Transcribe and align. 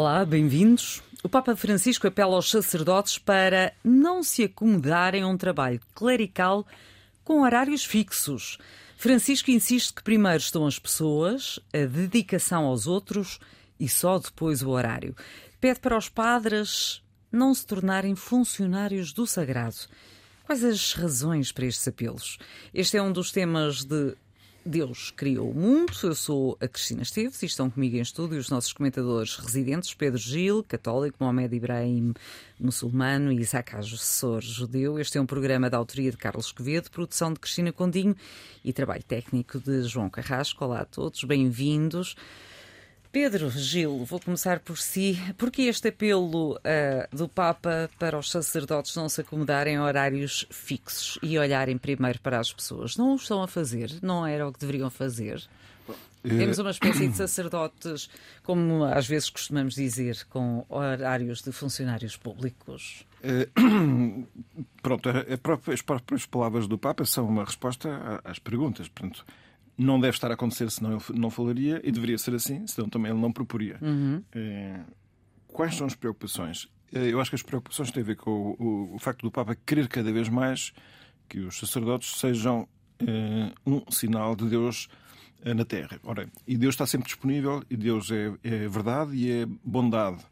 Olá, 0.00 0.24
bem-vindos. 0.24 1.02
O 1.24 1.28
Papa 1.28 1.56
Francisco 1.56 2.06
apela 2.06 2.36
aos 2.36 2.48
sacerdotes 2.48 3.18
para 3.18 3.72
não 3.82 4.22
se 4.22 4.44
acomodarem 4.44 5.24
a 5.24 5.26
um 5.26 5.36
trabalho 5.36 5.80
clerical 5.92 6.64
com 7.24 7.42
horários 7.42 7.84
fixos. 7.84 8.58
Francisco 8.96 9.50
insiste 9.50 9.92
que 9.92 10.04
primeiro 10.04 10.38
estão 10.38 10.68
as 10.68 10.78
pessoas, 10.78 11.58
a 11.74 11.84
dedicação 11.84 12.66
aos 12.66 12.86
outros 12.86 13.40
e 13.80 13.88
só 13.88 14.20
depois 14.20 14.62
o 14.62 14.68
horário. 14.68 15.16
Pede 15.60 15.80
para 15.80 15.98
os 15.98 16.08
padres 16.08 17.02
não 17.32 17.52
se 17.52 17.66
tornarem 17.66 18.14
funcionários 18.14 19.12
do 19.12 19.26
sagrado. 19.26 19.78
Quais 20.44 20.62
as 20.62 20.92
razões 20.92 21.50
para 21.50 21.66
estes 21.66 21.88
apelos? 21.88 22.38
Este 22.72 22.96
é 22.96 23.02
um 23.02 23.10
dos 23.10 23.32
temas 23.32 23.82
de 23.82 24.14
Deus 24.68 25.10
criou 25.10 25.50
o 25.50 25.54
mundo. 25.54 25.94
Eu 26.02 26.14
sou 26.14 26.58
a 26.60 26.68
Cristina 26.68 27.00
Esteves 27.00 27.42
e 27.42 27.46
estão 27.46 27.70
comigo 27.70 27.96
em 27.96 28.00
estúdio 28.00 28.38
os 28.38 28.50
nossos 28.50 28.70
comentadores 28.74 29.34
residentes, 29.36 29.94
Pedro 29.94 30.18
Gil, 30.18 30.62
católico, 30.62 31.16
Mohamed 31.18 31.56
Ibrahim, 31.56 32.12
muçulmano, 32.60 33.32
e 33.32 33.40
Isaac 33.40 33.74
assessor 33.74 34.42
judeu. 34.42 34.98
Este 34.98 35.16
é 35.16 35.20
um 35.22 35.26
programa 35.26 35.70
da 35.70 35.78
autoria 35.78 36.10
de 36.10 36.18
Carlos 36.18 36.52
Quevedo, 36.52 36.90
produção 36.90 37.32
de 37.32 37.40
Cristina 37.40 37.72
Condinho 37.72 38.14
e 38.62 38.70
trabalho 38.70 39.02
técnico 39.02 39.58
de 39.58 39.84
João 39.84 40.10
Carrasco. 40.10 40.62
Olá 40.62 40.80
a 40.80 40.84
todos, 40.84 41.24
bem-vindos. 41.24 42.14
Pedro 43.20 43.50
Gil, 43.50 44.04
vou 44.04 44.20
começar 44.20 44.60
por 44.60 44.78
si. 44.78 45.18
Por 45.36 45.50
que 45.50 45.62
este 45.62 45.88
apelo 45.88 46.52
uh, 46.52 47.16
do 47.16 47.28
Papa 47.28 47.90
para 47.98 48.16
os 48.16 48.30
sacerdotes 48.30 48.94
não 48.94 49.08
se 49.08 49.22
acomodarem 49.22 49.74
a 49.74 49.82
horários 49.82 50.46
fixos 50.50 51.18
e 51.20 51.36
olharem 51.36 51.76
primeiro 51.76 52.20
para 52.20 52.38
as 52.38 52.52
pessoas? 52.52 52.96
Não 52.96 53.14
o 53.14 53.16
estão 53.16 53.42
a 53.42 53.48
fazer? 53.48 53.90
Não 54.02 54.24
era 54.24 54.46
o 54.46 54.52
que 54.52 54.60
deveriam 54.60 54.88
fazer? 54.88 55.42
É... 56.22 56.28
Temos 56.28 56.60
uma 56.60 56.70
espécie 56.70 57.08
de 57.08 57.16
sacerdotes, 57.18 58.08
como 58.44 58.84
às 58.84 59.08
vezes 59.08 59.30
costumamos 59.30 59.74
dizer, 59.74 60.24
com 60.30 60.64
horários 60.68 61.42
de 61.42 61.50
funcionários 61.50 62.16
públicos. 62.16 63.04
É, 63.20 63.48
pronto, 64.80 65.08
as 65.72 65.82
próprias 65.82 66.24
palavras 66.24 66.68
do 66.68 66.78
Papa 66.78 67.04
são 67.04 67.26
uma 67.26 67.44
resposta 67.44 68.20
às 68.22 68.38
perguntas. 68.38 68.86
Portanto, 68.86 69.26
não 69.78 70.00
deve 70.00 70.16
estar 70.16 70.30
a 70.30 70.34
acontecer, 70.34 70.70
senão 70.70 70.94
ele 70.94 71.18
não 71.18 71.30
falaria, 71.30 71.80
e 71.84 71.92
deveria 71.92 72.18
ser 72.18 72.34
assim, 72.34 72.66
senão 72.66 72.88
também 72.88 73.12
ele 73.12 73.20
não 73.20 73.32
proporia. 73.32 73.78
Uhum. 73.80 74.22
É, 74.32 74.80
quais 75.46 75.76
são 75.76 75.86
as 75.86 75.94
preocupações? 75.94 76.68
É, 76.92 77.06
eu 77.06 77.20
acho 77.20 77.30
que 77.30 77.36
as 77.36 77.42
preocupações 77.42 77.92
têm 77.92 78.02
a 78.02 78.06
ver 78.06 78.16
com 78.16 78.30
o, 78.30 78.62
o, 78.62 78.94
o 78.96 78.98
facto 78.98 79.22
do 79.22 79.30
Papa 79.30 79.54
querer 79.54 79.86
cada 79.88 80.10
vez 80.12 80.28
mais 80.28 80.72
que 81.28 81.38
os 81.40 81.58
sacerdotes 81.58 82.18
sejam 82.18 82.68
é, 82.98 83.52
um 83.64 83.82
sinal 83.90 84.34
de 84.34 84.48
Deus 84.48 84.88
na 85.44 85.64
Terra. 85.64 86.00
Ora, 86.02 86.28
e 86.48 86.58
Deus 86.58 86.74
está 86.74 86.84
sempre 86.84 87.06
disponível, 87.06 87.62
e 87.70 87.76
Deus 87.76 88.10
é, 88.10 88.32
é 88.42 88.66
verdade 88.66 89.16
e 89.16 89.30
é 89.30 89.46
bondade. 89.64 90.24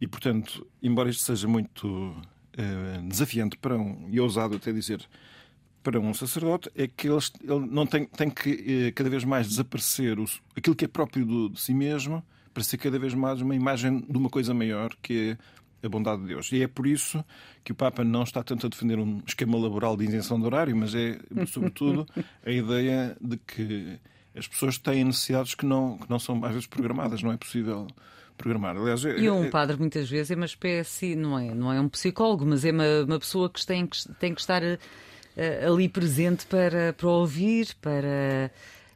E, 0.00 0.08
portanto, 0.08 0.66
embora 0.82 1.08
isto 1.08 1.22
seja 1.22 1.46
muito 1.46 2.16
desafiante 3.08 3.56
para 3.56 3.76
um, 3.76 4.08
e 4.10 4.20
ousado 4.20 4.56
até 4.56 4.72
dizer, 4.72 5.04
para 5.84 6.00
um 6.00 6.14
sacerdote 6.14 6.70
é 6.74 6.88
que 6.88 7.06
ele, 7.06 7.18
ele 7.42 7.66
não 7.70 7.86
tem, 7.86 8.06
tem 8.06 8.30
que 8.30 8.86
eh, 8.86 8.92
cada 8.92 9.10
vez 9.10 9.22
mais 9.22 9.46
desaparecer 9.46 10.18
o, 10.18 10.24
aquilo 10.56 10.74
que 10.74 10.86
é 10.86 10.88
próprio 10.88 11.26
do, 11.26 11.50
de 11.50 11.60
si 11.60 11.74
mesmo 11.74 12.24
para 12.54 12.64
ser 12.64 12.78
cada 12.78 12.98
vez 12.98 13.12
mais 13.12 13.42
uma 13.42 13.54
imagem 13.54 14.00
de 14.00 14.16
uma 14.16 14.30
coisa 14.30 14.54
maior 14.54 14.96
que 15.02 15.36
é 15.82 15.86
a 15.86 15.88
bondade 15.88 16.22
de 16.22 16.28
Deus. 16.28 16.50
E 16.52 16.62
é 16.62 16.66
por 16.66 16.86
isso 16.86 17.22
que 17.62 17.72
o 17.72 17.74
Papa 17.74 18.02
não 18.02 18.22
está 18.22 18.42
tanto 18.42 18.66
a 18.66 18.70
defender 18.70 18.98
um 18.98 19.20
esquema 19.26 19.58
laboral 19.58 19.94
de 19.96 20.04
isenção 20.04 20.40
de 20.40 20.46
horário, 20.46 20.74
mas 20.74 20.94
é, 20.94 21.18
sobretudo, 21.46 22.06
a 22.44 22.50
ideia 22.50 23.14
de 23.20 23.36
que 23.36 23.98
as 24.34 24.48
pessoas 24.48 24.78
têm 24.78 25.04
necessidades 25.04 25.54
que 25.54 25.66
não, 25.66 25.98
que 25.98 26.08
não 26.08 26.18
são 26.18 26.42
às 26.42 26.52
vezes 26.52 26.66
programadas, 26.66 27.22
não 27.22 27.30
é 27.30 27.36
possível 27.36 27.86
programar. 28.38 28.76
Aliás, 28.76 29.04
é, 29.04 29.18
e 29.18 29.30
um 29.30 29.44
é, 29.44 29.50
padre 29.50 29.76
muitas 29.76 30.08
vezes 30.08 30.30
é 30.30 30.34
uma 30.34 30.46
espécie, 30.46 31.14
não 31.14 31.38
é, 31.38 31.54
não 31.54 31.70
é 31.70 31.78
um 31.78 31.88
psicólogo, 31.90 32.46
mas 32.46 32.64
é 32.64 32.72
uma, 32.72 33.04
uma 33.06 33.18
pessoa 33.18 33.50
que 33.50 33.64
tem, 33.66 33.86
que 33.86 34.08
tem 34.14 34.34
que 34.34 34.40
estar 34.40 34.62
uh, 34.62 34.78
ali 35.66 35.88
presente 35.88 36.46
para, 36.46 36.92
para 36.92 37.08
ouvir, 37.08 37.74
para 37.80 38.50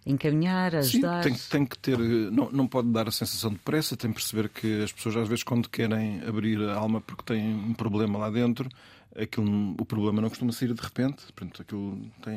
encaminhar, 0.09 0.75
ajudar. 0.75 1.23
Sim, 1.23 1.31
tem, 1.31 1.39
tem, 1.51 1.67
que 1.67 1.79
ter, 1.79 1.99
não, 1.99 2.51
não 2.51 2.67
pode 2.67 2.89
dar 2.89 3.09
a 3.09 3.11
sensação 3.11 3.51
de 3.51 3.59
pressa, 3.59 3.97
tem 3.97 4.11
que 4.11 4.17
perceber 4.17 4.49
que 4.49 4.83
as 4.83 4.91
pessoas 4.91 5.17
às 5.17 5.29
vezes 5.29 5.45
quando 5.45 5.69
querem 5.69 6.23
abrir 6.27 6.61
a 6.63 6.75
alma 6.75 7.01
porque 7.01 7.23
têm 7.23 7.55
um 7.55 7.75
problema 7.75 8.19
lá 8.19 8.31
dentro, 8.31 8.69
aquilo, 9.17 9.75
o 9.79 9.85
problema 9.85 10.23
não 10.23 10.29
costuma 10.29 10.53
sair 10.53 10.73
de 10.73 10.81
repente, 10.81 11.25
portanto 11.35 11.63
aquilo 11.63 11.99
tem 12.23 12.37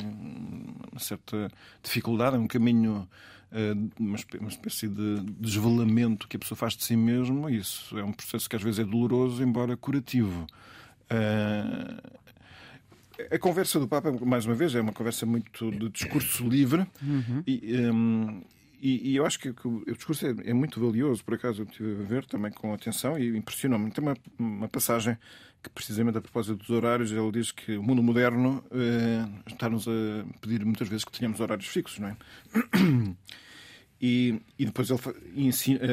uma 0.91 0.99
certa 0.99 1.49
dificuldade, 1.81 2.35
é 2.35 2.39
um 2.39 2.47
caminho, 2.47 3.07
eh, 3.51 3.73
uma 3.99 4.49
espécie 4.49 4.87
de 4.87 5.21
desvelamento 5.39 6.27
que 6.27 6.35
a 6.35 6.39
pessoa 6.39 6.57
faz 6.57 6.75
de 6.75 6.83
si 6.83 6.95
mesmo, 6.95 7.49
isso 7.49 7.97
é 7.97 8.03
um 8.03 8.11
processo 8.11 8.49
que 8.49 8.55
às 8.55 8.61
vezes 8.61 8.79
é 8.79 8.83
doloroso, 8.83 9.41
embora 9.41 9.77
curativo. 9.77 10.45
A 13.29 13.37
conversa 13.39 13.79
do 13.79 13.87
Papa, 13.87 14.11
mais 14.25 14.45
uma 14.45 14.55
vez, 14.55 14.73
é 14.75 14.81
uma 14.81 14.93
conversa 14.93 15.25
muito 15.25 15.71
de 15.71 15.89
discurso 15.89 16.47
livre 16.47 16.87
uhum. 17.01 17.43
e, 17.45 17.77
um, 17.91 18.41
e, 18.81 19.11
e, 19.11 19.15
eu 19.15 19.25
acho 19.25 19.39
que, 19.39 19.53
que, 19.53 19.67
o 19.67 19.83
discurso 19.85 20.25
é, 20.25 20.33
é, 20.45 20.53
muito 20.53 20.79
valioso, 20.79 21.23
por 21.23 21.35
acaso 21.35 21.61
eu 21.61 21.65
estive 21.65 22.01
a 22.01 22.05
ver 22.05 22.25
também 22.25 22.51
com 22.51 22.73
atenção 22.73 23.17
e 23.17 23.37
impressionou-me. 23.37 23.91
Tem 23.91 24.03
uma, 24.03 24.17
uma, 24.39 24.67
passagem 24.67 25.15
que, 25.61 25.69
precisamente 25.69 26.17
a 26.17 26.21
propósito 26.21 26.57
dos 26.57 26.69
horários, 26.71 27.11
ele 27.11 27.31
diz 27.31 27.51
que 27.51 27.77
o 27.77 27.83
mundo 27.83 28.01
moderno 28.01 28.63
eh, 28.71 29.23
está-nos 29.45 29.87
a 29.87 30.25
pedir 30.41 30.65
muitas 30.65 30.87
vezes 30.87 31.05
que 31.05 31.11
tenhamos 31.11 31.39
horários 31.39 31.67
fixos, 31.67 31.99
não 31.99 32.07
é? 32.07 32.17
E, 34.03 34.41
e, 34.57 34.65
depois 34.65 34.89
ele 34.89 34.99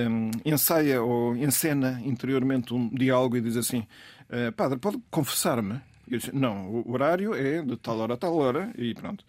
um, 0.08 0.30
ensaia 0.42 1.02
ou 1.02 1.36
encena 1.36 2.00
interiormente 2.02 2.72
um 2.72 2.88
diálogo 2.88 3.36
e 3.36 3.40
diz 3.42 3.54
assim: 3.54 3.86
eh, 4.30 4.50
Padre, 4.50 4.78
pode 4.78 4.98
confessar-me 5.10 5.78
eu 6.10 6.18
disse, 6.18 6.34
não, 6.34 6.70
o 6.70 6.92
horário 6.92 7.34
é 7.34 7.62
de 7.62 7.76
tal 7.76 7.98
hora 7.98 8.14
a 8.14 8.16
tal 8.16 8.36
hora 8.36 8.72
e 8.76 8.94
pronto. 8.94 9.24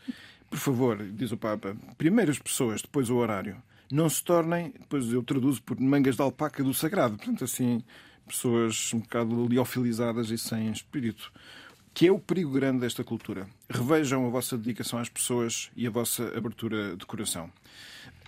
Por 0.49 0.57
favor, 0.57 0.97
diz 0.97 1.31
o 1.31 1.37
Papa, 1.37 1.75
primeiro 1.97 2.31
as 2.31 2.39
pessoas, 2.39 2.81
depois 2.81 3.09
o 3.09 3.17
horário. 3.17 3.57
Não 3.91 4.09
se 4.09 4.23
tornem, 4.23 4.73
depois 4.79 5.11
eu 5.11 5.23
traduzo 5.23 5.61
por 5.63 5.79
mangas 5.79 6.15
de 6.15 6.21
alpaca 6.21 6.63
do 6.63 6.73
sagrado. 6.73 7.17
Portanto, 7.17 7.43
assim, 7.43 7.83
pessoas 8.27 8.91
um 8.93 8.99
bocado 8.99 9.47
liofilizadas 9.47 10.29
e 10.29 10.37
sem 10.37 10.71
espírito. 10.71 11.31
Que 11.93 12.07
é 12.07 12.11
o 12.11 12.19
perigo 12.19 12.51
grande 12.51 12.81
desta 12.81 13.03
cultura. 13.03 13.47
Revejam 13.67 14.25
a 14.25 14.29
vossa 14.29 14.57
dedicação 14.57 14.99
às 14.99 15.09
pessoas 15.09 15.71
e 15.75 15.87
a 15.87 15.89
vossa 15.89 16.31
abertura 16.37 16.95
de 16.95 17.05
coração. 17.05 17.51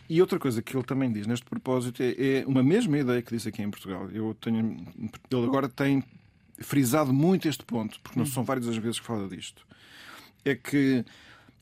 E 0.10 0.20
outra 0.20 0.40
coisa 0.40 0.62
que 0.62 0.76
ele 0.76 0.84
também 0.84 1.12
diz 1.12 1.26
neste 1.26 1.46
propósito 1.46 2.02
é, 2.02 2.40
é 2.40 2.46
uma 2.46 2.64
mesma 2.64 2.98
ideia 2.98 3.22
que 3.22 3.34
disse 3.34 3.48
aqui 3.48 3.62
em 3.62 3.70
Portugal. 3.70 4.10
Eu 4.12 4.36
tenho, 4.42 4.78
ele 5.00 5.46
agora 5.46 5.70
tem 5.70 6.04
frisado 6.62 7.14
muito 7.14 7.48
este 7.48 7.64
ponto, 7.64 8.00
porque 8.02 8.18
não 8.18 8.26
são 8.26 8.44
várias 8.44 8.68
as 8.68 8.78
vezes 8.78 9.00
que 9.00 9.06
fala 9.06 9.28
disto, 9.28 9.66
é 10.44 10.56
que 10.56 11.06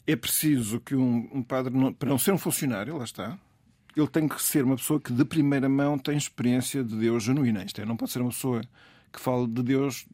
é 0.07 0.15
preciso 0.15 0.79
que 0.79 0.95
um, 0.95 1.29
um 1.31 1.43
padre, 1.43 1.73
não, 1.75 1.93
para 1.93 2.09
não 2.09 2.17
ser 2.17 2.31
um 2.31 2.37
funcionário, 2.37 2.97
lá 2.97 3.03
está, 3.03 3.37
ele 3.95 4.07
tem 4.07 4.27
que 4.27 4.41
ser 4.41 4.63
uma 4.63 4.75
pessoa 4.75 4.99
que 4.99 5.11
de 5.11 5.25
primeira 5.25 5.67
mão 5.67 5.97
tem 5.97 6.17
experiência 6.17 6.83
de 6.83 6.95
Deus 6.95 7.23
genuína. 7.23 7.63
Isto 7.63 7.81
é, 7.81 7.85
não 7.85 7.97
pode 7.97 8.11
ser 8.11 8.21
uma 8.21 8.31
pessoa 8.31 8.61
que 9.11 9.19
fale 9.19 9.47
de 9.47 9.61
Deus 9.61 10.05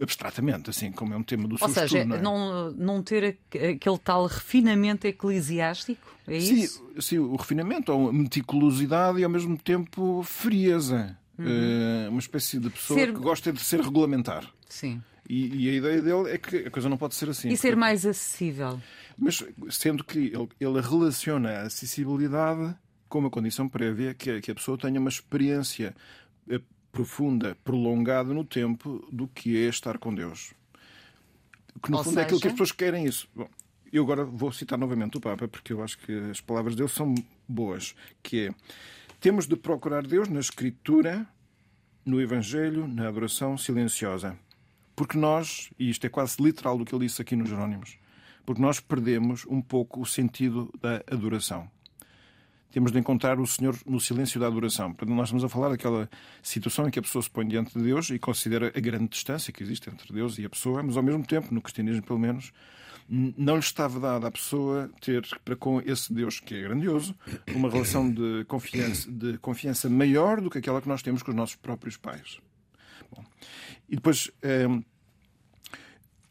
abstratamente, 0.00 0.70
assim, 0.70 0.90
como 0.90 1.12
é 1.12 1.16
um 1.16 1.22
tema 1.22 1.46
do 1.46 1.56
Ou 1.60 1.68
seja, 1.68 1.98
estudo, 1.98 2.06
não, 2.06 2.16
é? 2.16 2.22
não, 2.22 2.70
não, 2.72 3.02
ter 3.02 3.38
aquele 3.54 3.98
tal 3.98 4.26
refinamento 4.26 5.06
eclesiástico, 5.06 6.16
é 6.26 6.38
isso? 6.38 6.78
Sim, 6.94 7.00
sim, 7.00 7.18
o 7.18 7.36
refinamento, 7.36 7.92
ou 7.92 8.10
meticulosidade 8.12 9.18
e 9.18 9.24
ao 9.24 9.30
mesmo 9.30 9.58
tempo 9.58 10.22
frieza. 10.22 11.18
Uhum. 11.40 12.06
Uh, 12.06 12.10
uma 12.10 12.18
espécie 12.18 12.58
de 12.58 12.68
pessoa 12.68 12.98
ser... 12.98 13.12
que 13.12 13.18
gosta 13.18 13.52
de 13.52 13.60
ser 13.60 13.80
regulamentar. 13.80 14.52
Sim. 14.68 15.02
E, 15.28 15.66
e, 15.66 15.70
a 15.70 15.72
ideia 15.74 16.02
dele 16.02 16.30
é 16.30 16.38
que 16.38 16.56
a 16.66 16.70
coisa 16.70 16.88
não 16.88 16.96
pode 16.96 17.14
ser 17.14 17.30
assim. 17.30 17.48
E 17.48 17.56
ser 17.56 17.76
mais 17.76 18.04
acessível. 18.04 18.80
Mas 19.16 19.44
sendo 19.70 20.02
que 20.02 20.18
ele, 20.18 20.48
ele 20.58 20.80
relaciona 20.80 21.50
a 21.50 21.62
acessibilidade 21.62 22.74
com 23.08 23.20
uma 23.20 23.30
condição 23.30 23.68
prévia 23.68 24.12
que, 24.12 24.30
é, 24.30 24.40
que 24.40 24.50
a 24.50 24.54
pessoa 24.54 24.76
tenha 24.76 24.98
uma 24.98 25.08
experiência 25.08 25.94
eh, 26.48 26.60
profunda, 26.90 27.56
prolongada 27.62 28.34
no 28.34 28.44
tempo 28.44 29.06
do 29.12 29.28
que 29.28 29.56
é 29.56 29.68
estar 29.68 29.98
com 29.98 30.14
Deus. 30.14 30.52
Que 31.82 31.90
no 31.90 31.98
Ou 31.98 32.04
fundo 32.04 32.14
seja... 32.14 32.22
é 32.22 32.24
aquilo 32.24 32.40
que 32.40 32.48
as 32.48 32.52
pessoas 32.52 32.72
querem 32.72 33.04
isso. 33.04 33.28
Bom, 33.34 33.48
eu 33.92 34.02
agora 34.02 34.24
vou 34.24 34.52
citar 34.52 34.78
novamente 34.78 35.16
o 35.16 35.20
Papa, 35.20 35.48
porque 35.48 35.72
eu 35.72 35.82
acho 35.82 35.98
que 35.98 36.12
as 36.30 36.40
palavras 36.40 36.74
dele 36.74 36.88
são 36.88 37.14
boas, 37.48 37.94
que 38.22 38.48
é 38.48 38.54
temos 39.20 39.46
de 39.46 39.54
procurar 39.54 40.06
Deus 40.06 40.28
na 40.28 40.40
Escritura 40.40 41.28
no 42.06 42.20
Evangelho, 42.20 42.88
na 42.88 43.06
adoração 43.06 43.56
silenciosa. 43.58 44.36
Porque 44.96 45.18
nós, 45.18 45.70
e 45.78 45.90
isto 45.90 46.06
é 46.06 46.08
quase 46.08 46.42
literal 46.42 46.78
do 46.78 46.86
que 46.86 46.94
ele 46.94 47.06
disse 47.06 47.20
aqui 47.20 47.36
nos 47.36 47.50
Jerónimos, 47.50 47.98
porque 48.46 48.62
nós 48.62 48.80
perdemos 48.80 49.44
um 49.46 49.60
pouco 49.60 50.00
o 50.00 50.06
sentido 50.06 50.72
da 50.80 51.02
adoração. 51.10 51.70
Temos 52.72 52.92
de 52.92 52.98
encontrar 52.98 53.38
o 53.38 53.46
Senhor 53.46 53.76
no 53.84 54.00
silêncio 54.00 54.40
da 54.40 54.46
adoração. 54.46 54.92
Portanto, 54.94 55.14
nós 55.14 55.28
estamos 55.28 55.44
a 55.44 55.48
falar 55.48 55.68
daquela 55.68 56.08
situação 56.42 56.88
em 56.88 56.90
que 56.90 56.98
a 56.98 57.02
pessoa 57.02 57.20
se 57.20 57.28
põe 57.28 57.46
diante 57.46 57.76
de 57.76 57.84
Deus 57.84 58.08
e 58.10 58.18
considera 58.18 58.72
a 58.74 58.80
grande 58.80 59.08
distância 59.08 59.52
que 59.52 59.62
existe 59.62 59.90
entre 59.90 60.12
Deus 60.14 60.38
e 60.38 60.46
a 60.46 60.48
pessoa, 60.48 60.82
mas 60.82 60.96
ao 60.96 61.02
mesmo 61.02 61.26
tempo, 61.26 61.52
no 61.52 61.60
cristianismo 61.60 62.02
pelo 62.02 62.18
menos, 62.18 62.52
não 63.10 63.54
lhe 63.54 63.60
estava 63.60 63.98
dada 63.98 64.28
à 64.28 64.30
pessoa 64.30 64.88
ter 65.00 65.26
para 65.44 65.56
com 65.56 65.80
esse 65.80 66.12
Deus 66.12 66.38
que 66.38 66.54
é 66.54 66.62
grandioso 66.62 67.12
uma 67.52 67.68
relação 67.68 68.08
de 68.08 68.44
confiança, 68.44 69.10
de 69.10 69.36
confiança 69.38 69.90
maior 69.90 70.40
do 70.40 70.48
que 70.48 70.58
aquela 70.58 70.80
que 70.80 70.88
nós 70.88 71.02
temos 71.02 71.20
com 71.20 71.32
os 71.32 71.36
nossos 71.36 71.56
próprios 71.56 71.96
pais. 71.96 72.38
Bom, 73.10 73.24
e 73.88 73.96
depois 73.96 74.30
ehm, 74.42 74.80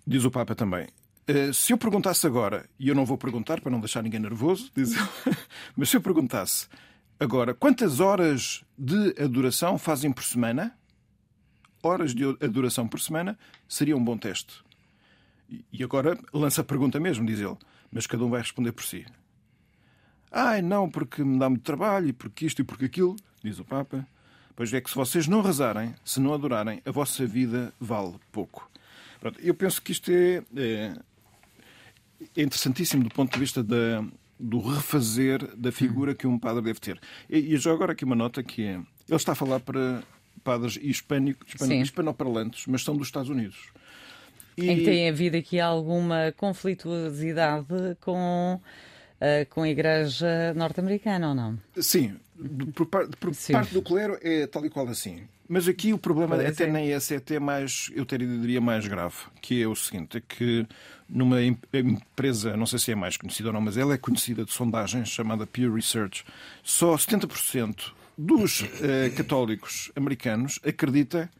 diz 0.08 0.24
o 0.24 0.31
Papa 0.31 0.56
também. 0.56 0.88
Eh, 1.28 1.52
se 1.52 1.74
eu 1.74 1.78
perguntasse 1.78 2.26
agora, 2.26 2.70
e 2.80 2.88
eu 2.88 2.96
não 2.96 3.06
vou 3.06 3.18
perguntar 3.18 3.60
para 3.60 3.72
não 3.72 3.81
deixar 3.81 4.02
ninguém 4.02 4.22
nervoso, 4.22 4.72
diz 4.74 4.94
ele, 4.94 5.38
mas 5.76 5.90
se 5.90 5.98
eu 5.98 6.02
perguntasse 6.02 6.70
agora 7.20 7.54
quantas 7.54 8.00
horas 8.00 8.64
de 8.78 9.22
adoração 9.22 9.78
fazem 9.78 10.14
por 10.14 10.24
semana, 10.24 10.74
horas 11.84 12.16
de 12.16 12.24
adoração 12.24 12.88
por 12.88 13.02
semana, 13.02 13.38
seria 13.68 13.98
um 13.98 14.04
bom 14.04 14.18
teste. 14.18 14.64
E 15.72 15.84
agora 15.84 16.18
lança 16.34 16.62
a 16.62 16.63
pergunta 16.63 17.00
mesmo, 17.00 17.25
diz 17.25 17.40
ele. 17.40 17.57
Mas 17.92 18.06
cada 18.06 18.24
um 18.24 18.30
vai 18.30 18.42
responder 18.42 18.72
por 18.72 18.84
si. 18.84 19.06
Ai, 20.31 20.62
não, 20.62 20.90
porque 20.90 21.24
me 21.24 21.40
dá 21.40 21.50
muito 21.50 21.63
trabalho, 21.63 22.10
e 22.10 22.13
porque 22.13 22.46
isto 22.46 22.62
e 22.62 22.63
porque 22.63 22.86
aquilo, 22.86 23.16
diz 23.44 23.60
o 23.60 23.66
Papa. 23.66 24.07
Pois 24.56 24.74
é 24.74 24.81
que 24.81 24.90
se 24.90 24.96
vocês 24.96 25.28
não 25.28 25.42
rezarem, 25.42 25.96
se 26.04 26.19
não 26.19 26.34
adorarem, 26.34 26.81
a 26.86 26.92
vossa 26.92 27.25
vida 27.25 27.74
vale 27.80 28.16
pouco. 28.31 28.69
Pronto, 29.19 29.40
eu 29.42 29.54
penso 29.54 29.81
que 29.81 29.92
isto 29.92 30.12
é, 30.12 30.44
é, 30.56 30.94
é 32.36 32.42
interessantíssimo 32.42 33.04
do 33.04 33.10
ponto 33.10 33.34
de 33.34 33.40
vista 33.40 33.63
da, 33.63 34.04
do 34.40 34.60
refazer 34.60 35.56
da 35.56 35.72
figura 35.72 36.13
que 36.13 36.28
um 36.28 36.38
padre 36.38 36.62
deve 36.62 36.80
ter. 36.80 37.00
E, 37.30 37.38
e 37.54 37.57
já 37.57 37.72
agora 37.72 37.94
aqui 37.94 38.06
uma 38.06 38.16
nota 38.16 38.44
que 38.44 38.63
é... 38.63 38.74
Ele 38.74 39.16
está 39.16 39.31
a 39.31 39.36
falar 39.36 39.60
para 39.60 40.04
padres 40.44 40.78
hispânicos, 40.81 41.56
hispanoparlantes, 41.62 42.68
mas 42.68 42.84
são 42.84 42.95
dos 42.95 43.07
Estados 43.07 43.30
Unidos. 43.30 43.72
E... 44.59 44.69
Em 44.69 44.77
que 44.77 44.85
tem 44.85 45.09
havido 45.09 45.38
aqui 45.38 45.59
alguma 45.59 46.33
conflituosidade 46.35 47.67
com, 48.01 48.59
uh, 48.59 49.50
com 49.50 49.63
a 49.63 49.69
Igreja 49.69 50.53
norte-americana, 50.56 51.29
ou 51.29 51.35
não? 51.35 51.59
Sim, 51.77 52.15
por, 52.73 52.85
par, 52.85 53.07
por 53.07 53.33
Sim. 53.33 53.53
parte 53.53 53.73
do 53.73 53.81
clero 53.81 54.17
é 54.21 54.47
tal 54.47 54.65
e 54.65 54.69
qual 54.69 54.88
assim. 54.88 55.21
Mas 55.47 55.67
aqui 55.67 55.94
o 55.94 55.97
problema 55.97 56.35
Pode 56.35 56.47
até 56.47 56.65
ser. 56.65 56.71
nem 56.71 56.91
esse, 56.91 57.15
é 57.15 57.17
até 57.17 57.39
mais, 57.39 57.89
eu 57.95 58.06
teria, 58.06 58.27
diria 58.27 58.61
mais 58.61 58.85
grave, 58.85 59.15
que 59.41 59.61
é 59.63 59.67
o 59.67 59.75
seguinte, 59.75 60.17
é 60.17 60.21
que 60.21 60.67
numa 61.09 61.41
empresa, 61.41 62.56
não 62.56 62.67
sei 62.67 62.77
se 62.77 62.91
é 62.91 62.95
mais 62.95 63.17
conhecida 63.17 63.50
ou 63.50 63.53
não, 63.53 63.61
mas 63.61 63.75
ela 63.75 63.95
é 63.95 63.97
conhecida 63.97 64.45
de 64.45 64.51
sondagens, 64.51 65.09
chamada 65.09 65.47
Pew 65.47 65.73
Research, 65.73 66.23
só 66.61 66.95
70% 66.95 67.94
dos 68.15 68.61
uh, 68.61 68.67
católicos 69.17 69.91
americanos 69.95 70.59
acredita 70.63 71.31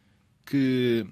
que 0.44 1.06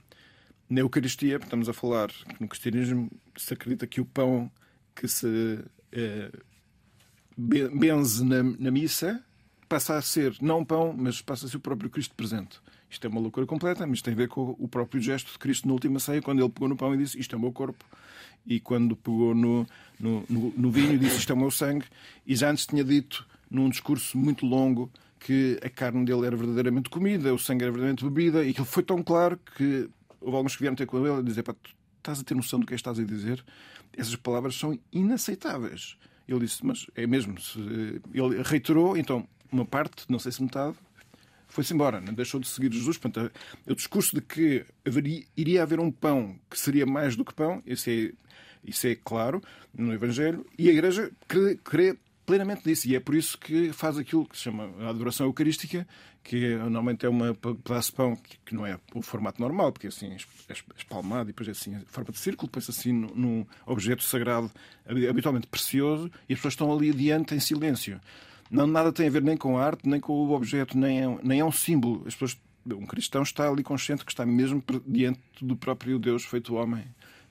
na 0.69 0.81
Eucaristia, 0.81 1.37
estamos 1.37 1.69
a 1.69 1.73
falar 1.73 2.09
que 2.09 2.41
no 2.41 2.49
cristianismo 2.49 3.11
se 3.37 3.55
acredita 3.55 3.87
que 3.87 4.01
o 4.01 4.05
pão 4.05 4.51
que 4.95 5.09
se 5.09 5.65
é, 5.93 6.31
benze 7.37 8.25
na, 8.25 8.43
na, 8.43 8.71
missa 8.71 9.23
passa 9.69 9.97
a 9.97 10.03
ser 10.03 10.37
não 10.41 10.65
pão, 10.65 10.95
mas 10.97 11.23
passa 11.23 11.47
a 11.47 11.49
ser 11.49 11.57
o 11.57 11.61
próprio 11.61 11.89
Cristo 11.89 12.15
presente. 12.15 12.61
Isto 12.91 13.07
é 13.07 13.11
uma 13.11 13.21
loucura 13.21 13.47
completa, 13.47 13.87
mas 13.87 14.03
tem 14.03 14.15
a 14.15 14.17
ver 14.17 14.29
com 14.29 14.57
o 14.59 14.67
próprio 14.67 15.01
gesto 15.01 15.33
de 15.33 15.39
Cristo 15.39 15.67
na 15.67 15.75
última 15.75 16.01
ceia, 16.01 16.23
quando 16.23 16.41
ele 16.41 16.49
pegou 16.49 16.69
no 16.69 16.77
pão 16.77 16.95
e 16.95 16.99
disse: 16.99 17.19
Isto 17.19 17.35
é 17.35 17.39
o 17.39 17.41
meu 17.41 17.53
corpo. 17.53 17.85
E 18.47 18.59
quando 18.59 18.97
pegou 18.97 19.35
no, 19.35 19.67
no, 20.01 20.25
no, 20.29 20.53
no 20.57 20.71
vinho 20.71 20.99
disse: 20.99 21.19
Isto 21.19 21.33
é 21.33 21.35
o 21.35 21.39
meu 21.39 21.51
sangue. 21.51 21.85
E 22.27 22.35
já 22.35 22.51
antes 22.51 22.67
tinha 22.67 22.83
dito, 22.83 23.27
num 23.51 23.69
discurso 23.69 24.17
muito 24.17 24.47
longo, 24.47 24.91
que 25.21 25.61
a 25.63 25.69
carne 25.69 26.05
dele 26.05 26.27
era 26.27 26.37
verdadeiramente 26.37 26.89
comida, 26.89 27.33
o 27.33 27.39
sangue 27.39 27.65
era 27.65 27.73
verdadeiramente 27.73 28.05
bebida, 28.05 28.45
e 28.45 28.55
que 28.55 28.65
foi 28.65 28.83
tão 28.83 29.03
claro 29.03 29.39
que 29.57 29.91
houve 30.21 30.37
alguns 30.37 30.55
que 30.55 30.63
vieram 30.63 30.77
ter 30.77 30.87
com 30.87 30.99
ele 30.99 31.19
a 31.19 31.23
dizer: 31.23 31.43
Pá, 31.43 31.55
tu 31.55 31.71
estás 31.99 32.21
a 32.21 32.25
ter 32.25 32.35
noção 32.35 32.61
do 32.61 32.67
que 32.67 32.75
é 32.75 32.77
estás 32.77 32.99
a 32.99 33.05
dizer? 33.05 33.45
Essas 33.97 34.17
palavras 34.17 34.55
são 34.55 34.79
inaceitáveis. 34.93 35.97
Ele 36.27 36.41
disse: 36.41 36.65
Mas 36.65 36.87
é 36.95 37.07
mesmo. 37.07 37.35
Ele 38.13 38.43
reiterou, 38.43 38.97
então, 38.97 39.27
uma 39.51 39.65
parte, 39.65 40.05
não 40.09 40.19
sei 40.19 40.33
se 40.33 40.43
metade, 40.43 40.77
foi-se 41.49 41.73
embora, 41.73 42.01
não 42.01 42.13
deixou 42.13 42.39
de 42.39 42.47
seguir 42.47 42.73
Jesus. 42.73 42.99
Portanto, 42.99 43.33
o 43.67 43.75
discurso 43.75 44.15
de 44.15 44.21
que 44.21 44.65
haveria, 44.87 45.25
iria 45.37 45.63
haver 45.63 45.81
um 45.81 45.91
pão 45.91 46.39
que 46.51 46.59
seria 46.59 46.87
mais 46.87 47.17
do 47.17 47.25
que 47.25 47.35
pão, 47.35 47.63
isso 47.67 47.89
é, 47.89 48.13
isso 48.63 48.87
é 48.87 48.95
claro 48.95 49.43
no 49.75 49.93
Evangelho, 49.93 50.47
e 50.59 50.69
a 50.69 50.73
Igreja 50.73 51.11
crê, 51.27 51.57
crê 51.57 51.99
plenamente 52.29 52.63
disso. 52.63 52.87
E 52.87 52.95
é 52.95 53.01
por 53.01 53.15
isso 53.15 53.39
que 53.39 53.73
faz 53.73 53.97
aquilo 53.97 54.27
que 54.27 54.37
se 54.37 54.43
chama 54.43 54.71
a 54.81 54.91
adoração 54.91 55.27
eucarística, 55.27 55.89
que 56.23 56.57
normalmente 56.57 57.07
é 57.07 57.09
uma 57.09 57.35
pedaço 57.35 57.91
de 57.91 57.97
pão 57.97 58.19
que 58.45 58.55
não 58.55 58.67
é 58.67 58.79
o 58.95 59.01
formato 59.01 59.41
normal, 59.41 59.73
porque 59.73 59.87
é 59.87 59.89
assim 59.89 60.13
é 60.13 60.53
espalmado 60.77 61.31
e 61.31 61.33
depois 61.33 61.49
é 61.49 61.53
assim, 61.53 61.75
em 61.75 61.85
forma 61.87 62.13
de 62.13 62.19
círculo, 62.19 62.49
depois 62.49 62.69
assim 62.69 62.93
num 62.93 63.47
objeto 63.65 64.03
sagrado 64.03 64.51
habitualmente 65.09 65.47
precioso 65.47 66.11
e 66.29 66.35
as 66.35 66.39
pessoas 66.39 66.53
estão 66.53 66.71
ali 66.71 66.91
adiante 66.91 67.35
em 67.35 67.41
silêncio. 67.41 67.99
Não 68.51 68.67
nada 68.67 68.93
tem 68.93 69.07
a 69.07 69.11
ver 69.11 69.23
nem 69.23 69.37
com 69.37 69.57
a 69.57 69.65
arte, 69.65 69.89
nem 69.89 69.99
com 69.99 70.13
o 70.13 70.33
objeto, 70.33 70.77
nem 70.77 71.03
é, 71.03 71.19
nem 71.23 71.41
é 71.41 71.45
um 71.45 71.53
símbolo. 71.53 72.05
As 72.07 72.15
pessoas, 72.15 72.39
um 72.67 72.87
cristão 72.87 73.23
está 73.23 73.49
ali 73.49 73.63
consciente 73.63 74.05
que 74.05 74.13
está 74.13 74.27
mesmo 74.27 74.63
diante 74.87 75.21
do 75.41 75.57
próprio 75.57 75.99
Deus 75.99 76.25
feito 76.25 76.55
homem 76.55 76.85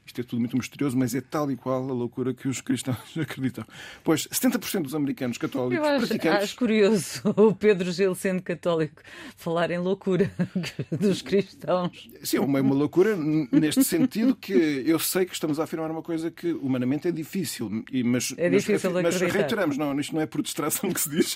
isto 0.07 0.21
é 0.21 0.24
tudo 0.24 0.39
muito 0.39 0.57
misterioso, 0.57 0.98
mas 0.98 1.13
é 1.13 1.21
tal 1.21 1.51
e 1.51 1.56
qual 1.56 1.83
a 1.89 1.94
loucura 1.94 2.33
que 2.33 2.48
os 2.48 2.62
cristãos 2.62 2.98
acreditam. 3.19 3.65
Pois 4.04 4.27
70% 4.27 4.83
dos 4.83 4.95
americanos 4.95 5.38
católicos 5.38 5.86
Eu 5.86 5.89
acho, 5.89 6.07
praticantes... 6.07 6.44
acho 6.44 6.56
curioso 6.56 7.21
o 7.36 7.54
Pedro 7.54 7.92
Gil, 7.92 8.15
sendo 8.15 8.42
católico, 8.42 9.01
falar 9.36 9.71
em 9.71 9.77
loucura 9.77 10.31
dos 10.92 11.21
cristãos. 11.21 12.09
Sim, 12.24 12.38
é 12.38 12.42
uma, 12.42 12.62
uma 12.62 12.75
loucura 12.75 13.15
neste 13.15 13.83
sentido 13.83 14.36
que 14.36 14.54
eu 14.86 15.00
sei 15.00 15.25
que 15.25 15.33
estamos 15.33 15.59
a 15.59 15.63
afirmar 15.63 15.92
uma 15.92 16.01
coisa 16.01 16.31
que 16.31 16.53
humanamente 16.53 17.07
é 17.07 17.12
difícil, 17.12 17.69
mas, 18.06 18.33
é 18.38 18.50
difícil 18.50 18.92
mas, 18.92 19.21
mas 19.21 19.31
reiteramos, 19.31 19.77
não, 19.77 20.00
isto 20.00 20.13
não 20.15 20.21
é 20.21 20.25
por 20.25 20.42
distração 20.42 20.92
que 20.92 21.01
se 21.01 21.10
diz. 21.10 21.36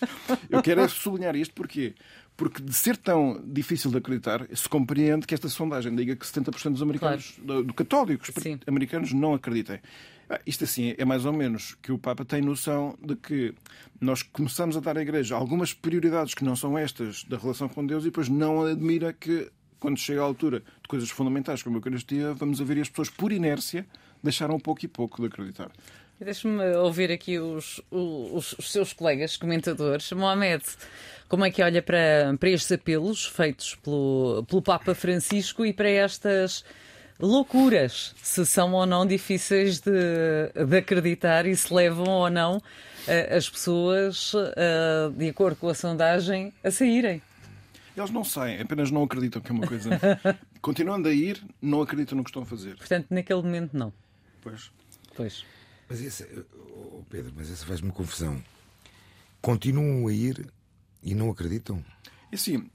Eu 0.49 0.61
quero 0.61 0.81
é 0.81 0.87
sublinhar 0.87 1.35
isto 1.35 1.53
porque 1.53 1.93
porque 2.41 2.59
de 2.59 2.73
ser 2.73 2.97
tão 2.97 3.39
difícil 3.45 3.91
de 3.91 3.97
acreditar, 3.97 4.47
se 4.51 4.67
compreende 4.67 5.27
que 5.27 5.33
esta 5.35 5.47
sondagem 5.47 5.95
diga 5.95 6.15
que 6.15 6.25
70% 6.25 6.71
dos 6.71 6.81
americanos, 6.81 7.39
claro. 7.45 7.63
do, 7.63 7.71
católicos 7.71 8.31
Sim. 8.35 8.59
americanos, 8.65 9.13
não 9.13 9.35
acreditem. 9.35 9.79
Ah, 10.27 10.39
isto 10.43 10.63
assim 10.63 10.95
é 10.97 11.05
mais 11.05 11.23
ou 11.23 11.33
menos 11.33 11.77
que 11.83 11.91
o 11.91 11.99
Papa 11.99 12.25
tem 12.25 12.41
noção 12.41 12.97
de 12.99 13.15
que 13.15 13.53
nós 13.99 14.23
começamos 14.23 14.75
a 14.75 14.79
dar 14.79 14.97
à 14.97 15.03
Igreja 15.03 15.35
algumas 15.35 15.71
prioridades 15.71 16.33
que 16.33 16.43
não 16.43 16.55
são 16.55 16.75
estas 16.75 17.23
da 17.25 17.37
relação 17.37 17.69
com 17.69 17.85
Deus 17.85 18.01
e 18.01 18.07
depois 18.07 18.27
não 18.27 18.63
admira 18.65 19.13
que, 19.13 19.47
quando 19.79 19.99
chega 19.99 20.21
à 20.21 20.23
altura 20.23 20.61
de 20.81 20.87
coisas 20.87 21.11
fundamentais 21.11 21.61
como 21.61 21.75
a 21.75 21.77
Eucaristia, 21.77 22.33
vamos 22.33 22.59
a 22.59 22.63
ver 22.63 22.81
as 22.81 22.89
pessoas, 22.89 23.11
por 23.11 23.31
inércia, 23.31 23.85
deixaram 24.23 24.59
pouco 24.59 24.83
e 24.83 24.87
pouco 24.87 25.21
de 25.21 25.27
acreditar. 25.27 25.69
Deixe-me 26.23 26.75
ouvir 26.75 27.11
aqui 27.11 27.39
os, 27.39 27.81
os, 27.89 28.53
os, 28.53 28.71
seus 28.71 28.93
colegas 28.93 29.37
comentadores. 29.37 30.11
Mohamed, 30.11 30.63
como 31.31 31.45
é 31.45 31.49
que 31.49 31.63
olha 31.63 31.81
para, 31.81 32.35
para 32.37 32.49
estes 32.49 32.69
apelos 32.73 33.25
feitos 33.25 33.75
pelo, 33.75 34.43
pelo 34.49 34.61
Papa 34.61 34.93
Francisco 34.93 35.65
e 35.65 35.71
para 35.71 35.89
estas 35.89 36.65
loucuras, 37.17 38.13
se 38.21 38.45
são 38.45 38.73
ou 38.73 38.85
não 38.85 39.05
difíceis 39.05 39.79
de, 39.79 39.93
de 40.67 40.77
acreditar 40.77 41.45
e 41.45 41.55
se 41.55 41.73
levam 41.73 42.05
ou 42.05 42.29
não 42.29 42.61
eh, 43.07 43.33
as 43.33 43.49
pessoas, 43.49 44.33
eh, 44.35 45.09
de 45.15 45.29
acordo 45.29 45.55
com 45.55 45.69
a 45.69 45.73
sondagem, 45.73 46.51
a 46.61 46.69
saírem? 46.69 47.21
Eles 47.95 48.11
não 48.11 48.25
saem, 48.25 48.59
apenas 48.59 48.91
não 48.91 49.03
acreditam 49.03 49.41
que 49.41 49.51
é 49.51 49.55
uma 49.55 49.65
coisa. 49.65 49.89
Continuando 50.59 51.07
a 51.07 51.13
ir, 51.13 51.41
não 51.61 51.81
acreditam 51.81 52.17
no 52.17 52.25
que 52.25 52.29
estão 52.29 52.43
a 52.43 52.45
fazer. 52.45 52.75
Portanto, 52.75 53.07
naquele 53.09 53.41
momento, 53.41 53.69
não. 53.71 53.93
Pois. 54.41 54.69
Pois. 55.15 55.45
Mas 55.87 56.05
essa, 56.05 56.27
oh 56.75 57.05
Pedro, 57.09 57.31
mas 57.37 57.49
essa 57.49 57.65
faz-me 57.65 57.89
confusão. 57.89 58.43
Continuam 59.41 60.05
a 60.09 60.11
ir 60.11 60.45
e 61.03 61.15
não 61.15 61.29
acreditam? 61.29 61.83
E 62.31 62.37
sim, 62.37 62.69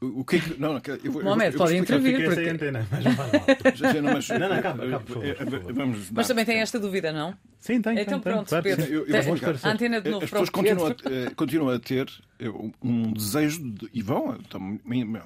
o, 0.00 0.24
que 0.24 0.36
é 0.36 0.40
que. 0.40 0.58
Não, 0.58 0.72
não, 0.72 0.80
eu 1.04 1.12
vou, 1.12 1.22
Momento, 1.22 1.54
eu 1.54 1.58
pode 1.58 1.76
intervir. 1.76 2.24
Porque... 2.24 2.34
Sem 2.36 2.48
antena, 2.48 2.88
mas 2.90 3.04
não 3.92 4.02
mas, 4.02 4.28
não, 4.30 4.38
não, 4.38 4.62
calma, 4.62 4.82
calma, 4.82 5.00
por 5.00 5.14
favor, 5.14 5.34
por 5.34 5.50
favor. 5.50 5.72
Vamos 5.74 6.10
mas 6.10 6.26
também 6.26 6.44
tem 6.46 6.60
esta 6.60 6.80
dúvida, 6.80 7.12
não? 7.12 7.36
Sim, 7.60 7.82
tem. 7.82 7.98
Então 7.98 8.18
tem, 8.18 8.32
pronto, 8.32 8.48
tem, 8.48 8.62
Pedro. 8.62 8.86
Eu, 8.86 9.06
eu 9.06 9.22
vou 9.24 9.36
a 9.62 9.70
antena 9.70 10.00
de 10.00 10.08
novo 10.08 10.24
As 10.24 10.30
pessoas 10.30 10.48
continuam 10.48 10.86
a, 10.86 10.90
eh, 10.90 11.30
continuam 11.36 11.68
a 11.74 11.78
ter 11.78 12.10
eh, 12.38 12.48
um 12.82 13.12
desejo, 13.12 13.62
de, 13.62 13.90
e 13.92 14.00
vão, 14.00 14.34
então, 14.36 14.58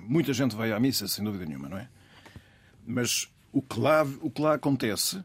muita 0.01 0.33
gente 0.33 0.57
vai 0.57 0.73
à 0.73 0.81
missa, 0.81 1.07
sem 1.07 1.25
dúvida 1.25 1.47
nenhuma, 1.47 1.69
não 1.69 1.79
é? 1.79 1.89
Mas 2.85 3.29
o 3.53 3.63
que 3.63 3.79
lá, 3.79 4.05
o 4.23 4.29
que 4.29 4.43
lá 4.43 4.55
acontece 4.55 5.23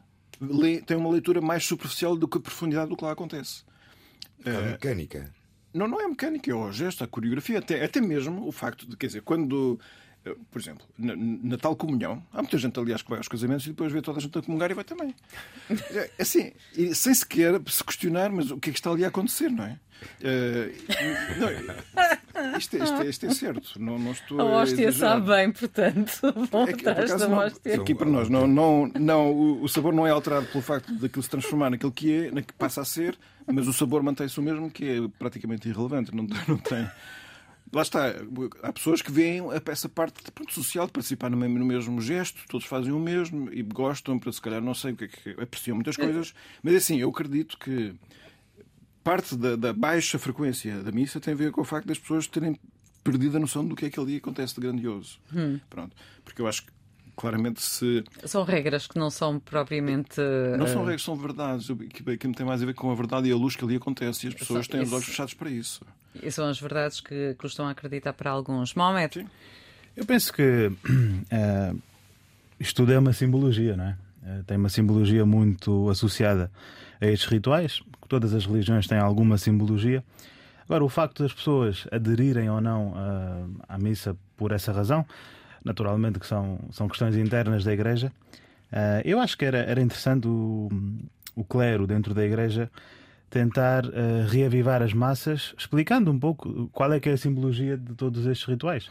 tem 0.86 0.96
uma 0.96 1.10
leitura 1.10 1.40
mais 1.40 1.64
superficial 1.64 2.16
do 2.16 2.28
que 2.28 2.38
a 2.38 2.40
profundidade 2.40 2.88
do 2.88 2.96
que 2.96 3.04
lá 3.04 3.10
acontece. 3.10 3.64
A 4.46 4.50
é 4.50 4.70
mecânica. 4.70 5.37
Não, 5.72 5.86
não 5.86 6.00
é 6.00 6.08
mecânica, 6.08 6.50
é 6.50 6.54
o 6.54 6.72
gesto, 6.72 7.04
a 7.04 7.06
coreografia, 7.06 7.58
até, 7.58 7.84
até 7.84 8.00
mesmo 8.00 8.46
o 8.46 8.52
facto 8.52 8.86
de, 8.88 8.96
quer 8.96 9.06
dizer, 9.06 9.22
quando 9.22 9.78
por 10.50 10.60
exemplo, 10.60 10.84
na, 10.98 11.14
na, 11.16 11.56
tal 11.56 11.76
comunhão, 11.76 12.22
há 12.32 12.42
muita 12.42 12.58
gente, 12.58 12.78
aliás, 12.78 13.02
que 13.02 13.08
vai 13.08 13.18
aos 13.18 13.28
casamentos 13.28 13.66
e 13.66 13.70
depois 13.70 13.92
vê 13.92 14.02
toda 14.02 14.18
a 14.18 14.20
gente 14.20 14.36
a 14.36 14.42
comungar 14.42 14.70
e 14.70 14.74
vai 14.74 14.84
também. 14.84 15.14
É, 15.90 16.10
assim, 16.18 16.52
sem 16.94 17.14
sequer 17.14 17.60
se 17.66 17.84
questionar, 17.84 18.30
mas 18.30 18.50
o 18.50 18.58
que 18.58 18.70
é 18.70 18.72
que 18.72 18.78
está 18.78 18.90
ali 18.90 19.04
a 19.04 19.08
acontecer, 19.08 19.50
não 19.50 19.64
é? 19.64 19.78
Uh, 20.20 20.70
não, 21.40 22.56
isto, 22.56 22.76
é, 22.76 22.84
isto, 22.84 23.02
é, 23.02 23.06
isto, 23.06 23.26
é, 23.26 23.30
certo. 23.30 23.80
Não, 23.80 23.98
não 23.98 24.12
estou 24.12 24.40
a 24.40 24.44
hóstia 24.44 24.92
sabe 24.92 25.26
bem, 25.26 25.50
portanto, 25.50 26.20
é 26.68 26.72
que, 26.72 26.88
atrás 26.88 27.16
da 27.16 27.28
hóstia. 27.28 27.74
Aqui 27.74 27.94
para 27.94 28.08
nós, 28.08 28.28
não, 28.28 28.46
não, 28.46 28.90
não, 28.94 29.32
o, 29.32 29.62
o 29.62 29.68
sabor 29.68 29.92
não 29.92 30.06
é 30.06 30.10
alterado 30.10 30.46
pelo 30.46 30.62
facto 30.62 30.92
daquilo 30.94 31.22
se 31.22 31.30
transformar 31.30 31.70
naquilo 31.70 31.90
que 31.90 32.12
é, 32.12 32.30
na 32.30 32.42
que 32.42 32.52
passa 32.52 32.80
a 32.80 32.84
ser, 32.84 33.18
mas 33.46 33.66
o 33.66 33.72
sabor 33.72 34.02
mantém-se 34.02 34.38
o 34.38 34.42
mesmo, 34.42 34.70
que 34.70 34.84
é 34.84 35.08
praticamente 35.18 35.68
irrelevante. 35.68 36.14
Não, 36.14 36.26
não 36.46 36.58
tem. 36.58 36.88
Lá 37.72 37.82
está, 37.82 38.14
há 38.62 38.72
pessoas 38.72 39.02
que 39.02 39.10
veem 39.10 39.42
essa 39.66 39.88
parte 39.88 40.22
pronto, 40.32 40.52
social 40.54 40.86
de 40.86 40.92
participar 40.92 41.30
no 41.30 41.36
mesmo, 41.36 41.58
no 41.58 41.66
mesmo, 41.66 42.00
gesto, 42.00 42.40
todos 42.48 42.66
fazem 42.66 42.92
o 42.92 42.98
mesmo 42.98 43.52
e 43.52 43.62
gostam, 43.62 44.18
para 44.18 44.32
se 44.32 44.40
calhar 44.40 44.62
não 44.62 44.74
sei 44.74 44.92
o 44.92 44.96
que 44.96 45.04
é 45.04 45.08
que 45.08 45.30
apreciam 45.42 45.74
muitas 45.74 45.96
coisas, 45.96 46.34
mas 46.62 46.74
assim, 46.74 46.98
eu 46.98 47.10
acredito 47.10 47.58
que 47.58 47.94
parte 49.04 49.36
da, 49.36 49.56
da, 49.56 49.72
baixa 49.72 50.18
frequência 50.18 50.82
da 50.82 50.92
missa 50.92 51.20
tem 51.20 51.34
a 51.34 51.36
ver 51.36 51.50
com 51.50 51.60
o 51.60 51.64
facto 51.64 51.86
das 51.86 51.98
pessoas 51.98 52.26
terem 52.26 52.58
perdido 53.02 53.36
a 53.36 53.40
noção 53.40 53.66
do 53.66 53.74
que 53.74 53.86
é 53.86 53.90
que 53.90 53.98
ali 53.98 54.16
acontece 54.16 54.54
de 54.54 54.60
grandioso. 54.60 55.18
Hum. 55.34 55.58
Pronto. 55.70 55.96
Porque 56.24 56.42
eu 56.42 56.46
acho 56.46 56.66
que 56.66 56.72
claramente 57.18 57.60
se. 57.60 58.04
São 58.24 58.44
regras 58.44 58.86
que 58.86 58.96
não 58.96 59.10
são 59.10 59.40
propriamente. 59.40 60.20
Não 60.56 60.68
são 60.68 60.82
eh, 60.82 60.84
regras, 60.84 61.02
são 61.02 61.16
verdades. 61.16 61.66
Que, 61.66 62.16
que 62.16 62.28
tem 62.28 62.46
mais 62.46 62.62
a 62.62 62.66
ver 62.66 62.74
com 62.74 62.90
a 62.92 62.94
verdade 62.94 63.28
e 63.28 63.32
a 63.32 63.36
luz 63.36 63.56
que 63.56 63.64
ali 63.64 63.74
acontece. 63.74 64.26
E 64.26 64.28
as 64.28 64.34
pessoas 64.34 64.68
têm 64.68 64.80
os 64.80 64.92
olhos 64.92 65.06
fechados 65.06 65.34
para 65.34 65.50
isso. 65.50 65.82
E 66.22 66.30
são 66.30 66.48
as 66.48 66.60
verdades 66.60 67.00
que 67.00 67.34
custam 67.34 67.66
a 67.66 67.70
acreditar 67.72 68.12
para 68.12 68.30
alguns. 68.30 68.74
Mohamed? 68.74 69.14
Sim. 69.14 69.26
Eu 69.96 70.06
penso 70.06 70.32
que 70.32 70.70
uh, 70.70 71.82
isto 72.60 72.76
tudo 72.76 72.92
é 72.92 72.98
uma 72.98 73.12
simbologia, 73.12 73.76
não 73.76 73.84
é? 73.84 73.96
Uh, 74.22 74.44
tem 74.44 74.56
uma 74.56 74.68
simbologia 74.68 75.26
muito 75.26 75.90
associada 75.90 76.52
a 77.00 77.06
estes 77.06 77.28
rituais. 77.28 77.82
Todas 78.08 78.32
as 78.32 78.46
religiões 78.46 78.86
têm 78.86 78.98
alguma 78.98 79.36
simbologia. 79.38 80.04
Agora, 80.64 80.84
o 80.84 80.88
facto 80.88 81.24
das 81.24 81.32
pessoas 81.32 81.86
aderirem 81.90 82.48
ou 82.48 82.60
não 82.60 82.92
uh, 82.92 83.60
à 83.68 83.76
missa 83.76 84.16
por 84.36 84.52
essa 84.52 84.70
razão 84.70 85.04
naturalmente 85.64 86.18
que 86.18 86.26
são, 86.26 86.58
são 86.70 86.88
questões 86.88 87.16
internas 87.16 87.64
da 87.64 87.72
Igreja. 87.72 88.12
Uh, 88.72 89.00
eu 89.04 89.18
acho 89.20 89.36
que 89.36 89.44
era, 89.44 89.58
era 89.58 89.80
interessante 89.80 90.28
o, 90.28 90.68
o 91.34 91.44
clero 91.44 91.86
dentro 91.86 92.14
da 92.14 92.24
Igreja 92.24 92.70
tentar 93.30 93.84
uh, 93.84 94.26
reavivar 94.28 94.82
as 94.82 94.92
massas, 94.92 95.54
explicando 95.58 96.10
um 96.10 96.18
pouco 96.18 96.68
qual 96.72 96.92
é 96.92 97.00
que 97.00 97.08
é 97.08 97.12
a 97.12 97.16
simbologia 97.16 97.76
de 97.76 97.94
todos 97.94 98.26
estes 98.26 98.46
rituais, 98.46 98.90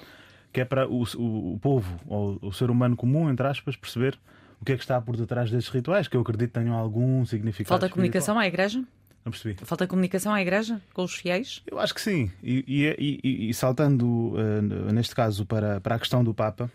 que 0.54 0.62
é 0.62 0.66
para 0.66 0.88
o, 0.88 1.04
o, 1.18 1.54
o 1.54 1.60
povo, 1.60 2.00
ou 2.08 2.38
o 2.42 2.54
ser 2.54 2.70
humano 2.70 2.96
comum, 2.96 3.30
entre 3.30 3.48
aspas, 3.48 3.76
perceber 3.76 4.18
o 4.62 4.66
que 4.66 4.72
é 4.72 4.76
que 4.76 4.82
está 4.82 5.00
por 5.00 5.16
detrás 5.16 5.52
destes 5.52 5.74
rituais, 5.74 6.08
que 6.08 6.16
eu 6.16 6.22
acredito 6.22 6.52
tenham 6.52 6.76
algum 6.76 7.26
significado. 7.26 7.80
Falta 7.80 7.90
comunicação 7.90 8.38
à 8.38 8.48
Igreja? 8.48 8.84
Não 9.28 9.32
percebi. 9.32 9.58
Falta 9.66 9.86
comunicação 9.86 10.34
à 10.34 10.42
Igreja 10.42 10.82
com 10.94 11.04
os 11.04 11.14
fiéis? 11.16 11.62
Eu 11.70 11.80
acho 11.80 11.94
que 11.94 12.00
sim. 12.00 12.32
E, 12.42 12.64
e, 12.66 13.20
e, 13.22 13.50
e 13.50 13.54
saltando, 13.54 14.08
uh, 14.08 14.94
neste 14.94 15.14
caso, 15.14 15.46
para, 15.46 15.82
para 15.82 15.96
a 15.96 16.00
questão 16.00 16.24
do 16.24 16.34
Papa, 16.34 16.72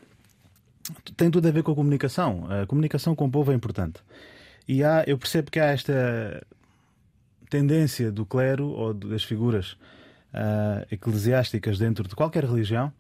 tem 1.17 1.31
tudo 1.31 1.49
a 1.49 1.51
ver 1.51 1.63
com 1.63 1.73
a 1.73 1.75
comunicação. 1.75 2.47
A 2.51 2.67
comunicação 2.67 3.15
com 3.15 3.25
o 3.25 3.31
povo 3.31 3.53
é 3.53 3.55
importante. 3.55 4.01
E 4.69 4.85
há, 4.85 5.03
eu 5.07 5.17
percebo 5.17 5.51
que 5.51 5.59
há 5.59 5.69
esta 5.69 6.47
tendência 7.49 8.13
do 8.13 8.27
clero 8.27 8.69
ou 8.69 8.93
das 8.93 9.25
figuras 9.25 9.73
uh, 10.35 10.87
eclesiásticas 10.91 11.79
dentro 11.79 12.07
de 12.07 12.15
qualquer 12.15 12.45
religião 12.45 12.93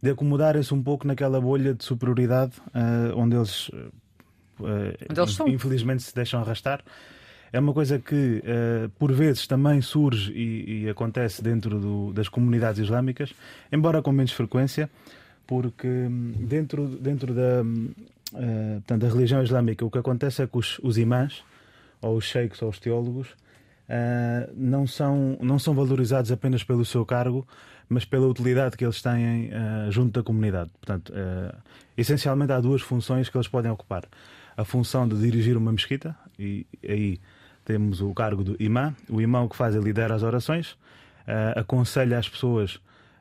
de 0.00 0.10
acomodarem-se 0.10 0.72
um 0.72 0.82
pouco 0.82 1.08
naquela 1.08 1.40
bolha 1.40 1.74
de 1.74 1.82
superioridade 1.82 2.52
uh, 2.68 3.18
onde 3.18 3.34
eles, 3.34 3.68
onde 4.60 5.20
eles 5.20 5.40
infelizmente 5.40 6.04
se 6.04 6.14
deixam 6.14 6.40
arrastar 6.40 6.84
é 7.52 7.60
uma 7.60 7.74
coisa 7.74 7.98
que 7.98 8.42
uh, 8.42 8.88
por 8.98 9.12
vezes 9.12 9.46
também 9.46 9.82
surge 9.82 10.32
e, 10.32 10.84
e 10.84 10.88
acontece 10.88 11.42
dentro 11.42 11.78
do, 11.78 12.12
das 12.12 12.28
comunidades 12.28 12.80
islâmicas, 12.80 13.34
embora 13.70 14.00
com 14.00 14.10
menos 14.10 14.32
frequência, 14.32 14.88
porque 15.46 15.86
hum, 15.86 16.32
dentro, 16.38 16.86
dentro 16.86 17.34
da, 17.34 17.62
uh, 17.62 18.74
portanto, 18.76 19.00
da 19.02 19.08
religião 19.08 19.42
islâmica 19.42 19.84
o 19.84 19.90
que 19.90 19.98
acontece 19.98 20.42
é 20.42 20.46
que 20.46 20.56
os, 20.56 20.78
os 20.82 20.96
imãs, 20.96 21.44
ou 22.00 22.16
os 22.16 22.24
sheikhs, 22.24 22.62
ou 22.62 22.70
os 22.70 22.78
teólogos, 22.78 23.28
uh, 23.28 24.50
não, 24.56 24.86
são, 24.86 25.36
não 25.42 25.58
são 25.58 25.74
valorizados 25.74 26.32
apenas 26.32 26.64
pelo 26.64 26.86
seu 26.86 27.04
cargo, 27.04 27.46
mas 27.86 28.06
pela 28.06 28.26
utilidade 28.26 28.78
que 28.78 28.84
eles 28.84 29.02
têm 29.02 29.50
uh, 29.50 29.92
junto 29.92 30.18
da 30.18 30.22
comunidade. 30.24 30.70
Portanto, 30.80 31.12
essencialmente 31.98 32.50
há 32.50 32.60
duas 32.60 32.80
funções 32.80 33.28
que 33.28 33.36
eles 33.36 33.48
podem 33.48 33.70
ocupar. 33.70 34.04
A 34.56 34.64
função 34.64 35.06
de 35.06 35.18
dirigir 35.18 35.56
uma 35.56 35.72
mesquita, 35.72 36.16
e 36.38 36.66
aí 36.82 37.20
temos 37.64 38.00
o 38.00 38.12
cargo 38.12 38.42
do 38.42 38.56
imã. 38.60 38.94
O 39.08 39.20
imã 39.20 39.40
o 39.40 39.48
que 39.48 39.56
faz 39.56 39.74
é 39.74 39.78
liderar 39.78 40.12
as 40.12 40.22
orações, 40.22 40.72
uh, 40.72 41.58
aconselha 41.60 42.18
as 42.18 42.28
pessoas 42.28 42.76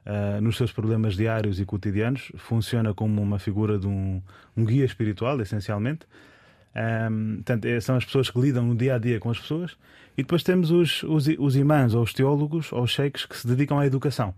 uh, 0.06 0.42
nos 0.42 0.58
seus 0.58 0.72
problemas 0.72 1.16
diários 1.16 1.60
e 1.60 1.66
cotidianos, 1.66 2.32
funciona 2.38 2.94
como 2.94 3.22
uma 3.22 3.40
figura 3.40 3.78
de 3.78 3.88
um, 3.88 4.22
um 4.56 4.66
guia 4.66 4.86
espiritual, 4.86 5.40
essencialmente. 5.42 6.06
Um, 6.74 7.36
portanto, 7.36 7.66
é, 7.66 7.80
são 7.82 7.96
as 7.98 8.06
pessoas 8.06 8.30
que 8.30 8.40
lidam 8.40 8.66
no 8.66 8.76
dia 8.76 8.96
a 8.96 8.98
dia 8.98 9.20
com 9.20 9.30
as 9.30 9.40
pessoas. 9.40 9.78
E 10.18 10.24
depois 10.24 10.44
temos 10.44 10.72
os, 10.72 11.04
os, 11.04 11.28
os 11.40 11.56
imãs, 11.56 11.94
ou 11.94 12.04
os 12.04 12.14
teólogos, 12.14 12.72
ou 12.72 12.84
os 12.84 12.92
sheiks, 12.92 13.26
que 13.26 13.38
se 13.38 13.48
dedicam 13.48 13.80
à 13.80 13.86
educação, 13.86 14.34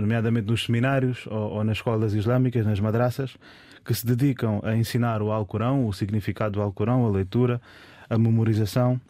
nomeadamente 0.00 0.48
nos 0.48 0.64
seminários 0.64 1.26
ou, 1.28 1.52
ou 1.52 1.64
nas 1.64 1.76
escolas 1.76 2.12
islâmicas, 2.12 2.66
nas 2.66 2.80
madraças, 2.80 3.36
que 3.84 3.94
se 3.94 4.04
dedicam 4.04 4.60
a 4.64 4.76
ensinar 4.76 5.22
o 5.22 5.30
Alcorão, 5.30 5.86
o 5.86 5.92
significado 5.92 6.54
do 6.54 6.60
Alcorão, 6.60 7.06
a 7.06 7.10
leitura, 7.10 7.60
a 8.08 8.18
memorização, 8.18 9.00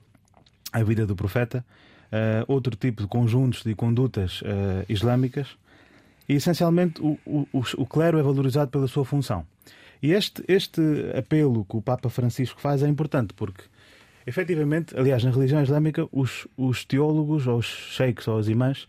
a 0.73 0.83
vida 0.83 1.07
do 1.07 1.14
profeta, 1.14 1.64
uh, 2.12 2.45
outro 2.52 2.76
tipo 2.76 3.02
de 3.02 3.09
conjuntos 3.09 3.62
de 3.62 3.75
condutas 3.75 4.43
uh, 4.43 4.85
islâmicas. 4.88 5.57
E 6.28 6.35
essencialmente 6.35 7.00
o, 7.00 7.19
o, 7.26 7.47
o, 7.52 7.87
clero 7.87 8.19
é 8.19 8.23
valorizado 8.23 8.71
pela 8.71 8.87
sua 8.87 9.05
função. 9.05 9.47
E 10.02 10.12
este, 10.12 10.45
este 10.47 10.81
apelo 11.17 11.64
que 11.64 11.76
o 11.76 11.83
Papa 11.83 12.11
Francisco 12.11 12.61
faz 12.61 12.83
é 12.83 12.88
importante 12.88 13.33
porque, 13.35 13.64
efetivamente, 14.26 14.97
aliás, 14.97 15.25
na 15.25 15.31
religião 15.31 15.62
islâmica, 15.62 16.07
os, 16.12 16.47
os 16.57 16.85
teólogos, 16.85 17.47
ou 17.47 17.59
os 17.59 17.67
sheiks, 17.67 18.28
ou 18.28 18.38
os 18.38 18.49
imãs, 18.49 18.87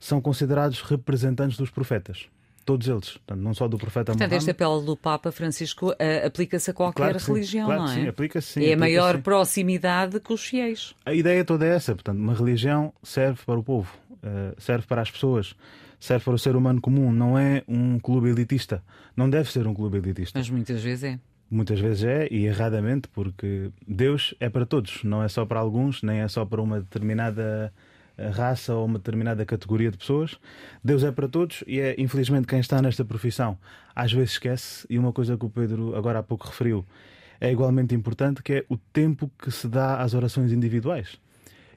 são 0.00 0.20
considerados 0.20 0.80
representantes 0.82 1.56
dos 1.56 1.70
profetas 1.70 2.28
todos 2.64 2.88
eles, 2.88 3.12
portanto, 3.12 3.40
não 3.40 3.54
só 3.54 3.66
do 3.66 3.78
profeta 3.78 4.12
Portanto, 4.12 4.32
este 4.32 4.50
apelo 4.50 4.80
do 4.82 4.96
Papa 4.96 5.32
Francisco 5.32 5.90
uh, 5.90 6.26
aplica-se 6.26 6.70
a 6.70 6.74
qualquer 6.74 7.12
claro 7.12 7.26
religião, 7.26 7.66
claro 7.66 7.82
não 7.82 7.90
é? 7.90 7.94
Sim, 7.94 8.08
aplica-se 8.08 8.52
sim. 8.52 8.64
É 8.64 8.74
a 8.74 8.76
maior 8.76 9.16
sim. 9.16 9.22
proximidade 9.22 10.20
com 10.20 10.34
os 10.34 10.44
fiéis. 10.44 10.94
A 11.04 11.14
ideia 11.14 11.44
toda 11.44 11.66
é 11.66 11.74
essa, 11.74 11.94
portanto, 11.94 12.18
uma 12.18 12.34
religião 12.34 12.92
serve 13.02 13.40
para 13.44 13.58
o 13.58 13.62
povo, 13.62 13.92
uh, 14.12 14.60
serve 14.60 14.86
para 14.86 15.02
as 15.02 15.10
pessoas, 15.10 15.54
serve 15.98 16.24
para 16.24 16.34
o 16.34 16.38
ser 16.38 16.56
humano 16.56 16.80
comum, 16.80 17.12
não 17.12 17.38
é 17.38 17.62
um 17.66 17.98
clube 17.98 18.28
elitista, 18.28 18.82
não 19.16 19.28
deve 19.28 19.50
ser 19.50 19.66
um 19.66 19.74
clube 19.74 19.98
elitista. 19.98 20.38
Mas 20.38 20.48
muitas 20.48 20.82
vezes 20.82 21.04
é. 21.04 21.18
Muitas 21.50 21.80
vezes 21.80 22.04
é, 22.04 22.28
e 22.30 22.46
erradamente, 22.46 23.08
porque 23.08 23.70
Deus 23.86 24.34
é 24.38 24.48
para 24.48 24.64
todos, 24.64 25.02
não 25.02 25.20
é 25.20 25.28
só 25.28 25.44
para 25.44 25.58
alguns, 25.58 26.00
nem 26.00 26.20
é 26.20 26.28
só 26.28 26.44
para 26.44 26.62
uma 26.62 26.80
determinada 26.80 27.72
raça 28.28 28.74
ou 28.74 28.84
uma 28.84 28.98
determinada 28.98 29.44
categoria 29.46 29.90
de 29.90 29.96
pessoas. 29.96 30.38
Deus 30.84 31.02
é 31.02 31.10
para 31.10 31.28
todos 31.28 31.64
e 31.66 31.80
é, 31.80 31.94
infelizmente, 31.98 32.46
quem 32.46 32.60
está 32.60 32.80
nesta 32.82 33.04
profissão 33.04 33.58
às 33.94 34.12
vezes 34.12 34.32
esquece. 34.32 34.86
E 34.90 34.98
uma 34.98 35.12
coisa 35.12 35.36
que 35.36 35.44
o 35.44 35.50
Pedro 35.50 35.96
agora 35.96 36.18
há 36.18 36.22
pouco 36.22 36.46
referiu 36.46 36.84
é 37.40 37.50
igualmente 37.50 37.94
importante, 37.94 38.42
que 38.42 38.52
é 38.52 38.64
o 38.68 38.76
tempo 38.76 39.30
que 39.38 39.50
se 39.50 39.66
dá 39.66 40.02
às 40.02 40.12
orações 40.12 40.52
individuais. 40.52 41.18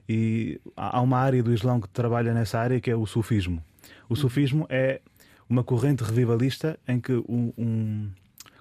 E 0.06 0.60
há 0.76 1.00
uma 1.00 1.18
área 1.18 1.42
do 1.42 1.52
Islão 1.52 1.80
que 1.80 1.88
trabalha 1.88 2.34
nessa 2.34 2.58
área 2.58 2.80
que 2.80 2.90
é 2.90 2.96
o 2.96 3.06
sufismo. 3.06 3.62
O 4.08 4.14
sufismo 4.14 4.66
é 4.68 5.00
uma 5.48 5.64
corrente 5.64 6.04
revivalista 6.04 6.78
em 6.86 7.00
que 7.00 7.12
um, 7.12 7.52
um, 7.56 8.10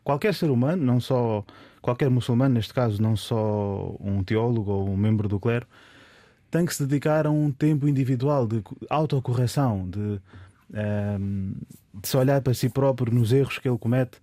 qualquer 0.04 0.34
ser 0.34 0.50
humano, 0.50 0.84
não 0.84 1.00
só 1.02 1.46
qualquer 1.82 2.10
muçulmano, 2.10 2.56
neste 2.56 2.74
caso, 2.74 3.02
não 3.02 3.16
só 3.16 3.96
um 4.00 4.24
teólogo 4.24 4.72
ou 4.72 4.90
um 4.90 4.96
membro 4.96 5.28
do 5.28 5.40
clero, 5.40 5.68
tem 6.54 6.68
que 6.68 6.76
se 6.76 6.86
dedicar 6.86 7.26
a 7.26 7.32
um 7.32 7.52
tempo 7.52 7.88
individual 7.88 8.46
de 8.46 8.64
autocorreção, 8.88 9.90
de, 9.90 9.98
um, 10.00 10.20
ehm, 10.72 11.54
de 11.96 12.08
se 12.08 12.16
olhar 12.16 12.42
para 12.44 12.54
si 12.54 12.70
próprio 12.70 13.12
nos 13.12 13.34
erros 13.34 13.58
que 13.58 13.68
ele 13.68 13.80
comete, 13.80 14.20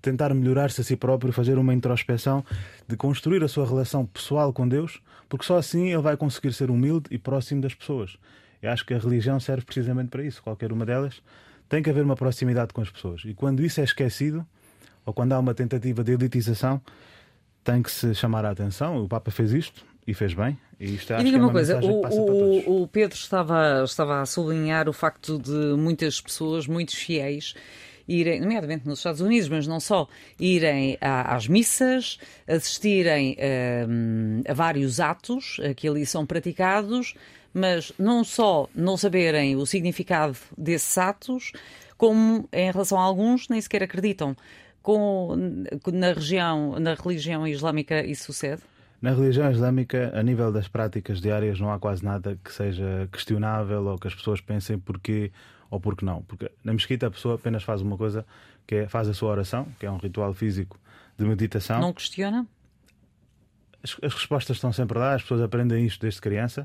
tentar 0.00 0.32
melhorar-se 0.32 0.80
a 0.80 0.84
si 0.84 0.94
próprio, 0.94 1.32
fazer 1.32 1.58
uma 1.58 1.74
introspeção, 1.74 2.44
de 2.86 2.96
construir 2.96 3.42
a 3.42 3.48
sua 3.48 3.66
relação 3.66 4.06
pessoal 4.06 4.52
com 4.52 4.68
Deus, 4.68 5.02
porque 5.28 5.44
só 5.44 5.58
assim 5.58 5.88
ele 5.88 6.02
vai 6.02 6.16
conseguir 6.16 6.52
ser 6.52 6.70
humilde 6.70 7.06
e 7.10 7.18
próximo 7.18 7.60
das 7.60 7.74
pessoas. 7.74 8.16
Eu 8.62 8.70
acho 8.70 8.86
que 8.86 8.94
a 8.94 8.98
religião 8.98 9.40
serve 9.40 9.64
precisamente 9.64 10.08
para 10.08 10.22
isso, 10.22 10.40
qualquer 10.40 10.70
uma 10.70 10.86
delas. 10.86 11.20
Tem 11.68 11.82
que 11.82 11.90
haver 11.90 12.04
uma 12.04 12.14
proximidade 12.14 12.72
com 12.72 12.80
as 12.80 12.90
pessoas. 12.90 13.22
E 13.24 13.34
quando 13.34 13.60
isso 13.60 13.80
é 13.80 13.84
esquecido, 13.84 14.46
ou 15.04 15.12
quando 15.12 15.32
há 15.32 15.38
uma 15.40 15.52
tentativa 15.52 16.04
de 16.04 16.12
elitização, 16.12 16.80
tem 17.64 17.82
que 17.82 17.90
se 17.90 18.14
chamar 18.14 18.44
a 18.44 18.50
atenção. 18.52 19.02
O 19.02 19.08
Papa 19.08 19.32
fez 19.32 19.52
isto, 19.52 19.84
e 20.06 20.14
fez 20.14 20.34
bem. 20.34 20.58
E, 20.78 20.94
isto, 20.94 21.12
e 21.12 21.24
diga 21.24 21.36
uma, 21.36 21.46
uma 21.46 21.52
coisa, 21.52 21.78
o, 21.80 22.82
o, 22.82 22.88
Pedro 22.88 23.16
estava, 23.16 23.82
estava 23.84 24.20
a 24.20 24.26
sublinhar 24.26 24.88
o 24.88 24.92
facto 24.92 25.38
de 25.38 25.76
muitas 25.76 26.20
pessoas, 26.20 26.66
muitos 26.66 26.94
fiéis, 26.94 27.54
irem, 28.08 28.40
nomeadamente 28.40 28.86
nos 28.86 28.98
Estados 28.98 29.20
Unidos, 29.20 29.48
mas 29.48 29.66
não 29.66 29.78
só, 29.78 30.08
irem 30.40 30.98
às 31.00 31.46
missas, 31.46 32.18
assistirem 32.48 33.36
hum, 33.88 34.42
a 34.46 34.52
vários 34.52 34.98
atos 34.98 35.60
que 35.76 35.86
ali 35.86 36.04
são 36.04 36.26
praticados, 36.26 37.14
mas 37.54 37.92
não 37.98 38.24
só 38.24 38.68
não 38.74 38.96
saberem 38.96 39.54
o 39.56 39.64
significado 39.66 40.36
desses 40.58 40.98
atos, 40.98 41.52
como 41.96 42.48
em 42.52 42.72
relação 42.72 42.98
a 42.98 43.02
alguns 43.02 43.48
nem 43.48 43.60
sequer 43.60 43.84
acreditam. 43.84 44.36
Com, 44.82 45.36
na 45.92 46.12
região, 46.12 46.80
na 46.80 46.94
religião 46.94 47.46
islâmica 47.46 48.04
isso 48.04 48.24
sucede? 48.24 48.62
Na 49.02 49.10
religião 49.10 49.50
islâmica, 49.50 50.12
a 50.14 50.22
nível 50.22 50.52
das 50.52 50.68
práticas 50.68 51.20
diárias, 51.20 51.58
não 51.58 51.72
há 51.72 51.78
quase 51.78 52.04
nada 52.04 52.38
que 52.42 52.52
seja 52.52 53.08
questionável 53.10 53.84
ou 53.84 53.98
que 53.98 54.06
as 54.06 54.14
pessoas 54.14 54.40
pensem 54.40 54.78
porquê 54.78 55.32
ou 55.68 55.80
porque 55.80 56.04
não. 56.04 56.22
Porque 56.22 56.48
na 56.62 56.72
mesquita 56.72 57.08
a 57.08 57.10
pessoa 57.10 57.34
apenas 57.34 57.64
faz 57.64 57.82
uma 57.82 57.98
coisa, 57.98 58.24
que 58.64 58.76
é 58.76 58.88
faz 58.88 59.08
a 59.08 59.14
sua 59.14 59.30
oração, 59.30 59.66
que 59.80 59.86
é 59.86 59.90
um 59.90 59.96
ritual 59.96 60.32
físico 60.32 60.78
de 61.18 61.24
meditação. 61.24 61.80
Não 61.80 61.92
questiona? 61.92 62.46
As, 63.82 63.96
as 64.00 64.14
respostas 64.14 64.58
estão 64.58 64.72
sempre 64.72 64.96
lá, 64.96 65.14
as 65.14 65.22
pessoas 65.22 65.42
aprendem 65.42 65.84
isto 65.84 66.00
desde 66.00 66.20
criança 66.20 66.64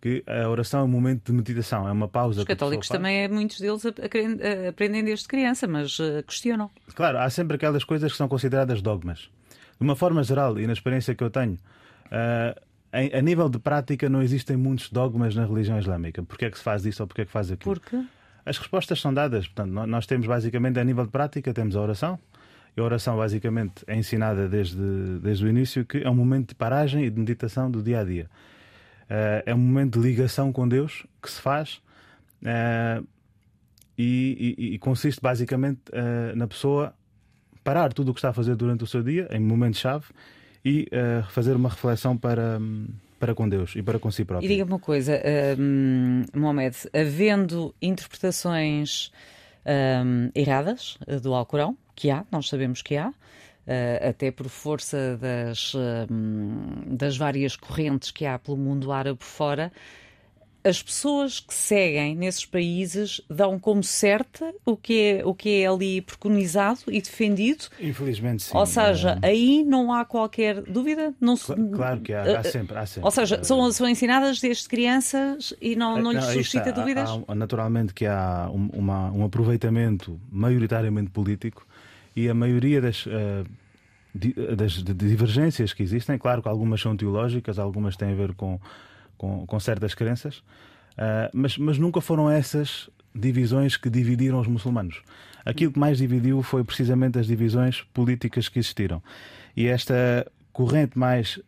que 0.00 0.22
a 0.26 0.48
oração 0.48 0.80
é 0.80 0.82
um 0.84 0.88
momento 0.88 1.26
de 1.26 1.32
meditação, 1.32 1.88
é 1.88 1.92
uma 1.92 2.08
pausa. 2.08 2.40
Os 2.40 2.46
católicos 2.46 2.88
também, 2.88 3.22
é, 3.22 3.28
muitos 3.28 3.58
deles 3.58 3.82
aprendem 3.86 5.02
desde 5.02 5.26
criança, 5.26 5.66
mas 5.66 5.98
uh, 5.98 6.22
questionam. 6.26 6.70
Claro, 6.94 7.18
há 7.18 7.30
sempre 7.30 7.56
aquelas 7.56 7.82
coisas 7.82 8.12
que 8.12 8.18
são 8.18 8.28
consideradas 8.28 8.82
dogmas. 8.82 9.30
De 9.78 9.84
uma 9.84 9.96
forma 9.96 10.22
geral, 10.22 10.58
e 10.58 10.66
na 10.66 10.72
experiência 10.72 11.14
que 11.14 11.24
eu 11.24 11.30
tenho, 11.30 11.58
Em, 12.92 13.12
a 13.12 13.20
nível 13.20 13.48
de 13.48 13.58
prática, 13.58 14.08
não 14.08 14.22
existem 14.22 14.56
muitos 14.56 14.90
dogmas 14.90 15.34
na 15.34 15.44
religião 15.44 15.78
islâmica. 15.78 16.22
Porquê 16.22 16.46
é 16.46 16.50
que 16.50 16.56
se 16.56 16.64
faz 16.64 16.86
isto 16.86 17.00
ou 17.00 17.06
porquê 17.06 17.22
é 17.22 17.24
que 17.24 17.30
faz 17.30 17.50
aquilo? 17.50 17.74
Porque? 17.74 18.04
As 18.44 18.58
respostas 18.58 19.00
são 19.00 19.12
dadas. 19.12 19.46
Portanto, 19.46 19.70
nós 19.86 20.06
temos 20.06 20.26
basicamente, 20.26 20.78
a 20.78 20.84
nível 20.84 21.04
de 21.04 21.10
prática, 21.10 21.52
temos 21.52 21.76
a 21.76 21.80
oração. 21.80 22.18
E 22.76 22.80
a 22.80 22.84
oração, 22.84 23.16
basicamente, 23.16 23.84
é 23.86 23.96
ensinada 23.96 24.48
desde, 24.48 25.18
desde 25.20 25.44
o 25.44 25.48
início 25.48 25.84
que 25.84 25.98
é 25.98 26.08
um 26.08 26.14
momento 26.14 26.50
de 26.50 26.54
paragem 26.54 27.04
e 27.04 27.10
de 27.10 27.18
meditação 27.18 27.70
do 27.70 27.82
dia 27.82 28.00
a 28.00 28.04
dia. 28.04 28.30
Uh, 29.04 29.42
é 29.46 29.54
um 29.54 29.58
momento 29.58 29.98
de 29.98 30.06
ligação 30.06 30.52
com 30.52 30.68
Deus 30.68 31.06
que 31.22 31.30
se 31.30 31.40
faz 31.40 31.80
uh, 32.42 33.06
e, 33.96 34.56
e, 34.58 34.74
e, 34.74 34.78
consiste 34.78 35.20
basicamente 35.22 35.80
uh, 35.90 36.36
na 36.36 36.46
pessoa 36.46 36.92
parar 37.62 37.92
tudo 37.92 38.10
o 38.10 38.14
que 38.14 38.18
está 38.18 38.30
a 38.30 38.32
fazer 38.32 38.56
durante 38.56 38.84
o 38.84 38.86
seu 38.86 39.02
dia, 39.02 39.28
em 39.30 39.40
momentos-chave, 39.40 40.06
e 40.66 40.88
uh, 40.90 41.22
fazer 41.30 41.54
uma 41.54 41.68
reflexão 41.68 42.16
para, 42.16 42.58
para 43.20 43.36
com 43.36 43.48
Deus 43.48 43.76
e 43.76 43.82
para 43.84 44.00
com 44.00 44.10
si 44.10 44.24
próprio. 44.24 44.44
E 44.44 44.48
diga-me 44.48 44.72
uma 44.72 44.80
coisa, 44.80 45.22
um, 45.56 46.24
Mohamed, 46.34 46.76
havendo 46.92 47.72
interpretações 47.80 49.12
um, 49.64 50.28
erradas 50.34 50.98
eh, 51.06 51.20
do 51.20 51.32
Alcorão, 51.34 51.76
que 51.94 52.10
há, 52.10 52.24
nós 52.32 52.48
sabemos 52.48 52.82
que 52.82 52.96
há, 52.96 53.12
Uh, 53.66 54.10
até 54.10 54.30
por 54.30 54.48
força 54.48 55.18
das, 55.20 55.74
uh, 55.74 56.06
das 56.86 57.16
várias 57.16 57.56
correntes 57.56 58.12
que 58.12 58.24
há 58.24 58.38
pelo 58.38 58.56
mundo 58.56 58.92
árabe 58.92 59.18
fora, 59.24 59.72
as 60.66 60.82
pessoas 60.82 61.38
que 61.38 61.54
seguem 61.54 62.16
nesses 62.16 62.44
países 62.44 63.20
dão 63.30 63.56
como 63.58 63.84
certa 63.84 64.52
o 64.64 64.76
que 64.76 65.00
é, 65.00 65.24
o 65.24 65.32
que 65.32 65.62
é 65.62 65.66
ali 65.66 66.00
preconizado 66.00 66.80
e 66.88 67.00
defendido. 67.00 67.66
Infelizmente, 67.80 68.42
sim. 68.42 68.56
Ou 68.56 68.66
seja, 68.66 69.16
é... 69.22 69.28
aí 69.28 69.64
não 69.64 69.92
há 69.92 70.04
qualquer 70.04 70.62
dúvida. 70.62 71.14
Não 71.20 71.36
se... 71.36 71.54
Claro 71.54 72.00
que 72.00 72.12
há, 72.12 72.40
há 72.40 72.42
sempre, 72.42 72.76
há 72.76 72.84
sempre. 72.84 73.04
Ou 73.04 73.10
seja, 73.12 73.44
são, 73.44 73.70
são 73.70 73.88
ensinadas 73.88 74.40
desde 74.40 74.68
crianças 74.68 75.54
e 75.60 75.76
não, 75.76 76.02
não, 76.02 76.10
lhes 76.10 76.24
suscita 76.24 76.70
está, 76.70 76.80
dúvidas? 76.80 77.08
Há, 77.28 77.34
naturalmente 77.34 77.94
que 77.94 78.04
há 78.04 78.50
um, 78.52 78.68
uma, 78.72 79.12
um 79.12 79.24
aproveitamento 79.24 80.20
maioritariamente 80.30 81.10
político 81.10 81.64
e 82.14 82.28
a 82.28 82.34
maioria 82.34 82.80
das. 82.80 83.06
Uh, 83.06 83.46
das 84.56 84.82
divergências 84.82 85.74
que 85.74 85.82
existem, 85.82 86.16
claro 86.16 86.40
que 86.40 86.48
algumas 86.48 86.80
são 86.80 86.96
teológicas, 86.96 87.58
algumas 87.58 87.98
têm 87.98 88.12
a 88.12 88.14
ver 88.14 88.32
com 88.34 88.58
com, 89.16 89.46
com 89.46 89.60
certas 89.60 89.94
crenças, 89.94 90.38
uh, 90.38 91.30
mas, 91.32 91.56
mas 91.58 91.78
nunca 91.78 92.00
foram 92.00 92.30
essas 92.30 92.88
divisões 93.14 93.76
que 93.76 93.88
dividiram 93.88 94.40
os 94.40 94.46
muçulmanos. 94.46 95.02
Aquilo 95.44 95.72
que 95.72 95.78
mais 95.78 95.98
dividiu 95.98 96.42
foi 96.42 96.64
precisamente 96.64 97.18
as 97.18 97.26
divisões 97.26 97.82
políticas 97.94 98.48
que 98.48 98.58
existiram. 98.58 99.02
E 99.56 99.66
esta 99.66 100.26
corrente 100.52 100.98
mais 100.98 101.40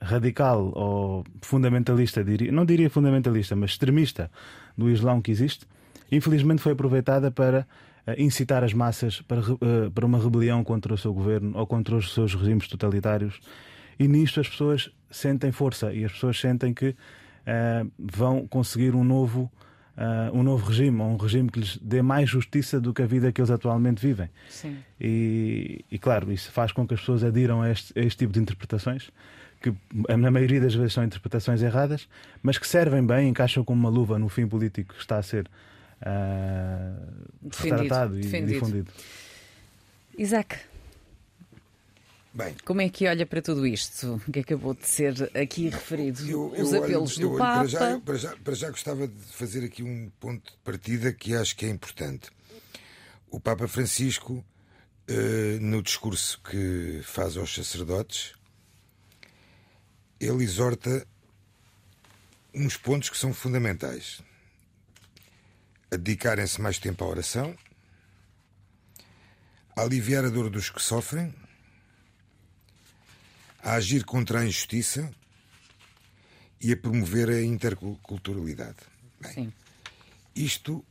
radical 0.00 0.72
ou 0.74 1.24
fundamentalista, 1.42 2.24
diria, 2.24 2.50
não 2.50 2.64
diria 2.64 2.88
fundamentalista, 2.88 3.54
mas 3.54 3.72
extremista 3.72 4.30
do 4.76 4.88
Islão 4.88 5.20
que 5.20 5.30
existe, 5.30 5.66
infelizmente 6.10 6.62
foi 6.62 6.72
aproveitada 6.72 7.30
para 7.30 7.66
uh, 8.06 8.12
incitar 8.18 8.64
as 8.64 8.72
massas 8.72 9.20
para, 9.22 9.40
uh, 9.40 9.90
para 9.94 10.06
uma 10.06 10.18
rebelião 10.18 10.64
contra 10.64 10.94
o 10.94 10.98
seu 10.98 11.12
governo 11.12 11.52
ou 11.54 11.66
contra 11.66 11.96
os 11.96 12.14
seus 12.14 12.34
regimes 12.34 12.66
totalitários 12.66 13.40
e 13.98 14.08
nisto 14.08 14.40
as 14.40 14.48
pessoas 14.48 14.90
sentem 15.10 15.52
força 15.52 15.92
e 15.92 16.04
as 16.04 16.12
pessoas 16.12 16.38
sentem 16.38 16.72
que 16.72 16.88
uh, 16.88 17.90
vão 17.98 18.46
conseguir 18.46 18.94
um 18.94 19.04
novo, 19.04 19.50
uh, 19.96 20.36
um 20.36 20.42
novo 20.42 20.66
regime, 20.66 21.00
um 21.00 21.16
regime 21.16 21.50
que 21.50 21.60
lhes 21.60 21.78
dê 21.78 22.02
mais 22.02 22.28
justiça 22.28 22.80
do 22.80 22.94
que 22.94 23.02
a 23.02 23.06
vida 23.06 23.32
que 23.32 23.40
eles 23.40 23.50
atualmente 23.50 24.00
vivem. 24.00 24.30
Sim. 24.48 24.78
E, 25.00 25.84
e 25.90 25.98
claro, 25.98 26.32
isso 26.32 26.50
faz 26.52 26.72
com 26.72 26.86
que 26.86 26.94
as 26.94 27.00
pessoas 27.00 27.24
adiram 27.24 27.62
a 27.62 27.70
este, 27.70 27.98
a 27.98 28.02
este 28.02 28.18
tipo 28.18 28.32
de 28.32 28.40
interpretações 28.40 29.10
que 29.60 29.74
na 30.08 30.30
maioria 30.30 30.60
das 30.60 30.74
vezes 30.74 30.94
são 30.94 31.04
interpretações 31.04 31.60
erradas, 31.62 32.08
mas 32.42 32.56
que 32.56 32.66
servem 32.66 33.04
bem, 33.04 33.28
encaixam 33.28 33.62
como 33.62 33.78
uma 33.78 33.90
luva 33.90 34.18
no 34.18 34.28
fim 34.28 34.46
político 34.46 34.94
que 34.94 35.00
está 35.00 35.18
a 35.18 35.22
ser 35.22 35.46
uh, 36.00 37.06
defendido, 37.42 37.82
retratado 37.82 38.18
e 38.18 38.22
defendido. 38.22 38.52
difundido. 38.52 38.90
Isaac, 40.16 40.56
Bem, 42.32 42.54
Como 42.64 42.80
é 42.80 42.88
que 42.88 43.08
olha 43.08 43.26
para 43.26 43.42
tudo 43.42 43.66
isto 43.66 44.22
que 44.32 44.38
acabou 44.38 44.72
de 44.72 44.86
ser 44.86 45.36
aqui 45.36 45.68
referido? 45.68 46.24
Eu, 46.28 46.52
Os 46.52 46.72
eu 46.72 46.84
apelos 46.84 47.18
olho, 47.18 47.30
do 47.30 47.36
Papa. 47.36 47.58
Para 47.58 47.66
já, 47.66 48.00
para, 48.00 48.16
já, 48.16 48.36
para 48.36 48.54
já 48.54 48.70
gostava 48.70 49.08
de 49.08 49.22
fazer 49.32 49.64
aqui 49.64 49.82
um 49.82 50.10
ponto 50.20 50.52
de 50.52 50.58
partida 50.58 51.12
que 51.12 51.34
acho 51.34 51.56
que 51.56 51.66
é 51.66 51.68
importante. 51.68 52.30
O 53.28 53.40
Papa 53.40 53.66
Francisco, 53.66 54.44
eh, 55.08 55.58
no 55.60 55.82
discurso 55.82 56.40
que 56.42 57.00
faz 57.02 57.36
aos 57.36 57.52
sacerdotes, 57.52 58.34
ele 60.20 60.44
exorta 60.44 61.04
uns 62.54 62.76
pontos 62.76 63.10
que 63.10 63.18
são 63.18 63.34
fundamentais. 63.34 64.22
A 65.90 65.96
dedicarem-se 65.96 66.60
mais 66.60 66.78
tempo 66.78 67.02
à 67.02 67.08
oração, 67.08 67.56
a 69.74 69.82
aliviar 69.82 70.24
a 70.24 70.28
dor 70.28 70.48
dos 70.48 70.70
que 70.70 70.80
sofrem 70.80 71.34
a 73.62 73.74
agir 73.74 74.04
contra 74.04 74.40
a 74.40 74.44
injustiça 74.44 75.10
e 76.60 76.72
a 76.72 76.76
promover 76.76 77.28
a 77.30 77.42
interculturalidade. 77.42 78.78
Bem, 79.20 79.52
isto 80.34 80.84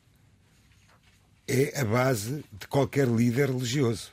é 1.48 1.80
a 1.80 1.86
base 1.86 2.44
de 2.52 2.68
qualquer 2.68 3.08
líder 3.08 3.50
religioso. 3.50 4.12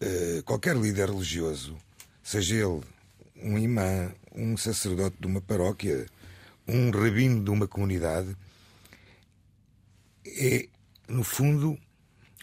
Uh, 0.00 0.42
qualquer 0.42 0.76
líder 0.76 1.08
religioso, 1.08 1.76
seja 2.22 2.54
ele 2.54 2.82
um 3.36 3.58
imã, 3.58 4.12
um 4.34 4.56
sacerdote 4.56 5.16
de 5.20 5.26
uma 5.26 5.40
paróquia, 5.40 6.06
um 6.66 6.90
rabino 6.90 7.42
de 7.42 7.50
uma 7.50 7.66
comunidade, 7.66 8.36
é, 10.26 10.68
no 11.08 11.22
fundo, 11.22 11.78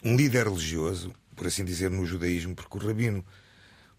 um 0.04 0.16
líder 0.16 0.48
religioso, 0.48 1.14
por 1.36 1.48
assim 1.48 1.66
dizer, 1.66 1.92
no 1.92 2.06
judaísmo, 2.06 2.56
porque 2.56 2.78
o 2.78 2.88
rabino 2.88 3.24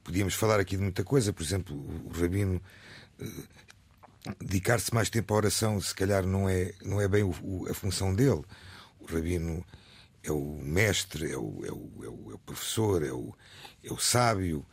podíamos 0.05 0.35
falar 0.35 0.61
aqui 0.61 0.77
de 0.77 0.83
muita 0.83 1.03
coisa, 1.03 1.33
por 1.33 1.43
exemplo, 1.43 1.75
o 1.75 2.11
Rabino 2.11 2.63
eh, 3.19 3.27
dedicar-se 4.41 4.95
mais 4.95 5.11
tempo 5.11 5.33
à 5.35 5.37
oração, 5.39 5.81
se 5.81 5.95
calhar 5.95 6.25
não 6.27 6.49
é, 6.49 6.73
não 6.83 7.01
é 7.01 7.09
bem 7.09 7.23
o, 7.23 7.35
o, 7.43 7.69
a 7.69 7.75
função 7.75 8.15
dele. 8.15 8.43
O 9.01 9.07
Rabino 9.07 9.65
é 10.23 10.31
o 10.31 10.61
mestre, 10.63 11.33
é 11.33 11.37
o, 11.37 11.65
é 11.65 11.73
o, 11.73 12.05
é 12.05 12.09
o, 12.09 12.31
é 12.33 12.35
o 12.35 12.39
professor, 12.39 13.03
é 13.03 13.13
o, 13.13 13.35
é 13.83 13.93
o 13.93 13.99
sábio. 13.99 14.65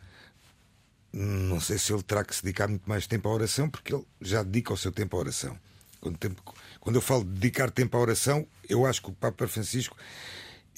Não 1.12 1.60
sei 1.60 1.78
se 1.78 1.92
ele 1.92 2.02
terá 2.02 2.24
que 2.24 2.34
se 2.34 2.42
dedicar 2.42 2.68
muito 2.68 2.88
mais 2.88 3.06
tempo 3.06 3.28
à 3.28 3.32
oração, 3.32 3.68
porque 3.68 3.94
ele 3.94 4.04
já 4.20 4.42
dedica 4.42 4.72
o 4.72 4.76
seu 4.76 4.92
tempo 4.92 5.16
à 5.16 5.20
oração. 5.20 5.58
Quando, 6.00 6.18
tempo, 6.18 6.42
quando 6.80 6.96
eu 6.96 7.02
falo 7.02 7.24
de 7.24 7.30
dedicar 7.30 7.70
tempo 7.70 7.96
à 7.96 8.00
oração, 8.00 8.46
eu 8.68 8.86
acho 8.86 9.02
que 9.02 9.10
o 9.10 9.14
Papa 9.14 9.46
Francisco 9.46 9.96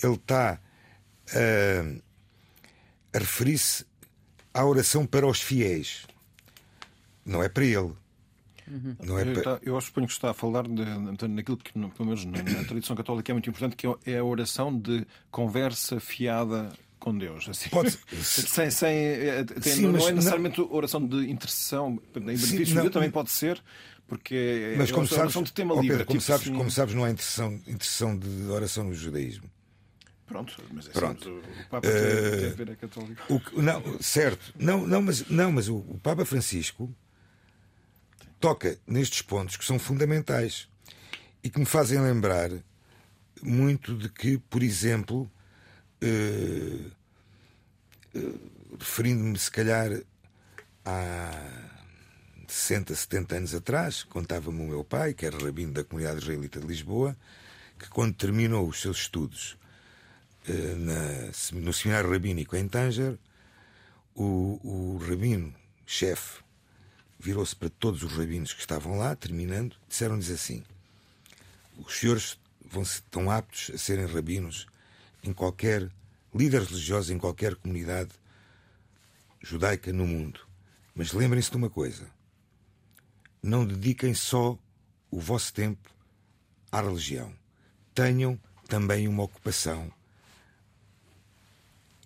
ele 0.02 0.14
está 0.14 0.60
uh, 1.30 2.02
a 3.12 3.18
referir-se 3.18 3.86
à 4.54 4.64
oração 4.64 5.04
para 5.04 5.26
os 5.26 5.40
fiéis. 5.40 6.06
Não 7.26 7.42
é 7.42 7.48
para 7.48 7.64
ele. 7.64 7.92
Uhum. 8.66 8.96
Não 9.02 9.18
é 9.18 9.24
para... 9.26 9.58
Eu 9.62 9.78
suponho 9.80 10.06
que 10.06 10.12
está 10.12 10.30
a 10.30 10.34
falar 10.34 10.62
de, 10.66 10.74
de, 11.16 11.28
naquilo 11.28 11.56
que, 11.58 11.72
pelo 11.72 11.90
menos 12.06 12.24
na, 12.24 12.42
na 12.42 12.64
tradição 12.64 12.96
católica, 12.96 13.30
é 13.30 13.34
muito 13.34 13.50
importante, 13.50 13.76
que 13.76 13.86
é 14.10 14.18
a 14.18 14.24
oração 14.24 14.78
de 14.78 15.06
conversa 15.30 16.00
fiada 16.00 16.72
com 16.98 17.16
Deus. 17.16 17.46
Assim. 17.48 17.68
Pode... 17.68 17.90
sem, 18.22 18.70
sem, 18.70 18.96
tem, 19.60 19.72
Sim, 19.74 19.82
não 19.88 19.98
é 19.98 20.10
não- 20.10 20.12
necessariamente 20.12 20.60
oração 20.62 21.06
de 21.06 21.30
intercessão. 21.30 22.00
Em 22.14 22.20
benefício 22.20 22.64
de 22.64 22.74
não- 22.74 22.82
Deus 22.82 22.94
também 22.94 23.10
pode 23.10 23.30
ser, 23.30 23.62
porque 24.06 24.74
Mas 24.78 24.88
é 24.88 24.92
como 24.92 25.04
oração 25.06 25.28
sabes, 25.30 25.48
de 25.48 25.52
tema 25.52 25.74
ó 25.74 25.80
livre. 25.80 25.98
Pedro, 25.98 26.06
como, 26.06 26.18
tipo 26.18 26.30
sabes 26.32 26.46
assim- 26.46 26.56
como 26.56 26.70
sabes, 26.70 26.94
não 26.94 27.04
há 27.04 27.10
intercessão, 27.10 27.54
intercessão 27.66 28.18
de 28.18 28.44
oração 28.48 28.84
no 28.84 28.94
judaísmo. 28.94 29.50
Pronto, 30.26 30.54
mas 30.72 30.88
é 30.88 30.92
Pronto. 30.92 31.28
assim, 31.28 31.38
o 31.60 31.64
Papa 31.70 31.86
tem, 31.86 32.38
tem 32.38 32.48
a 32.50 32.54
ver 32.54 32.68
é 32.70 32.74
católico. 32.76 33.22
O 33.34 33.40
que- 33.40 33.60
não, 33.60 34.02
certo. 34.02 34.54
Não, 34.58 34.86
não, 34.86 35.02
mas, 35.02 35.26
não, 35.28 35.52
mas 35.52 35.68
o, 35.68 35.76
o 35.76 35.98
Papa 36.02 36.24
Francisco 36.24 36.92
toca 38.40 38.78
nestes 38.86 39.22
pontos 39.22 39.56
que 39.56 39.64
são 39.64 39.78
fundamentais 39.78 40.68
e 41.42 41.50
que 41.50 41.58
me 41.58 41.66
fazem 41.66 42.00
lembrar 42.00 42.50
muito 43.42 43.96
de 43.96 44.08
que, 44.08 44.38
por 44.38 44.62
exemplo, 44.62 45.30
eh, 46.00 46.90
eh, 48.14 48.34
referindo-me 48.78 49.38
se 49.38 49.50
calhar 49.50 49.90
há 50.84 51.30
60, 52.48 52.94
70 52.94 53.36
anos 53.36 53.54
atrás, 53.54 54.02
contava-me 54.04 54.60
o 54.62 54.68
meu 54.68 54.84
pai, 54.84 55.12
que 55.14 55.26
era 55.26 55.36
rabino 55.38 55.72
da 55.72 55.84
comunidade 55.84 56.20
israelita 56.22 56.60
de 56.60 56.66
Lisboa, 56.66 57.16
que 57.78 57.88
quando 57.88 58.14
terminou 58.14 58.68
os 58.68 58.80
seus 58.80 58.98
estudos 58.98 59.56
eh, 59.62 59.63
na- 60.52 61.60
no 61.60 61.72
seminário 61.72 62.10
rabínico 62.10 62.56
em 62.56 62.68
Tanger, 62.68 63.18
o, 64.14 64.60
o 64.62 64.98
rabino, 64.98 65.54
chefe, 65.86 66.42
virou-se 67.18 67.56
para 67.56 67.70
todos 67.70 68.02
os 68.02 68.12
rabinos 68.12 68.52
que 68.52 68.60
estavam 68.60 68.98
lá, 68.98 69.16
terminando, 69.16 69.76
disseram-lhes 69.88 70.30
assim: 70.30 70.62
os 71.78 71.96
senhores 71.98 72.38
vão 72.64 72.82
estão 72.82 73.30
aptos 73.30 73.70
a 73.74 73.78
serem 73.78 74.06
rabinos 74.06 74.66
em 75.22 75.32
qualquer 75.32 75.90
líderes 76.34 76.68
religiosos 76.68 77.10
em 77.10 77.18
qualquer 77.18 77.54
comunidade 77.54 78.10
judaica 79.40 79.92
no 79.92 80.06
mundo. 80.06 80.40
Mas 80.94 81.12
lembrem-se 81.12 81.50
de 81.50 81.56
uma 81.56 81.70
coisa: 81.70 82.06
não 83.42 83.64
dediquem 83.66 84.14
só 84.14 84.58
o 85.10 85.20
vosso 85.20 85.52
tempo 85.52 85.90
à 86.70 86.80
religião. 86.80 87.32
Tenham 87.94 88.38
também 88.68 89.06
uma 89.06 89.22
ocupação 89.22 89.92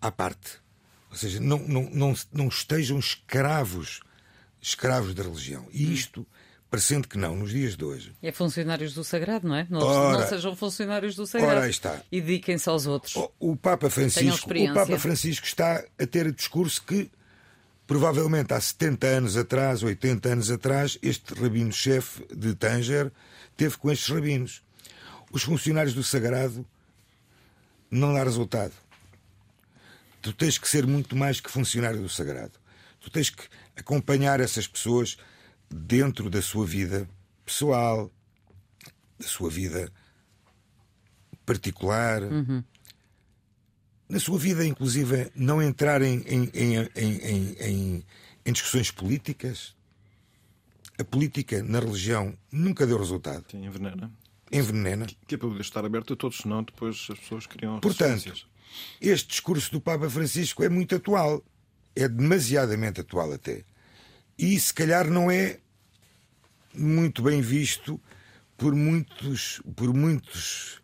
à 0.00 0.10
parte. 0.10 0.52
Ou 1.10 1.16
seja, 1.16 1.40
não, 1.40 1.58
não, 1.66 1.88
não, 1.90 2.14
não 2.32 2.48
estejam 2.48 2.98
escravos, 2.98 4.00
escravos 4.60 5.14
da 5.14 5.22
religião. 5.22 5.66
E 5.72 5.92
isto, 5.94 6.26
parecendo 6.70 7.08
que 7.08 7.16
não, 7.16 7.34
nos 7.34 7.50
dias 7.50 7.76
de 7.76 7.84
hoje, 7.84 8.12
É 8.22 8.30
funcionários 8.30 8.92
do 8.92 9.02
Sagrado, 9.02 9.48
não 9.48 9.54
é? 9.54 9.66
Não, 9.70 9.80
Ora- 9.80 10.18
não 10.20 10.28
sejam 10.28 10.54
funcionários 10.54 11.14
do 11.14 11.26
Sagrado. 11.26 11.52
Ora, 11.56 11.64
aí 11.64 11.70
está. 11.70 12.02
E 12.12 12.20
dediquem-se 12.20 12.68
aos 12.68 12.86
outros. 12.86 13.16
O- 13.16 13.32
O 13.40 13.56
Papa 13.56 13.88
Francisco, 13.88 14.50
o 14.52 14.74
Papa 14.74 14.98
Francisco 14.98 15.46
está 15.46 15.82
a 15.98 16.06
ter 16.06 16.26
o 16.26 16.32
discurso 16.32 16.82
que 16.84 17.10
provavelmente 17.86 18.52
há 18.52 18.60
70 18.60 19.06
anos 19.06 19.36
atrás, 19.36 19.82
80 19.82 20.28
anos 20.28 20.50
atrás, 20.50 20.98
este 21.00 21.32
rabino-chefe 21.32 22.26
de 22.36 22.54
Tanger 22.54 23.10
teve 23.56 23.78
com 23.78 23.90
estes 23.90 24.08
rabinos. 24.14 24.62
Os 25.32 25.42
funcionários 25.42 25.94
do 25.94 26.02
Sagrado 26.02 26.66
não 27.90 28.12
dá 28.12 28.22
resultado. 28.22 28.72
Tu 30.20 30.32
tens 30.32 30.58
que 30.58 30.68
ser 30.68 30.86
muito 30.86 31.16
mais 31.16 31.40
que 31.40 31.50
funcionário 31.50 32.00
do 32.00 32.08
Sagrado. 32.08 32.58
Tu 33.00 33.10
tens 33.10 33.30
que 33.30 33.44
acompanhar 33.76 34.40
essas 34.40 34.66
pessoas 34.66 35.16
dentro 35.70 36.28
da 36.28 36.42
sua 36.42 36.66
vida 36.66 37.08
pessoal, 37.44 38.10
da 39.18 39.26
sua 39.26 39.48
vida 39.48 39.90
particular, 41.46 42.20
na 44.08 44.18
sua 44.18 44.38
vida, 44.38 44.64
inclusive, 44.64 45.30
não 45.34 45.62
entrar 45.62 46.02
em, 46.02 46.22
em, 46.26 46.50
em, 46.96 48.04
em, 48.44 48.52
discussões 48.52 48.90
políticas. 48.90 49.76
A 50.98 51.04
política 51.04 51.62
na 51.62 51.78
religião 51.78 52.36
nunca 52.50 52.86
deu 52.86 52.98
resultado. 52.98 53.44
Sim, 53.50 53.66
envenena. 53.66 54.10
Envenena. 54.50 55.06
Que 55.26 55.34
é 55.34 55.38
para 55.38 55.48
poder 55.48 55.60
estar 55.60 55.84
aberto 55.84 56.14
a 56.14 56.16
todos, 56.16 56.38
senão 56.38 56.62
depois 56.62 57.06
as 57.10 57.18
pessoas 57.18 57.46
criam 57.46 57.78
Portanto. 57.80 58.34
Este 59.00 59.28
discurso 59.28 59.70
do 59.72 59.80
Papa 59.80 60.08
Francisco 60.10 60.62
é 60.62 60.68
muito 60.68 60.94
atual. 60.94 61.42
É 61.96 62.08
demasiadamente 62.08 63.00
atual 63.00 63.32
até. 63.32 63.64
E 64.38 64.58
se 64.60 64.72
calhar 64.72 65.08
não 65.10 65.30
é 65.30 65.58
muito 66.74 67.22
bem 67.22 67.40
visto 67.40 68.00
por 68.56 68.74
muitos, 68.74 69.60
por 69.74 69.92
muitos 69.92 70.80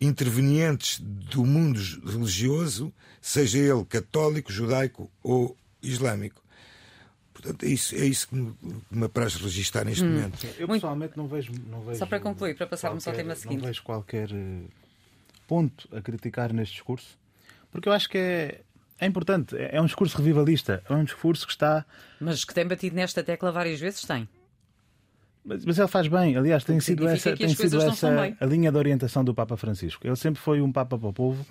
intervenientes 0.00 0.98
do 1.00 1.44
mundo 1.44 1.80
religioso, 2.04 2.92
seja 3.20 3.58
ele 3.58 3.84
católico, 3.84 4.52
judaico 4.52 5.10
ou 5.22 5.56
islâmico. 5.82 6.42
Portanto, 7.32 7.64
é 7.64 7.68
isso, 7.68 7.94
é 7.94 8.04
isso 8.06 8.28
que 8.28 8.34
me, 8.34 8.52
que 8.54 8.96
me 8.96 9.04
apraz 9.04 9.34
registar 9.34 9.84
neste 9.84 10.04
momento. 10.04 10.46
Eu 10.58 10.66
pessoalmente 10.68 11.16
não 11.16 11.26
vejo, 11.28 11.52
não 11.68 11.82
vejo. 11.82 11.98
Só 11.98 12.06
para 12.06 12.20
concluir, 12.20 12.56
para 12.56 12.66
passarmos 12.66 13.06
ao 13.06 13.12
qualquer- 13.12 13.22
tema 13.24 13.36
seguinte. 13.36 13.58
Não 13.60 13.66
vejo 13.66 13.82
qualquer 13.82 14.30
eh, 14.32 14.62
ponto 15.46 15.88
a 15.96 16.00
criticar 16.00 16.52
neste 16.52 16.74
discurso, 16.74 17.18
porque 17.70 17.88
eu 17.88 17.92
acho 17.92 18.08
que 18.08 18.18
é, 18.18 18.60
é 18.98 19.06
importante. 19.06 19.56
É 19.56 19.76
é 19.76 19.80
um 19.80 19.86
discurso 19.86 20.16
revivalista, 20.18 20.82
é 20.88 20.92
um 20.92 21.04
discurso 21.04 21.46
que 21.46 21.52
está. 21.52 21.84
Mas 22.20 22.44
que 22.44 22.54
tem 22.54 22.66
batido 22.66 22.96
nesta 22.96 23.22
tecla 23.22 23.52
várias 23.52 23.78
vezes, 23.80 24.02
tem. 24.02 24.28
Mas, 25.44 25.64
mas 25.64 25.78
ele 25.78 25.86
faz 25.88 26.08
bem, 26.08 26.36
aliás, 26.36 26.64
tem 26.64 26.80
sido 26.80 27.06
essa, 27.06 27.36
tem 27.36 27.48
sido 27.54 27.80
essa 27.80 28.34
a 28.40 28.46
linha 28.46 28.72
de 28.72 28.78
orientação 28.78 29.22
do 29.24 29.32
Papa 29.32 29.56
Francisco. 29.56 30.04
Ele 30.04 30.16
sempre 30.16 30.40
foi 30.40 30.60
um 30.60 30.72
Papa 30.72 30.98
para 30.98 31.08
o 31.08 31.12
povo 31.12 31.46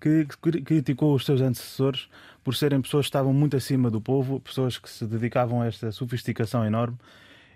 que 0.00 0.26
cri- 0.40 0.62
criticou 0.62 1.14
os 1.14 1.24
seus 1.24 1.40
antecessores 1.40 2.08
por 2.44 2.54
serem 2.54 2.80
pessoas 2.80 3.06
que 3.06 3.08
estavam 3.08 3.32
muito 3.32 3.56
acima 3.56 3.90
do 3.90 4.00
povo, 4.00 4.38
pessoas 4.40 4.78
que 4.78 4.88
se 4.88 5.04
dedicavam 5.06 5.62
a 5.62 5.66
esta 5.66 5.90
sofisticação 5.90 6.64
enorme. 6.64 6.96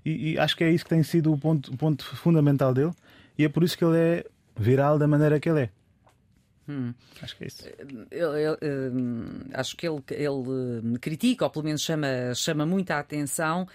E, 0.04 0.32
e 0.32 0.38
acho 0.38 0.56
que 0.56 0.64
é 0.64 0.70
isso 0.70 0.84
que 0.84 0.90
tem 0.90 1.02
sido 1.02 1.32
o 1.32 1.38
ponto, 1.38 1.72
o 1.72 1.76
ponto 1.76 2.04
fundamental 2.16 2.72
dele, 2.74 2.92
e 3.38 3.44
é 3.44 3.48
por 3.48 3.62
isso 3.62 3.76
que 3.76 3.84
ele 3.84 3.96
é 3.98 4.26
viral 4.56 4.98
da 4.98 5.06
maneira 5.06 5.38
que 5.40 5.48
ele 5.48 5.60
é. 5.62 5.70
Hum. 6.68 6.92
Acho 7.22 7.36
que 7.36 7.44
é 7.44 7.46
isso. 7.46 7.62
Ele- 7.78 8.06
ele, 8.10 8.90
hum, 8.90 9.40
acho 9.54 9.76
que 9.76 9.86
ele, 9.86 10.02
ele 10.10 10.98
critica, 11.00 11.44
ou 11.44 11.50
pelo 11.50 11.64
menos 11.64 11.80
chama, 11.80 12.08
chama 12.34 12.66
muita 12.66 12.98
atenção, 12.98 13.68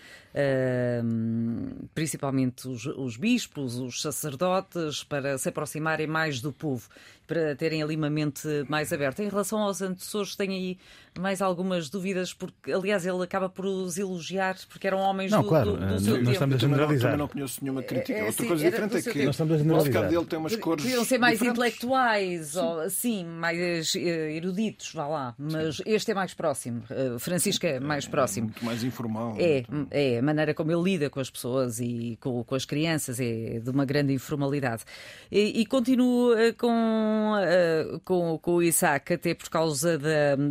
principalmente 1.93 2.67
os, 2.67 2.85
os 2.85 3.17
bispos, 3.17 3.75
os 3.77 4.01
sacerdotes, 4.01 5.03
para 5.03 5.37
se 5.37 5.49
aproximarem 5.49 6.07
mais 6.07 6.41
do 6.41 6.51
povo, 6.51 6.87
para 7.27 7.55
terem 7.55 7.81
ali 7.81 7.95
uma 7.95 8.09
mente 8.09 8.47
mais 8.67 8.91
aberta. 8.91 9.23
Em 9.23 9.29
relação 9.29 9.59
aos 9.59 9.81
antecessores, 9.81 10.35
tenho 10.35 10.51
aí 10.51 10.77
mais 11.17 11.41
algumas 11.41 11.89
dúvidas, 11.89 12.33
porque, 12.33 12.71
aliás, 12.71 13.05
ele 13.05 13.21
acaba 13.23 13.47
por 13.49 13.65
os 13.65 13.97
elogiar, 13.97 14.55
porque 14.69 14.87
eram 14.87 14.99
homens 14.99 15.31
Não, 15.31 15.41
do, 15.41 15.47
claro, 15.47 15.71
do, 15.73 15.77
do 15.77 15.83
eh, 15.95 15.99
seu 15.99 16.13
nós 16.15 16.19
tempo. 16.19 16.31
estamos 16.31 16.31
a 16.31 16.39
Também 16.39 16.55
não, 16.57 16.59
generalizar. 16.59 17.01
também 17.11 17.17
não 17.17 17.27
conheço 17.27 17.59
nenhuma 17.61 17.83
crítica. 17.83 18.13
É, 18.13 18.25
Outra 18.25 18.41
sim, 18.43 18.47
coisa 18.47 18.69
diferente 18.69 18.97
é 18.97 19.01
que. 19.01 19.25
Nós 19.25 19.35
estamos 19.35 19.53
a 19.53 19.55
o 19.55 19.59
generalizar. 19.59 20.09
Dele 20.09 20.25
tem 20.25 20.39
umas 20.39 20.55
cores. 20.57 20.83
Queriam 20.83 21.05
ser 21.05 21.17
mais 21.17 21.33
diferentes. 21.39 21.59
intelectuais, 21.59 22.55
ou, 22.55 22.79
assim, 22.81 23.25
mais 23.25 23.93
eh, 23.95 24.35
eruditos, 24.35 24.93
vá 24.93 25.07
lá. 25.07 25.35
Mas 25.37 25.81
este 25.85 26.11
é 26.11 26.13
mais 26.13 26.33
próximo. 26.33 26.83
Eh, 26.89 27.15
Francisco 27.19 27.65
é 27.65 27.79
mais 27.79 28.07
próximo. 28.07 28.47
Muito 28.47 28.65
mais 28.65 28.83
informal. 28.83 29.35
É, 29.37 29.63
é, 29.91 30.20
a 30.21 30.23
maneira 30.23 30.53
como 30.53 30.71
ele 30.71 30.83
lida 30.83 31.09
com 31.09 31.19
as 31.19 31.29
pessoas 31.29 31.79
e 31.79 32.17
com, 32.21 32.43
com 32.43 32.55
as 32.55 32.63
crianças 32.63 33.19
é 33.19 33.59
de 33.59 33.69
uma 33.69 33.83
grande 33.83 34.13
informalidade. 34.13 34.83
E, 35.31 35.61
e 35.61 35.65
continuo 35.65 36.33
eh, 36.37 36.53
com, 36.53 37.33
eh, 37.39 37.99
com, 38.05 38.37
com 38.37 38.55
o 38.55 38.63
Isaac, 38.63 39.13
até 39.13 39.33
por 39.33 39.49
causa 39.49 39.99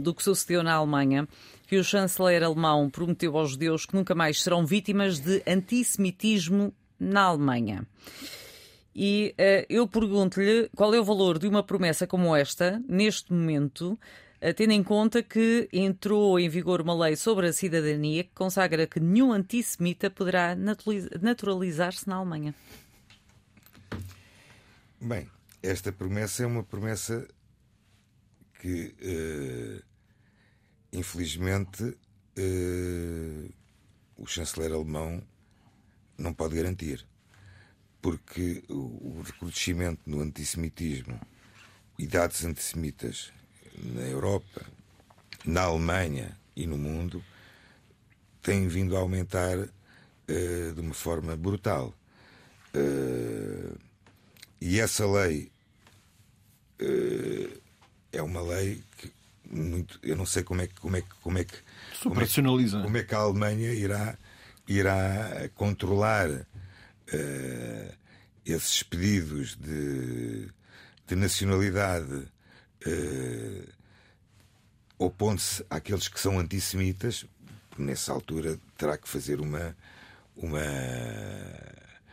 do 0.02 0.12
que 0.12 0.22
sucedeu 0.22 0.62
na 0.62 0.74
Alemanha, 0.74 1.26
que 1.66 1.76
o 1.76 1.85
chanceler 1.85 2.42
alemão 2.42 2.90
prometeu 2.90 3.38
aos 3.38 3.52
judeus 3.52 3.87
que 3.87 3.94
nunca 3.94 4.14
mais 4.14 4.42
serão 4.42 4.66
vítimas 4.66 5.20
de 5.20 5.40
antissemitismo 5.46 6.74
na 6.98 7.22
Alemanha. 7.22 7.87
E 8.94 9.33
eh, 9.38 9.66
eu 9.70 9.87
pergunto-lhe 9.87 10.68
qual 10.74 10.92
é 10.92 11.00
o 11.00 11.04
valor 11.04 11.38
de 11.38 11.46
uma 11.46 11.62
promessa 11.62 12.09
como 12.09 12.35
esta, 12.35 12.83
neste 12.88 13.33
momento, 13.33 13.96
tendo 14.57 14.72
em 14.72 14.83
conta 14.83 15.22
que 15.22 15.68
entrou 15.72 16.38
em 16.40 16.48
vigor 16.48 16.81
uma 16.81 16.94
lei 16.94 17.14
sobre 17.14 17.46
a 17.48 17.53
cidadania 17.53 18.24
que 18.24 18.31
consagra 18.35 18.87
que 18.87 18.98
nenhum 18.98 19.33
antissemita 19.33 20.11
poderá 20.11 20.57
naturaliz- 20.57 21.11
naturalizar-se 21.20 22.09
na 22.09 22.16
Alemanha. 22.16 22.55
Bem, 24.98 25.31
esta 25.62 25.92
promessa 25.92 26.42
é 26.42 26.46
uma 26.46 26.62
promessa 26.62 27.29
que, 28.61 28.94
eh, 29.00 29.83
infelizmente, 30.92 31.96
eh, 32.37 33.48
o 34.16 34.26
chanceler 34.26 34.72
alemão 34.72 35.22
não 36.16 36.33
pode 36.33 36.57
garantir. 36.57 37.07
Porque 38.03 38.64
o 38.68 39.20
recrudescimento 39.22 40.00
no 40.07 40.20
antissemitismo 40.20 41.20
e 41.98 42.07
dados 42.07 42.42
antissemitas 42.44 43.31
na 43.83 44.03
Europa, 44.03 44.62
na 45.45 45.62
Alemanha 45.62 46.37
e 46.55 46.66
no 46.66 46.77
mundo 46.77 47.23
tem 48.43 48.66
vindo 48.69 48.97
a 48.97 49.01
aumentar 49.01 49.59
eh, 50.29 50.73
de 50.75 50.81
uma 50.81 50.95
forma 50.95 51.37
brutal. 51.37 51.95
Eh, 52.75 53.73
e 54.61 54.81
essa 54.81 55.07
lei 55.07 55.51
eh, 56.79 57.49
é 58.12 58.23
uma 58.23 58.43
lei 58.43 58.83
que 58.97 59.12
muito. 59.51 59.99
Eu 60.03 60.16
não 60.16 60.27
sei 60.27 60.43
como 60.43 60.62
é 60.62 60.66
que. 60.66 60.75
Como 60.75 60.97
é 60.97 61.03
que, 61.03 61.09
como 61.23 61.38
é 61.38 61.45
que 61.45 61.57
Se 62.01 62.09
operacionaliza. 62.09 62.83
como 62.83 62.97
é 62.97 63.03
que 63.03 63.14
a 63.14 63.19
Alemanha 63.19 63.73
irá, 63.73 64.16
irá 64.69 65.49
controlar 65.55 66.47
esses 68.47 68.85
pedidos 68.85 69.57
de, 69.57 70.47
de 71.09 71.16
nacionalidade 71.16 72.29
opondo-se 74.99 75.64
àqueles 75.71 76.09
que 76.09 76.21
são 76.21 76.38
antissemitas, 76.38 77.25
nessa 77.79 78.12
altura 78.12 78.59
terá 78.77 78.97
que 78.99 79.09
fazer 79.09 79.40
uma. 79.40 79.75
uma 80.37 80.61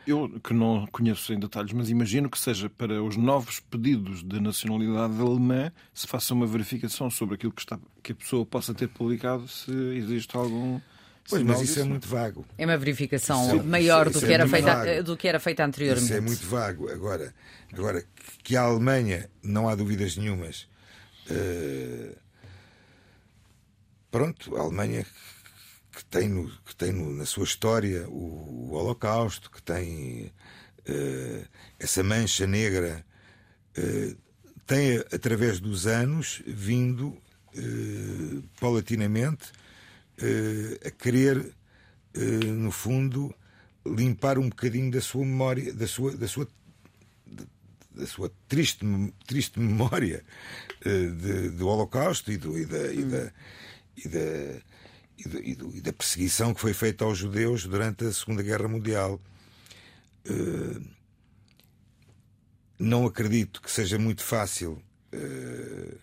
Eu 0.07 0.39
que 0.39 0.53
não 0.53 0.87
conheço 0.87 1.33
em 1.33 1.39
detalhes, 1.39 1.73
mas 1.73 1.89
imagino 1.89 2.29
que 2.29 2.39
seja 2.39 2.69
para 2.69 3.03
os 3.03 3.17
novos 3.17 3.59
pedidos 3.59 4.23
de 4.23 4.39
nacionalidade 4.39 5.19
alemã 5.19 5.71
se 5.93 6.07
faça 6.07 6.33
uma 6.33 6.47
verificação 6.47 7.09
sobre 7.09 7.35
aquilo 7.35 7.51
que, 7.51 7.61
está, 7.61 7.77
que 8.01 8.13
a 8.13 8.15
pessoa 8.15 8.45
possa 8.45 8.73
ter 8.73 8.87
publicado, 8.87 9.47
se 9.47 9.71
existe 9.71 10.35
algum. 10.35 10.79
Pois, 11.29 11.43
mas 11.43 11.61
isso 11.61 11.79
é 11.79 11.83
muito 11.83 12.07
vago. 12.07 12.45
É 12.57 12.65
uma 12.65 12.77
verificação 12.77 13.45
Isso 13.47 13.55
é- 13.59 13.63
maior 13.63 14.07
isso 14.07 14.19
do, 14.19 14.25
é 14.25 14.27
que 14.27 14.33
era 14.33 14.47
feita, 14.47 14.73
vago. 14.75 15.03
do 15.03 15.17
que 15.17 15.27
era 15.27 15.39
feita 15.39 15.65
anteriormente. 15.65 16.05
Isso 16.05 16.13
é 16.13 16.21
muito 16.21 16.47
vago. 16.47 16.89
Agora, 16.89 17.33
agora 17.73 18.03
que 18.43 18.55
a 18.55 18.61
Alemanha, 18.61 19.29
não 19.43 19.67
há 19.67 19.75
dúvidas 19.75 20.15
nenhumas. 20.15 20.67
eh, 21.29 22.15
pronto, 24.09 24.55
a 24.55 24.61
Alemanha 24.61 25.05
que 25.91 26.05
tem, 26.05 26.29
no- 26.29 26.49
que 26.65 26.75
tem 26.75 26.91
no- 26.93 27.11
na 27.13 27.25
sua 27.25 27.43
história 27.43 28.07
o, 28.07 28.69
o 28.69 28.73
Holocausto, 28.73 29.51
que 29.51 29.61
tem 29.61 30.31
eh, 30.85 31.43
essa 31.77 32.01
mancha 32.03 32.47
negra, 32.47 33.03
eh, 33.75 34.15
tem, 34.65 34.97
através 35.11 35.59
dos 35.59 35.85
anos, 35.87 36.41
vindo 36.47 37.17
paulatinamente 38.59 39.51
a 40.85 40.91
querer, 40.91 41.53
eh, 42.13 42.19
no 42.45 42.71
fundo, 42.71 43.33
limpar 43.85 44.37
um 44.37 44.49
bocadinho 44.49 44.91
da 44.91 45.01
sua 45.01 45.23
memória, 45.25 45.73
da 45.73 45.87
sua, 45.87 46.15
da 46.15 46.27
sua, 46.27 46.47
da 47.91 48.05
sua 48.07 48.31
triste, 48.47 48.85
triste 49.25 49.59
memória 49.59 50.23
eh, 50.85 51.05
de- 51.07 51.49
do 51.51 51.67
Holocausto 51.67 52.31
e, 52.31 52.37
do, 52.37 52.57
e, 52.57 52.65
da, 52.65 52.93
e, 52.93 53.03
da, 53.05 53.31
e, 53.97 54.07
da, 54.07 54.61
e, 55.17 55.27
do- 55.29 55.43
e 55.43 55.55
do- 55.55 55.75
e 55.77 55.81
da 55.81 55.93
perseguição 55.93 56.53
que 56.53 56.61
foi 56.61 56.73
feita 56.73 57.05
aos 57.05 57.17
judeus 57.17 57.65
durante 57.65 58.05
a 58.05 58.11
Segunda 58.13 58.43
Guerra 58.43 58.67
Mundial. 58.67 59.19
Eh, 60.25 60.81
não 62.79 63.05
acredito 63.05 63.61
que 63.61 63.71
seja 63.71 63.97
muito 63.97 64.23
fácil 64.23 64.81
eh, 65.11 65.95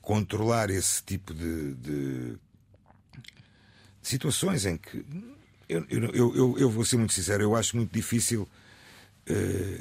controlar 0.00 0.70
esse 0.70 1.02
tipo 1.02 1.34
de, 1.34 1.74
de 1.74 2.38
situações 4.02 4.64
em 4.66 4.76
que 4.76 5.04
eu, 5.68 5.84
eu, 5.88 6.34
eu, 6.34 6.58
eu- 6.58 6.70
vou 6.70 6.84
ser 6.84 6.96
muito 6.96 7.12
sincero, 7.12 7.42
eu 7.42 7.54
acho 7.54 7.76
muito 7.76 7.92
difícil 7.92 8.48
eh, 9.26 9.80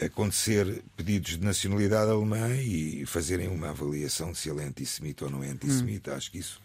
acontecer 0.00 0.82
pedidos 0.96 1.38
de 1.38 1.44
nacionalidade 1.44 2.10
alemã 2.10 2.50
e 2.56 3.06
fazerem 3.06 3.48
uma 3.48 3.70
avaliação 3.70 4.32
de 4.32 4.38
se 4.38 4.50
ele 4.50 4.60
é 4.62 4.64
antissemita 4.64 5.24
ou 5.26 5.30
não 5.30 5.42
é 5.44 5.48
antissemita. 5.50 6.14
Acho 6.14 6.30
que 6.30 6.38
isso 6.38 6.60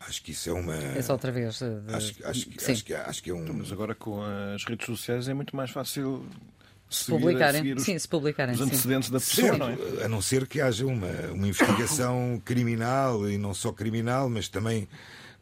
acho 0.00 0.22
que 0.22 0.32
isso 0.32 0.50
é 0.50 0.52
uma 0.52 0.74
É 0.74 1.00
só 1.00 1.12
outra 1.14 1.30
vez. 1.32 1.62
eh, 1.62 1.80
de- 1.86 1.94
acho, 1.94 2.14
que- 2.14 2.24
acho, 2.24 2.46
que- 2.46 2.62
Sim. 2.64 2.72
acho 2.72 2.84
que 2.84 2.94
acho 2.94 3.22
que 3.22 3.30
é 3.30 3.34
um 3.34 3.52
Mas 3.54 3.72
agora 3.72 3.94
com 3.94 4.22
as 4.22 4.64
redes 4.64 4.86
sociais 4.86 5.28
é 5.28 5.34
muito 5.34 5.54
mais 5.56 5.70
fácil 5.70 6.26
se 6.90 7.06
publicarem. 7.06 7.60
seguir 7.62 7.76
os, 7.76 7.84
Sim, 7.84 7.98
se 7.98 8.08
publicarem. 8.08 8.54
os 8.54 8.60
sim. 8.60 8.66
antecedentes 8.66 9.08
da 9.08 9.18
pessoa, 9.20 9.46
Certo, 9.48 9.58
não 9.58 9.68
é? 10.00 10.04
a 10.04 10.08
não 10.08 10.20
ser 10.20 10.46
que 10.46 10.60
haja 10.60 10.84
uma, 10.84 11.08
uma 11.32 11.46
investigação 11.48 12.40
criminal 12.44 13.28
e 13.30 13.38
não 13.38 13.54
só 13.54 13.72
criminal, 13.72 14.28
mas 14.28 14.48
também 14.48 14.86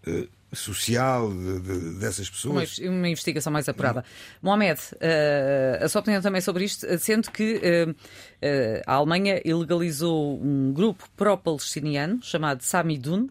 eh, 0.06 0.28
social 0.52 1.32
de- 1.32 1.60
de- 1.60 1.98
dessas 1.98 2.28
Uma, 2.44 2.60
pessoas. 2.62 2.78
uma 2.78 3.08
investigação 3.08 3.52
mais 3.52 3.68
apurada. 3.68 4.04
Mohamed, 4.42 4.78
eh, 5.00 5.80
a 5.82 5.88
sua 5.88 6.00
opinião 6.00 6.20
também 6.22 6.40
sobre 6.40 6.64
isto, 6.64 6.84
eh, 6.86 6.98
sendo 6.98 7.30
que 7.30 7.60
eh, 7.62 7.94
eh, 8.40 8.82
a 8.86 8.94
Alemanha 8.94 9.40
ilegalizou 9.44 10.38
um 10.42 10.72
grupo 10.72 11.08
pró-palestiniano 11.16 12.22
chamado 12.22 12.62
Samidun, 12.62 13.28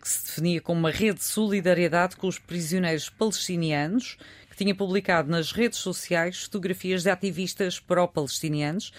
que 0.00 0.08
se 0.08 0.24
definia 0.24 0.62
como 0.62 0.80
uma 0.80 0.90
rede 0.90 1.18
de 1.18 1.24
solidariedade 1.24 2.16
com 2.16 2.26
os 2.26 2.38
prisioneiros 2.38 3.10
palestinianos, 3.10 4.16
que 4.50 4.56
tinha 4.56 4.74
publicado 4.74 5.28
nas 5.30 5.52
redes 5.52 5.78
sociais 5.78 6.44
fotografias 6.44 7.02
de 7.02 7.10
ativistas 7.10 7.78
pró-palestinianos 7.80 8.92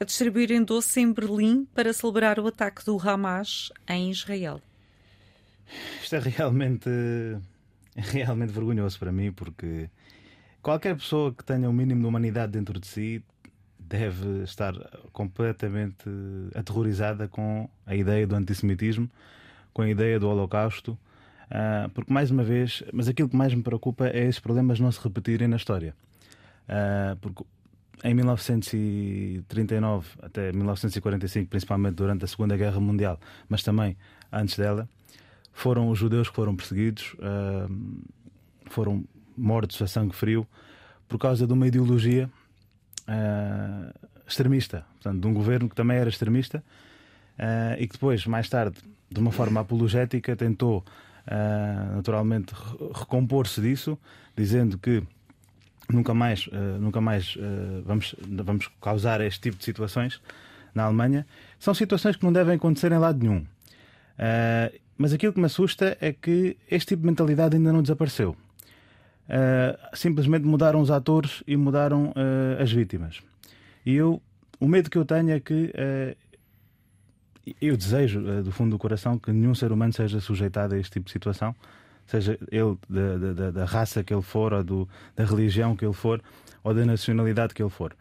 a 0.00 0.04
distribuírem 0.04 0.64
doce 0.64 0.98
em 1.00 1.12
Berlim 1.12 1.66
para 1.74 1.92
celebrar 1.92 2.40
o 2.40 2.46
ataque 2.46 2.82
do 2.86 2.96
Hamas 2.98 3.70
em 3.86 4.10
Israel. 4.10 4.62
Isto 6.02 6.16
é 6.16 6.18
realmente, 6.20 6.90
realmente 7.96 8.52
vergonhoso 8.52 8.98
para 8.98 9.12
mim, 9.12 9.32
porque 9.32 9.88
qualquer 10.62 10.96
pessoa 10.96 11.32
que 11.32 11.44
tenha 11.44 11.68
o 11.68 11.72
mínimo 11.72 12.00
de 12.00 12.06
humanidade 12.06 12.52
dentro 12.52 12.78
de 12.78 12.86
si 12.86 13.24
deve 13.78 14.44
estar 14.44 14.72
completamente 15.12 16.08
aterrorizada 16.54 17.26
com 17.26 17.68
a 17.84 17.94
ideia 17.94 18.26
do 18.26 18.36
antissemitismo, 18.36 19.10
com 19.72 19.82
a 19.82 19.88
ideia 19.88 20.18
do 20.18 20.28
Holocausto, 20.28 20.98
ah, 21.50 21.90
porque 21.92 22.12
mais 22.12 22.30
uma 22.30 22.44
vez, 22.44 22.84
mas 22.92 23.08
aquilo 23.08 23.28
que 23.28 23.36
mais 23.36 23.52
me 23.52 23.62
preocupa 23.62 24.06
é 24.06 24.26
esses 24.26 24.38
problemas 24.38 24.78
não 24.78 24.92
se 24.92 25.02
repetirem 25.02 25.48
na 25.48 25.56
história. 25.56 25.94
Ah, 26.68 27.16
porque 27.20 27.44
em 28.04 28.14
1939 28.14 30.08
até 30.22 30.52
1945, 30.52 31.50
principalmente 31.50 31.96
durante 31.96 32.24
a 32.24 32.28
Segunda 32.28 32.56
Guerra 32.56 32.78
Mundial, 32.80 33.18
mas 33.48 33.62
também 33.62 33.96
antes 34.32 34.56
dela, 34.56 34.88
foram 35.52 35.88
os 35.90 35.98
judeus 35.98 36.28
que 36.28 36.34
foram 36.34 36.54
perseguidos, 36.56 37.14
ah, 37.20 37.68
foram 38.66 39.04
mortos 39.36 39.80
a 39.82 39.86
sangue 39.86 40.14
frio 40.14 40.46
por 41.08 41.18
causa 41.18 41.46
de 41.46 41.52
uma 41.52 41.66
ideologia 41.66 42.30
ah, 43.06 43.92
extremista, 44.26 44.86
portanto, 44.94 45.20
de 45.20 45.26
um 45.26 45.34
governo 45.34 45.68
que 45.68 45.74
também 45.74 45.96
era 45.96 46.08
extremista 46.08 46.62
ah, 47.38 47.76
e 47.78 47.86
que 47.86 47.94
depois, 47.94 48.26
mais 48.26 48.48
tarde, 48.48 48.76
de 49.10 49.18
uma 49.18 49.32
forma 49.32 49.60
apologética, 49.60 50.36
tentou 50.36 50.84
ah, 51.26 51.92
naturalmente 51.96 52.52
re- 52.54 52.90
recompor-se 52.94 53.60
disso, 53.60 53.98
dizendo 54.36 54.78
que 54.78 55.02
nunca 55.92 56.14
mais, 56.14 56.48
nunca 56.78 57.00
mais 57.00 57.36
vamos, 57.84 58.14
vamos 58.44 58.70
causar 58.80 59.20
este 59.20 59.40
tipo 59.40 59.58
de 59.58 59.64
situações 59.64 60.20
na 60.72 60.84
Alemanha. 60.84 61.26
São 61.58 61.74
situações 61.74 62.14
que 62.14 62.22
não 62.22 62.32
devem 62.32 62.54
acontecer 62.54 62.92
em 62.92 62.98
lado 62.98 63.18
nenhum. 63.18 63.44
Mas 65.02 65.14
aquilo 65.14 65.32
que 65.32 65.40
me 65.40 65.46
assusta 65.46 65.96
é 65.98 66.12
que 66.12 66.58
este 66.70 66.88
tipo 66.88 67.00
de 67.00 67.06
mentalidade 67.06 67.56
ainda 67.56 67.72
não 67.72 67.80
desapareceu. 67.80 68.36
Eh, 69.26 69.78
simplesmente 69.94 70.44
mudaram 70.44 70.78
os 70.78 70.90
atores 70.90 71.42
e 71.46 71.56
mudaram 71.56 72.12
eh, 72.14 72.62
as 72.62 72.70
vítimas. 72.70 73.20
E 73.86 73.94
eu, 73.94 74.20
o 74.58 74.68
medo 74.68 74.90
que 74.90 74.98
eu 74.98 75.04
tenho 75.06 75.30
é 75.30 75.40
que 75.40 75.70
eh, 75.72 76.16
eu 77.62 77.78
desejo, 77.78 78.20
do 78.42 78.52
fundo 78.52 78.72
do 78.72 78.78
coração, 78.78 79.18
que 79.18 79.32
nenhum 79.32 79.54
ser 79.54 79.72
humano 79.72 79.92
seja 79.92 80.20
sujeitado 80.20 80.74
a 80.74 80.78
este 80.78 80.92
tipo 80.92 81.06
de 81.06 81.12
situação, 81.12 81.54
seja 82.06 82.38
ele 82.50 82.76
da, 82.88 83.32
da- 83.32 83.50
da- 83.52 83.64
raça 83.64 84.04
que 84.04 84.12
ele 84.12 84.20
for, 84.22 84.52
ou 84.52 84.62
do- 84.62 84.88
da 85.16 85.24
religião 85.24 85.74
que 85.74 85.84
ele 85.86 85.94
for, 85.94 86.20
ou 86.62 86.74
da 86.74 86.84
nacionalidade 86.84 87.54
que 87.54 87.62
ele 87.62 87.70
for. 87.70 87.96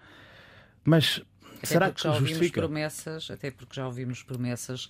Mas 0.84 1.22
Até 1.58 1.66
será 1.68 1.92
que 1.92 2.04
já 2.04 2.10
ouvimos 2.10 2.30
justifica? 2.32 2.62
promessas, 2.62 3.32
até 3.32 3.52
porque 3.52 3.74
já 3.76 3.86
ouvimos 3.86 4.22
promessas 4.24 4.90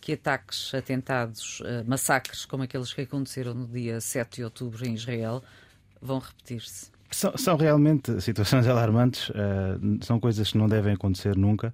que 0.00 0.12
ataques, 0.12 0.74
atentados, 0.74 1.62
eh, 1.64 1.82
massacres 1.86 2.44
como 2.44 2.62
aqueles 2.62 2.92
que 2.92 3.00
aconteceram 3.02 3.54
no 3.54 3.66
dia 3.66 4.00
7 4.00 4.36
de 4.36 4.44
outubro 4.44 4.86
em 4.86 4.94
Israel 4.94 5.42
vão 6.00 6.18
repetir-se. 6.18 6.90
São, 7.10 7.36
são 7.36 7.56
realmente 7.56 8.20
situações 8.20 8.66
alarmantes, 8.68 9.30
eh, 9.34 10.04
são 10.04 10.20
coisas 10.20 10.50
que 10.50 10.58
não 10.58 10.68
devem 10.68 10.94
acontecer 10.94 11.36
nunca. 11.36 11.72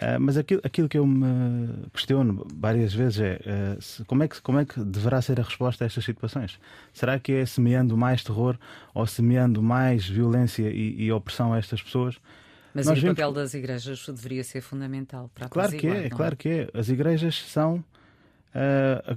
Eh, 0.00 0.18
mas 0.18 0.36
aquilo, 0.36 0.60
aquilo 0.64 0.88
que 0.88 0.98
eu 0.98 1.06
me 1.06 1.86
questiono 1.92 2.46
várias 2.54 2.92
vezes 2.94 3.20
é 3.20 3.40
eh, 3.44 3.76
se- 3.80 4.04
como, 4.04 4.22
é 4.22 4.28
que, 4.28 4.40
como 4.42 4.58
é 4.60 4.64
que 4.64 4.78
deverá 4.80 5.20
ser 5.22 5.40
a 5.40 5.42
resposta 5.42 5.84
a 5.84 5.86
estas 5.86 6.04
situações? 6.04 6.58
Será 6.92 7.18
que 7.18 7.32
é 7.32 7.46
semeando 7.46 7.96
mais 7.96 8.22
terror 8.22 8.56
ou 8.94 9.06
semeando 9.06 9.62
mais 9.62 10.06
violência 10.08 10.68
e, 10.70 11.02
e 11.04 11.10
opressão 11.12 11.52
a 11.52 11.58
estas 11.58 11.82
pessoas? 11.82 12.16
Mas 12.78 12.86
Nós 12.86 13.02
o 13.02 13.06
papel 13.08 13.32
das 13.32 13.54
igrejas 13.54 14.06
deveria 14.08 14.42
ser 14.44 14.60
fundamental 14.60 15.30
para 15.34 15.48
Claro 15.48 15.72
que 15.76 15.86
é, 15.86 16.02
não 16.08 16.16
claro 16.16 16.36
que 16.36 16.48
é. 16.48 16.68
As 16.74 16.88
igrejas 16.88 17.36
são 17.44 17.84
a- 18.54 19.16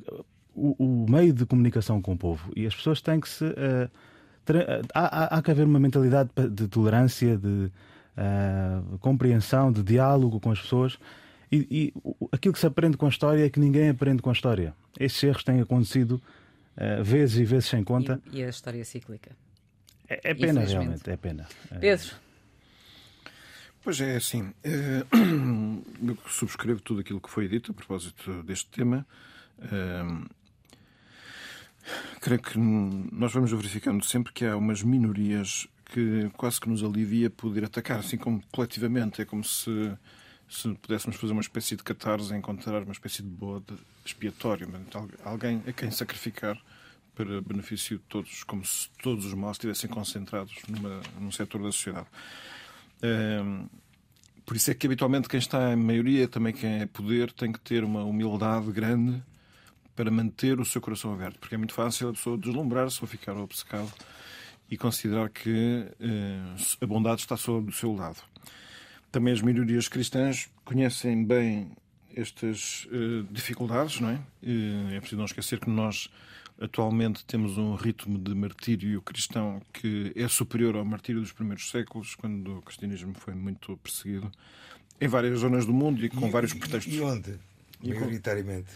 o, 0.54 1.04
o 1.06 1.10
meio 1.10 1.32
de 1.34 1.45
comunicação 1.45 2.02
com 2.02 2.13
o 2.13 2.17
povo 2.17 2.52
e 2.56 2.65
as 2.65 2.76
pessoas 2.76 3.02
têm 3.02 3.19
que 3.19 3.30
se. 3.30 3.45
tra- 4.45 4.82
há, 4.93 5.24
há- 5.24 5.38
há 5.38 5.41
que 5.41 5.52
haver 5.52 5.65
uma 5.65 5.80
mentalidade 5.80 6.30
de 6.52 6.67
tolerância, 6.67 7.38
de 7.38 7.71
ah, 8.17 8.82
compreensão, 9.00 9.71
de 9.71 9.82
diálogo 9.84 10.39
com 10.39 10.52
as 10.52 10.60
pessoas. 10.62 10.97
E, 11.52 11.67
e 11.69 11.93
aquilo 12.32 12.54
que 12.54 12.60
se 12.60 12.65
aprende 12.67 12.95
com 12.97 13.06
a 13.06 13.10
história 13.10 13.45
é 13.45 13.50
que 13.50 13.60
ninguém 13.60 13.89
aprende 13.89 14.21
com 14.21 14.30
a 14.30 14.34
história. 14.34 14.74
Estes 15.00 15.24
erros 15.24 15.43
têm 15.43 15.62
acontecido 15.62 16.21
ah, 16.78 17.02
vezes 17.02 17.38
e 17.39 17.45
vezes 17.45 17.65
sem 17.69 17.84
conta. 17.84 18.21
E, 18.32 18.39
e 18.39 18.43
a 18.43 18.50
história 18.50 18.84
cíclica. 18.84 19.32
É, 20.10 20.32
é 20.32 20.34
pena, 20.34 20.62
realmente, 20.62 21.10
é 21.10 21.15
pena. 21.15 21.47
É. 21.71 21.78
Pedro, 21.80 22.10
Pois 23.83 23.99
é, 23.99 24.15
assim. 24.15 24.53
Eu 24.63 26.17
subscrevo 26.27 26.81
tudo 26.81 27.01
aquilo 27.01 27.19
que 27.19 27.29
foi 27.29 27.47
dito 27.47 27.71
a 27.71 27.73
propósito 27.73 28.43
deste 28.43 28.69
tema. 28.69 29.05
Eh, 29.59 30.27
Creio 32.19 32.41
que 32.41 32.57
nós 32.59 33.33
vamos 33.33 33.51
verificando 33.51 34.03
sempre 34.05 34.31
que 34.31 34.45
há 34.45 34.55
umas 34.55 34.83
minorias 34.83 35.67
que 35.85 36.29
quase 36.37 36.61
que 36.61 36.69
nos 36.69 36.83
alivia 36.83 37.29
poder 37.29 37.65
atacar, 37.65 37.99
assim 37.99 38.17
como 38.17 38.41
coletivamente. 38.51 39.21
É 39.21 39.25
como 39.25 39.43
se, 39.43 39.91
se 40.47 40.73
pudéssemos 40.75 41.17
fazer 41.17 41.33
uma 41.33 41.41
espécie 41.41 41.75
de 41.75 41.83
catarse, 41.83 42.33
encontrar 42.33 42.83
uma 42.83 42.91
espécie 42.91 43.21
de 43.23 43.29
bode 43.29 43.73
expiatório, 44.05 44.69
alguém 45.23 45.61
a 45.67 45.73
quem 45.73 45.91
sacrificar 45.91 46.57
para 47.15 47.41
benefício 47.41 47.97
de 47.97 48.03
todos, 48.03 48.43
como 48.43 48.63
se 48.63 48.89
todos 49.01 49.25
os 49.25 49.33
males 49.33 49.55
estivessem 49.57 49.89
concentrados 49.89 50.55
numa, 50.67 51.01
num 51.19 51.31
setor 51.31 51.61
da 51.61 51.71
sociedade. 51.71 52.07
Por 54.45 54.57
isso 54.57 54.69
é 54.69 54.73
que 54.73 54.85
habitualmente 54.85 55.29
quem 55.29 55.39
está 55.39 55.73
em 55.73 55.75
maioria, 55.75 56.27
também 56.27 56.53
quem 56.53 56.81
é 56.81 56.85
poder, 56.85 57.31
tem 57.31 57.51
que 57.51 57.59
ter 57.59 57.83
uma 57.83 58.03
humildade 58.03 58.71
grande 58.71 59.23
para 59.95 60.09
manter 60.09 60.59
o 60.59 60.65
seu 60.65 60.81
coração 60.81 61.13
aberto, 61.13 61.39
porque 61.39 61.55
é 61.55 61.57
muito 61.57 61.73
fácil 61.73 62.09
a 62.09 62.13
pessoa 62.13 62.37
deslumbrar-se 62.37 62.99
ou 63.01 63.07
ficar 63.07 63.35
obcecado 63.37 63.91
e 64.69 64.77
considerar 64.77 65.29
que 65.29 65.85
eh, 65.99 66.55
a 66.81 66.85
bondade 66.85 67.21
está 67.21 67.35
sob 67.35 67.69
o 67.69 67.73
seu 67.73 67.93
lado. 67.93 68.17
Também 69.11 69.33
as 69.33 69.41
minorias 69.41 69.87
cristãs 69.87 70.49
conhecem 70.63 71.25
bem 71.25 71.71
estas 72.15 72.87
eh, 72.91 73.25
dificuldades, 73.29 73.99
não 73.99 74.09
é? 74.09 74.19
Eh, 74.43 74.95
é 74.95 74.99
preciso 74.99 75.17
não 75.17 75.25
esquecer 75.25 75.59
que 75.59 75.69
nós 75.69 76.09
atualmente 76.62 77.26
temos 77.26 77.58
um 77.58 77.76
ritmo 77.76 78.17
de 78.17 78.34
martírio 78.36 79.02
cristão 79.02 79.62
que 79.74 80.12
é 80.15 80.28
superior 80.28 80.76
ao 80.76 80.86
martírio 80.86 81.19
dos 81.21 81.32
primeiros 81.32 81.69
séculos, 81.69 82.15
quando 82.15 82.58
o 82.58 82.62
cristianismo 82.62 83.13
foi 83.15 83.34
muito 83.34 83.76
perseguido 83.78 84.32
em 85.00 85.08
várias 85.08 85.39
zonas 85.39 85.65
do 85.65 85.74
mundo 85.74 86.06
e 86.06 86.10
com 86.10 86.28
E- 86.28 86.32
vários 86.32 86.52
e- 86.54 86.56
pretextos. 86.60 86.93
E 86.93 87.02
onde? 87.02 87.34
E 87.82 87.89
Maioritariamente. 87.93 88.69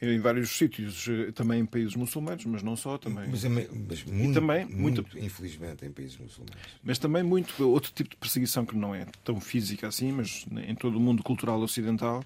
Em 0.00 0.18
vários 0.20 0.50
sítios, 0.50 1.06
eh, 1.08 1.32
também 1.32 1.60
em 1.60 1.64
países 1.66 1.94
muçulmanos, 1.96 2.44
mas 2.44 2.62
não 2.62 2.76
só, 2.76 2.98
também. 2.98 3.28
Mas, 3.30 3.44
é 3.46 3.48
mas 3.48 4.04
muito, 4.04 4.34
também 4.34 4.66
muito, 4.66 5.02
muito- 5.02 5.18
infelizmente, 5.18 5.86
em 5.86 5.90
países 5.90 6.18
muçulmanos. 6.18 6.54
Mas 6.84 6.98
também 6.98 7.22
muito 7.22 7.66
outro 7.66 7.90
tipo 7.94 8.10
de 8.10 8.16
perseguição 8.16 8.66
que 8.66 8.76
não 8.76 8.94
é 8.94 9.06
tão 9.24 9.40
física 9.40 9.88
assim, 9.88 10.12
mas 10.12 10.44
em 10.68 10.74
todo 10.74 10.96
o 10.98 11.00
mundo 11.00 11.22
cultural 11.22 11.58
ocidental, 11.62 12.22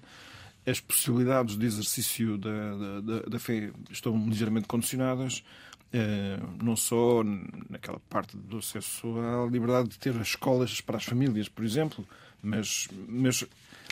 as 0.65 0.79
possibilidades 0.79 1.57
de 1.57 1.65
exercício 1.65 2.37
da, 2.37 2.99
da- 3.01 3.19
da, 3.29 3.39
fé 3.39 3.71
estão 3.89 4.15
ligeiramente 4.27 4.67
condicionadas, 4.67 5.43
eh, 5.91 6.39
não 6.61 6.75
só 6.75 7.23
naquela 7.69 7.99
parte 8.09 8.37
do 8.37 8.59
acesso 8.59 9.07
à 9.19 9.49
liberdade 9.49 9.89
de 9.89 9.99
ter 9.99 10.15
as 10.15 10.27
escolas 10.29 10.79
para 10.81 10.97
as 10.97 11.03
famílias, 11.03 11.49
por 11.49 11.65
exemplo, 11.65 12.07
mas, 12.43 12.87
mas 13.07 13.43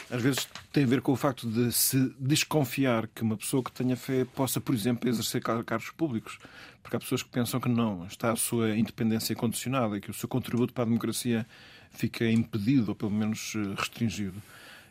às 0.10 0.22
vezes 0.22 0.48
tem 0.72 0.84
a 0.84 0.88
ver 0.88 1.02
com 1.02 1.12
o 1.12 1.16
facto 1.16 1.48
de 1.50 1.72
se 1.72 2.14
desconfiar 2.20 3.08
que 3.08 3.22
uma 3.22 3.36
pessoa 3.38 3.64
que 3.64 3.72
tenha 3.72 3.96
fé 3.96 4.26
possa, 4.26 4.62
por 4.62 4.74
exemplo, 4.74 5.10
exercer 5.10 5.42
car- 5.42 5.64
cargos 5.64 5.90
públicos. 5.92 6.40
Porque 6.82 6.96
há 6.96 7.00
pessoas 7.00 7.22
que 7.22 7.30
pensam 7.30 7.60
que 7.60 7.70
não, 7.70 8.06
está 8.08 8.32
a 8.32 8.36
sua 8.36 8.76
independência 8.76 9.36
condicionada 9.36 10.00
que 10.00 10.10
o 10.10 10.14
seu 10.14 10.28
contributo 10.30 10.74
para 10.74 10.84
a 10.84 10.88
democracia 10.88 11.46
fica 11.92 12.26
impedido 12.30 12.90
ou 12.90 12.96
pelo 12.96 13.12
menos 13.12 13.54
eh, 13.56 13.76
restringido. 13.78 14.42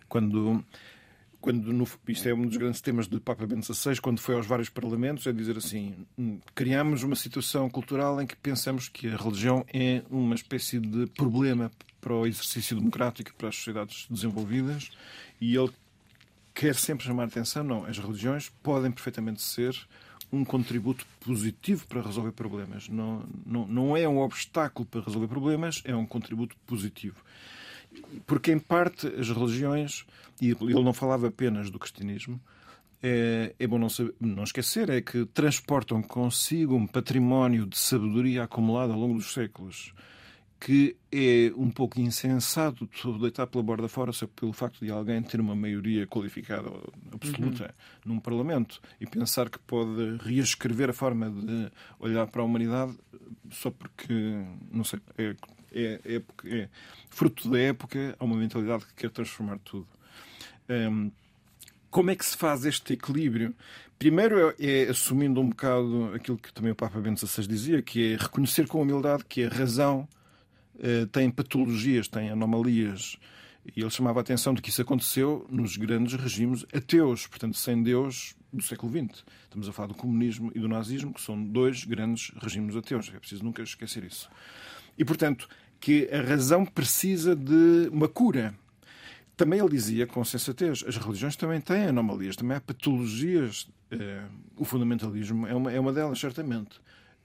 Quando, 0.09 0.65
quando 1.41 1.73
no, 1.73 1.87
isto 2.09 2.29
é 2.29 2.35
um 2.35 2.47
dos 2.47 2.57
grandes 2.57 2.81
temas 2.81 3.07
do 3.07 3.21
Papa 3.21 3.47
Bento 3.47 3.73
XVI, 3.73 4.01
quando 4.01 4.21
foi 4.21 4.35
aos 4.35 4.47
vários 4.47 4.69
parlamentos, 4.69 5.27
é 5.27 5.33
dizer 5.33 5.57
assim: 5.57 5.95
hum, 6.19 6.41
criamos 6.55 7.03
uma 7.03 7.17
situação 7.17 7.69
cultural 7.71 8.21
em 8.21 8.27
que 8.27 8.37
pensamos 8.37 8.89
que 8.89 9.09
a 9.09 9.17
religião 9.17 9.65
é 9.73 10.03
uma 10.11 10.35
espécie 10.35 10.79
de 10.79 11.07
problema 11.07 11.71
para 12.01 12.13
o 12.13 12.27
exercício 12.27 12.77
democrático 12.77 13.35
para 13.35 13.49
as 13.49 13.57
sociedades 13.57 14.07
desenvolvidas 14.11 14.91
e 15.41 15.57
ele 15.57 15.71
quer 16.55 16.75
sempre 16.75 17.07
chamar 17.07 17.25
a 17.25 17.27
atenção, 17.27 17.63
não, 17.63 17.85
as 17.85 17.99
religiões 17.99 18.51
podem 18.63 18.91
perfeitamente 18.91 19.43
ser 19.43 19.77
um 20.33 20.45
contributo 20.45 21.07
positivo 21.21 21.87
para 21.87 22.03
resolver 22.03 22.33
problemas. 22.33 22.89
Não, 22.89 23.25
não, 23.47 23.67
não 23.67 23.97
é 23.97 24.09
um 24.09 24.19
obstáculo 24.19 24.85
para 24.87 25.01
resolver 25.01 25.29
problemas, 25.29 25.81
é 25.85 25.95
um 25.95 26.05
contributo 26.05 26.57
positivo. 26.67 27.23
Porque, 28.27 28.53
em 28.53 28.59
parte, 28.59 29.07
as 29.07 29.29
religiões, 29.31 30.05
e 30.41 30.51
ele 30.51 30.83
não 30.83 30.93
falava 30.93 31.29
apenas 31.29 31.71
do 31.71 31.79
cristianismo, 31.79 32.41
é, 33.03 33.55
é 33.59 33.67
bom 33.67 33.79
não, 33.79 33.89
saber- 33.89 34.15
não 34.21 34.43
esquecer, 34.43 34.91
é 34.91 35.01
que 35.01 35.25
transportam 35.27 36.03
consigo 36.03 36.75
um 36.75 36.87
património 36.87 37.67
de 37.67 37.79
sabedoria 37.79 38.45
acumulado 38.45 38.93
ao 38.93 38.99
longo 38.99 39.15
dos 39.15 39.33
séculos 39.33 39.93
que 40.61 40.97
é 41.13 41.53
um 41.57 41.71
pouco 41.71 42.01
insensato 42.01 42.89
de 42.93 43.19
deitar 43.21 43.47
pela 43.47 43.63
borda 43.63 43.89
fora 43.89 44.13
só 44.13 44.27
pelo 44.27 44.53
facto 44.53 44.85
de 44.85 44.91
alguém 44.91 45.23
ter 45.23 45.41
uma 45.41 45.55
maioria 45.55 46.07
qualificada 46.07 46.69
absoluta 47.13 47.75
num 48.05 48.19
Parlamento 48.19 48.81
e 49.01 49.07
pensar 49.07 49.49
que 49.49 49.59
pode 49.61 50.17
reescrever 50.21 50.91
a 50.91 50.93
forma 50.93 51.31
de 51.31 51.71
olhar 52.01 52.27
para 52.27 52.43
a 52.43 52.45
humanidade 52.45 52.99
só 53.51 53.71
porque, 53.71 54.13
não 54.71 54.83
sei, 54.83 55.01
é, 55.17 55.37
é, 55.73 56.01
é, 56.05 56.23
é 56.47 56.69
fruto 57.09 57.51
da 57.51 57.59
época, 57.59 58.17
há 58.19 58.25
uma 58.25 58.37
mentalidade 58.37 58.87
que 58.87 58.95
quer 58.95 59.11
transformar 59.11 59.59
tudo. 59.59 59.87
Hum, 60.69 61.11
como 61.91 62.11
é 62.11 62.17
que 62.17 62.25
se 62.25 62.37
faz 62.37 62.65
este 62.65 62.93
equilíbrio? 62.93 63.55
Primeiro 63.99 64.51
é, 64.51 64.55
é 64.61 64.89
assumindo 64.91 65.41
um 65.41 65.49
bocado 65.49 66.13
aquilo 66.15 66.39
que 66.39 66.53
também 66.53 66.73
o 66.73 66.77
Papa 66.77 67.01
Bento 67.01 67.27
XVI 67.27 67.47
dizia, 67.47 67.83
que 67.83 68.13
é 68.13 68.17
reconhecer 68.17 68.67
com 68.67 68.81
humildade 68.81 69.25
que 69.25 69.45
a 69.45 69.49
razão 69.49 70.07
eh, 70.79 71.07
tem 71.11 71.31
patologias, 71.31 72.07
tem 72.07 72.31
anomalias. 72.31 73.17
E 73.77 73.81
ele 73.81 73.91
chamava 73.91 74.21
a 74.21 74.23
atenção 74.23 74.55
de 74.55 74.63
que 74.63 74.71
isso 74.71 74.81
aconteceu 74.81 75.47
nos 75.51 75.77
grandes 75.77 76.15
regimes 76.15 76.65
ateus, 76.73 77.27
portanto, 77.27 77.57
sem 77.57 77.83
Deus 77.83 78.35
do 78.53 78.63
século 78.63 78.91
XX. 78.91 79.25
Estamos 79.45 79.69
a 79.69 79.73
falar 79.73 79.89
do 79.89 79.95
comunismo 79.95 80.51
e 80.55 80.61
do 80.61 80.69
nazismo, 80.69 81.13
que 81.13 81.21
são 81.21 81.43
dois 81.43 81.85
grandes 81.85 82.33
regimes 82.41 82.77
ateus. 82.77 83.11
É 83.15 83.19
preciso 83.19 83.45
nunca 83.45 83.63
esquecer 83.63 84.05
isso. 84.05 84.31
E, 84.99 85.05
portanto, 85.05 85.49
que 85.81 86.09
a 86.13 86.21
razão 86.21 86.67
precisa 86.67 87.37
de 87.37 87.89
uma 87.93 88.09
cura. 88.09 88.53
Também 89.37 89.61
ele 89.61 89.69
dizia, 89.69 90.07
com 90.07 90.25
sensatez, 90.25 90.85
as 90.87 90.97
religiões 90.97 91.37
também 91.37 91.61
têm 91.61 91.87
anomalias, 91.87 92.35
também 92.35 92.57
há 92.57 92.61
patologias. 92.61 93.69
Eh, 93.91 94.25
o 94.57 94.65
fundamentalismo 94.65 95.47
é 95.47 95.55
uma, 95.55 95.73
é 95.73 95.79
uma 95.79 95.93
delas, 95.93 96.19
certamente. 96.19 96.81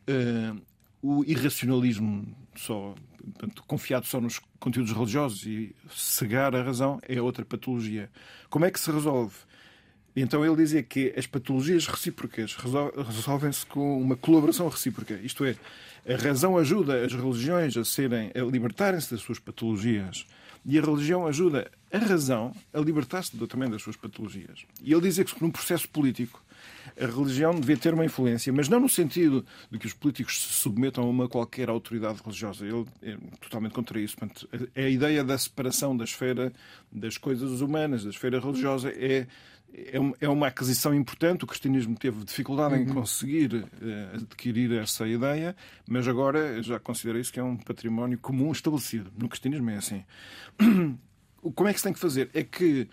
Eh, 0.05 0.53
o 1.01 1.23
irracionalismo, 1.25 2.33
só, 2.55 2.93
portanto, 3.17 3.63
confiado 3.65 4.05
só 4.05 4.21
nos 4.21 4.39
conteúdos 4.59 4.93
religiosos 4.93 5.43
e 5.47 5.75
cegar 5.89 6.55
a 6.55 6.61
razão, 6.61 6.99
é 7.07 7.19
outra 7.19 7.43
patologia. 7.43 8.11
Como 8.49 8.63
é 8.63 8.69
que 8.69 8.79
se 8.79 8.91
resolve? 8.91 9.35
Então 10.15 10.45
ele 10.45 10.55
dizia 10.55 10.83
que 10.83 11.11
as 11.17 11.25
patologias 11.25 11.87
recíprocas 11.87 12.55
resol- 12.55 12.93
resolvem-se 12.95 13.65
com 13.65 13.99
uma 13.99 14.15
colaboração 14.15 14.69
recíproca. 14.69 15.15
Isto 15.15 15.43
é, 15.43 15.55
a 16.07 16.15
razão 16.15 16.57
ajuda 16.57 17.05
as 17.05 17.13
religiões 17.13 17.77
a 17.77 17.85
serem, 17.85 18.31
a 18.35 18.41
libertarem-se 18.41 19.11
das 19.11 19.21
suas 19.21 19.39
patologias 19.39 20.25
e 20.65 20.77
a 20.77 20.81
religião 20.81 21.27
ajuda 21.27 21.69
a 21.91 21.97
razão 21.97 22.53
a 22.73 22.79
libertar-se 22.79 23.37
também 23.47 23.69
das 23.69 23.81
suas 23.81 23.95
patologias. 23.95 24.65
E 24.81 24.91
ele 24.91 25.01
dizia 25.01 25.23
que 25.23 25.41
num 25.41 25.51
processo 25.51 25.87
político 25.89 26.41
a 26.99 27.05
religião 27.05 27.53
devia 27.53 27.77
ter 27.77 27.93
uma 27.93 28.05
influência, 28.05 28.51
mas 28.53 28.69
não 28.69 28.79
no 28.79 28.89
sentido 28.89 29.45
de 29.69 29.77
que 29.77 29.85
os 29.85 29.93
políticos 29.93 30.41
se 30.41 30.53
submetam 30.53 31.03
a 31.03 31.07
uma 31.07 31.27
qualquer 31.27 31.69
autoridade 31.69 32.19
religiosa. 32.23 32.65
Ele 32.65 32.85
é 33.01 33.17
totalmente 33.41 33.73
contra 33.73 33.99
isso. 33.99 34.17
Portanto, 34.17 34.47
a, 34.75 34.79
a 34.79 34.89
ideia 34.89 35.23
da 35.23 35.37
separação 35.37 35.95
da 35.95 36.03
esfera 36.03 36.53
das 36.91 37.17
coisas 37.17 37.61
humanas, 37.61 38.03
da 38.03 38.09
esfera 38.09 38.39
religiosa, 38.39 38.89
é, 38.89 39.27
é, 39.73 39.99
uma, 39.99 40.15
é 40.21 40.29
uma 40.29 40.47
aquisição 40.47 40.93
importante. 40.93 41.43
O 41.43 41.47
cristianismo 41.47 41.95
teve 41.97 42.23
dificuldade 42.23 42.75
em 42.75 42.85
conseguir 42.85 43.65
eh, 43.81 44.09
adquirir 44.15 44.71
essa 44.73 45.07
ideia, 45.07 45.55
mas 45.87 46.07
agora 46.07 46.61
já 46.61 46.79
considera 46.79 47.19
isso 47.19 47.33
que 47.33 47.39
é 47.39 47.43
um 47.43 47.57
património 47.57 48.17
comum 48.19 48.51
estabelecido. 48.51 49.11
No 49.17 49.27
cristianismo 49.27 49.69
é 49.69 49.77
assim. 49.77 50.03
Como 51.55 51.67
é 51.67 51.73
que 51.73 51.79
se 51.79 51.83
tem 51.83 51.93
que 51.93 51.99
fazer? 51.99 52.29
É 52.33 52.43
que 52.43 52.87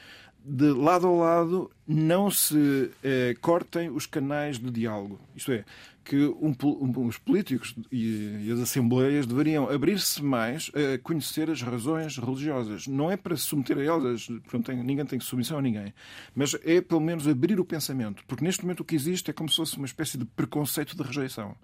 de 0.45 0.73
lado 0.73 1.07
a 1.07 1.11
lado 1.11 1.71
não 1.87 2.31
se 2.31 2.91
eh, 3.05 3.35
cortem 3.41 3.91
os 3.91 4.07
canais 4.07 4.59
de 4.59 4.71
diálogo. 4.71 5.21
Isto 5.37 5.53
é, 5.53 5.65
que 6.05 6.17
um 6.41 6.55
um- 6.63 7.07
os 7.07 7.19
políticos 7.19 7.75
e, 7.93 8.47
e 8.47 8.53
as 8.53 8.59
assembleias 8.61 9.27
deveriam 9.27 9.69
abrir-se 9.71 10.23
mais 10.23 10.71
a 10.75 10.99
conhecer 10.99 11.51
as 11.51 11.63
razões 11.63 12.17
religiosas. 12.17 12.87
Não 12.87 13.11
é 13.11 13.17
para 13.17 13.37
se 13.37 13.43
submeter 13.45 13.79
a 13.79 13.83
elas, 13.85 14.27
porque 14.45 14.59
tem- 14.61 14.83
ninguém 14.83 15.05
tem 15.07 15.21
submissão 15.21 15.59
a 15.59 15.63
ninguém, 15.63 15.93
mas 16.35 16.55
é 16.65 16.81
pelo 16.81 17.01
menos 17.01 17.29
abrir 17.29 17.61
o 17.61 17.65
pensamento. 17.65 18.25
Porque 18.27 18.45
neste 18.45 18.63
momento 18.63 18.81
o 18.81 18.85
que 18.85 18.95
existe 18.95 19.31
é 19.31 19.33
como 19.35 19.49
se 19.49 19.57
fosse 19.57 19.77
uma 19.77 19.87
espécie 19.87 20.17
de 20.19 20.25
preconceito 20.25 20.97
de 20.97 21.03
rejeição 21.03 21.55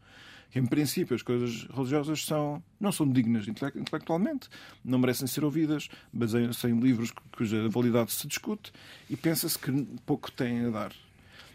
em 0.54 0.64
princípio, 0.64 1.14
as 1.16 1.22
coisas 1.22 1.66
religiosas 1.74 2.24
são, 2.24 2.62
não 2.80 2.92
são 2.92 3.06
dignas 3.10 3.48
intele- 3.48 3.72
intelectualmente, 3.80 4.48
não 4.82 4.98
merecem 4.98 5.26
ser 5.26 5.44
ouvidas, 5.44 5.88
baseiam-se 6.12 6.66
em 6.68 6.78
livros 6.78 7.10
cu- 7.10 7.22
cuja 7.36 7.68
validade 7.68 8.12
se 8.12 8.26
discute 8.28 8.72
e 9.10 9.16
pensa-se 9.16 9.58
que 9.58 9.72
pouco 10.06 10.30
têm 10.30 10.66
a 10.66 10.70
dar. 10.70 10.92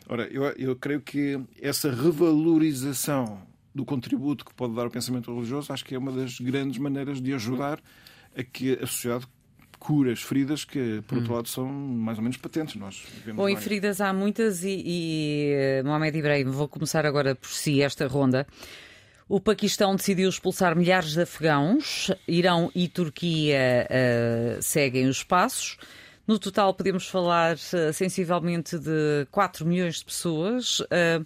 Ora, 0.07 0.27
eu, 0.31 0.43
eu 0.57 0.75
creio 0.75 1.01
que 1.01 1.39
essa 1.61 1.91
revalorização 1.91 3.41
do 3.73 3.85
contributo 3.85 4.43
que 4.43 4.53
pode 4.53 4.75
dar 4.75 4.85
o 4.85 4.91
pensamento 4.91 5.33
religioso 5.33 5.71
acho 5.71 5.85
que 5.85 5.95
é 5.95 5.97
uma 5.97 6.11
das 6.11 6.39
grandes 6.39 6.77
maneiras 6.77 7.21
de 7.21 7.33
ajudar 7.33 7.79
a 8.35 8.43
que 8.43 8.73
a 8.73 8.85
sociedade 8.85 9.25
cura 9.79 10.11
as 10.11 10.21
feridas 10.21 10.63
que, 10.63 11.01
por 11.07 11.17
outro 11.17 11.33
lado, 11.33 11.47
são 11.47 11.65
mais 11.65 12.17
ou 12.19 12.23
menos 12.23 12.37
patentes. 12.37 12.75
Nós 12.75 13.03
Bom, 13.25 13.49
e 13.49 13.53
várias. 13.53 13.63
feridas 13.63 14.01
há 14.01 14.13
muitas 14.13 14.63
e, 14.63 14.83
e 14.85 15.53
eh, 15.53 15.83
Mohamed 15.83 16.19
Ibrahim, 16.19 16.45
vou 16.45 16.67
começar 16.67 17.03
agora 17.03 17.33
por 17.33 17.49
si 17.49 17.81
esta 17.81 18.05
ronda. 18.07 18.45
O 19.27 19.39
Paquistão 19.39 19.95
decidiu 19.95 20.29
expulsar 20.29 20.75
milhares 20.75 21.13
de 21.13 21.21
afegãos. 21.21 22.11
Irão 22.27 22.69
e 22.75 22.87
Turquia 22.87 23.87
eh, 23.89 24.59
seguem 24.61 25.07
os 25.07 25.23
passos. 25.23 25.77
No 26.31 26.39
total, 26.39 26.73
podemos 26.73 27.09
falar 27.09 27.57
eh, 27.73 27.91
sensivelmente 27.91 28.79
de 28.79 29.27
4 29.31 29.65
milhões 29.65 29.95
de 29.95 30.05
pessoas. 30.05 30.81
Eh, 30.89 31.19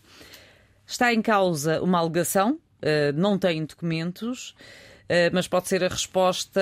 está 0.83 1.13
em 1.13 1.21
causa 1.21 1.79
uma 1.79 1.99
alegação, 1.99 2.59
eh, 2.81 3.11
não 3.11 3.37
tem 3.37 3.63
documentos. 3.63 4.55
Mas 5.31 5.47
pode 5.47 5.67
ser 5.67 5.83
a 5.83 5.87
resposta 5.87 6.59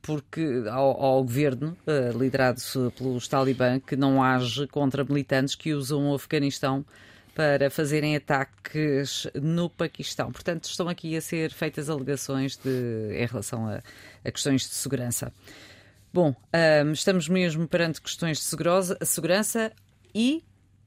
porque 0.00 0.64
ao, 0.70 1.22
governo 1.22 1.76
liderado 2.18 2.62
pelos 2.96 3.28
talibã 3.28 3.78
que 3.78 3.94
não 3.94 4.22
age 4.22 4.66
contra 4.68 5.04
militantes 5.04 5.54
que 5.54 5.74
usam 5.74 6.12
o 6.12 6.14
Afeganistão 6.14 6.82
para 7.34 7.68
fazerem 7.68 8.16
ataques 8.16 9.26
no 9.34 9.68
Paquistão. 9.68 10.32
Portanto, 10.32 10.64
estão 10.64 10.88
aqui 10.88 11.14
a 11.14 11.20
ser 11.20 11.52
feitas 11.52 11.90
alegações 11.90 12.56
de, 12.56 13.10
em 13.12 13.26
relação 13.26 13.68
a, 13.68 13.82
a 14.24 14.32
questões 14.32 14.62
de 14.62 14.74
segurança. 14.74 15.30
Bom, 16.16 16.34
um, 16.86 16.92
estamos 16.92 17.28
mesmo 17.28 17.68
perante 17.68 18.00
questões 18.00 18.38
de 18.38 18.44
segurança, 18.44 18.96
segurança 19.04 19.70
e 20.14 20.42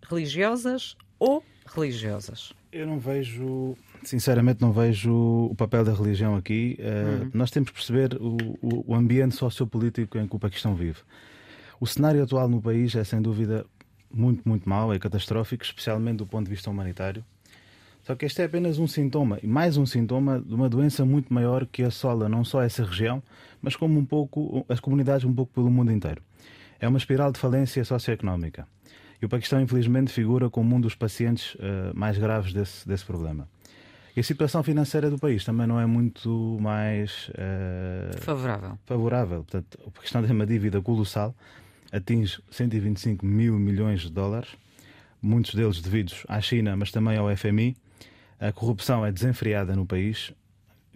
religiosas 0.09 0.97
ou 1.19 1.43
religiosas. 1.67 2.51
Eu 2.71 2.87
não 2.87 2.97
vejo 2.97 3.77
Sinceramente, 4.01 4.59
não 4.59 4.71
vejo 4.71 5.13
o 5.51 5.53
papel 5.55 5.83
da 5.83 5.93
religião 5.93 6.35
aqui. 6.35 6.79
Uh, 6.79 7.25
uhum. 7.25 7.31
Nós 7.31 7.51
temos 7.51 7.69
que 7.69 7.75
perceber 7.75 8.17
o, 8.19 8.37
o, 8.59 8.95
ambiente 8.95 9.35
sociopolítico 9.35 10.17
em 10.17 10.27
que 10.27 10.35
o 10.35 10.39
Paquistão 10.39 10.73
vive. 10.73 10.97
O 11.79 11.85
cenário 11.85 12.23
atual 12.23 12.49
no 12.49 12.59
país 12.59 12.95
é, 12.95 13.03
sem 13.03 13.21
dúvida, 13.21 13.67
muito, 14.11 14.49
muito 14.49 14.67
mau, 14.67 14.91
é 14.91 14.97
catastrófico, 14.97 15.63
especialmente 15.63 16.17
do 16.17 16.25
ponto 16.25 16.45
de 16.45 16.49
vista 16.49 16.71
humanitário. 16.71 17.23
Só 18.09 18.15
que 18.15 18.25
este 18.25 18.41
é 18.41 18.45
apenas 18.45 18.79
um 18.79 18.87
sintoma, 18.87 19.37
e 19.43 19.45
mais 19.45 19.77
um 19.77 19.85
sintoma 19.85 20.41
de 20.41 20.51
uma 20.51 20.67
doença 20.67 21.05
muito 21.05 21.31
maior 21.31 21.67
que 21.67 21.83
assola 21.83 22.27
não 22.27 22.43
só 22.43 22.59
essa 22.63 22.83
região, 22.83 23.21
mas 23.61 23.75
como 23.75 23.99
um 23.99 24.03
pouco 24.03 24.65
as 24.67 24.79
comunidades 24.79 25.23
um 25.25 25.31
pouco 25.31 25.53
pelo 25.53 25.69
mundo 25.69 25.91
inteiro. 25.91 26.19
É 26.79 26.87
uma 26.87 26.97
espiral 26.97 27.31
de 27.31 27.37
falência 27.37 27.85
socioeconómica. 27.85 28.67
E 29.21 29.27
o 29.27 29.29
Paquistão, 29.29 29.61
infelizmente, 29.61 30.11
figura 30.11 30.49
como 30.49 30.75
um 30.75 30.81
dos 30.81 30.95
pacientes 30.95 31.53
uh, 31.53 31.59
mais 31.93 32.17
graves 32.17 32.51
desse, 32.51 32.87
desse 32.87 33.05
problema. 33.05 33.47
E 34.17 34.19
a 34.19 34.23
situação 34.23 34.63
financeira 34.63 35.07
do 35.11 35.19
país 35.19 35.45
também 35.45 35.67
não 35.67 35.79
é 35.79 35.85
muito 35.85 36.57
mais 36.59 37.29
uh, 37.35 38.19
favorável. 38.21 38.79
favorável. 38.87 39.43
Portanto, 39.43 39.77
a 39.85 40.01
questão 40.01 40.23
de 40.23 40.31
uma 40.31 40.47
dívida 40.47 40.81
colossal 40.81 41.35
atinge 41.91 42.41
125 42.49 43.23
mil 43.23 43.59
milhões 43.59 44.01
de 44.01 44.09
dólares, 44.09 44.49
muitos 45.21 45.53
deles 45.53 45.79
devidos 45.79 46.25
à 46.27 46.41
China, 46.41 46.75
mas 46.75 46.89
também 46.91 47.15
ao 47.15 47.29
FMI. 47.37 47.77
A 48.39 48.51
corrupção 48.51 49.05
é 49.05 49.11
desenfreada 49.11 49.75
no 49.75 49.85
país, 49.85 50.31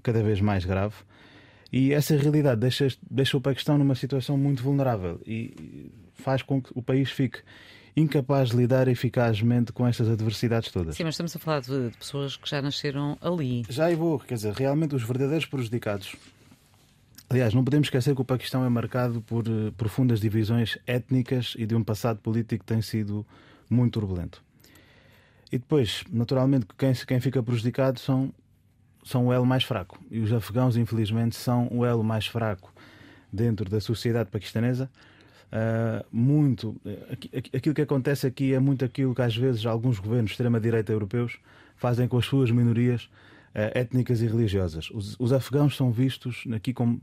cada 0.02 0.24
vez 0.24 0.39
mais 0.39 0.66
grave. 0.66 0.96
E 1.72 1.91
essa 1.91 2.16
realidade 2.16 2.62
deixa, 2.62 2.88
deixa 3.10 3.36
o 3.36 3.41
Paquistão 3.41 3.78
numa 3.78 3.96
situação 3.96 4.38
muito 4.38 4.62
vulnerável 4.62 5.20
e 5.26 5.91
faz 6.14 6.41
com 6.41 6.62
que 6.62 6.72
o 6.76 6.82
país 6.82 7.10
fique 7.10 7.39
incapaz 7.96 8.50
de 8.50 8.58
lidar 8.58 8.88
eficazmente 8.88 9.72
com 9.72 9.86
estas 9.86 10.10
adversidades 10.10 10.72
todas. 10.72 10.96
Sim, 10.96 11.04
mas 11.04 11.16
estamos 11.16 11.36
a 11.36 11.39
falar 11.39 11.62
de, 11.62 11.89
de 11.89 11.98
pessoas 11.98 12.36
que 12.36 12.50
já 12.50 12.62
nasceram 12.62 13.18
ali. 13.22 13.64
Já 13.70 13.91
e 13.91 13.96
vou, 13.96 14.20
quer 14.20 14.36
dizer, 14.36 14.54
realmente 14.54 14.96
os 14.96 15.04
verdadeiros 15.04 15.46
prejudicados. 15.46 16.16
Aliás, 17.30 17.54
não 17.54 17.64
podemos 17.64 17.88
esquecer 17.88 18.14
que 18.16 18.22
o 18.22 18.26
Paquistão 18.26 18.64
é 18.64 18.70
marcado 18.70 19.22
por 19.22 19.48
uh, 19.48 19.72
profundas 19.74 20.20
divisões 20.20 20.78
étnicas 20.86 21.56
e 21.58 21.66
de 21.66 21.76
um 21.76 21.84
passado 21.84 22.20
político 22.20 22.64
que 22.64 22.74
tem 22.74 22.82
sido 22.82 23.26
muito 23.70 23.94
turbulento. 24.00 24.44
E 25.54 25.58
depois, 25.60 26.04
naturalmente, 26.12 26.66
quem, 26.76 26.93
quem 26.93 27.20
fica 27.20 27.43
prejudicado 27.43 27.99
são, 27.99 28.34
são 29.04 29.28
o 29.28 29.34
elo 29.34 29.45
mais 29.45 29.64
fraco. 29.64 30.04
E 30.10 30.20
os 30.20 30.34
afegãos, 30.34 30.76
infelizmente, 30.76 31.36
são 31.36 31.68
o 31.72 31.86
elo 31.86 32.04
mais 32.04 32.26
fraco 32.26 32.74
dentro 33.32 33.70
da 33.70 33.80
sociedade 33.80 34.32
paquistanesa 34.32 34.89
Uh, 35.54 36.04
muito. 36.12 36.76
Aquilo 37.56 37.76
que 37.76 37.82
acontece 37.84 38.26
aqui 38.26 38.56
é 38.56 38.60
muito 38.60 38.84
aquilo 38.84 39.14
que 39.14 39.22
às 39.22 39.38
vezes 39.38 39.68
alguns 39.68 39.99
governos 39.99 40.30
de 40.30 40.34
extrema-direita 40.34 40.91
europeus 40.91 41.38
fazem 41.76 42.08
com 42.08 42.18
as 42.18 42.26
suas 42.26 42.49
minorias 42.49 43.04
uh, 43.04 43.70
étnicas 43.76 44.24
e 44.24 44.26
religiosas. 44.26 44.89
Os, 44.89 45.16
os, 45.20 45.32
afegãos 45.32 45.78
são 45.78 45.91
vistos 45.91 46.43
aqui 46.56 46.74
como 46.74 46.99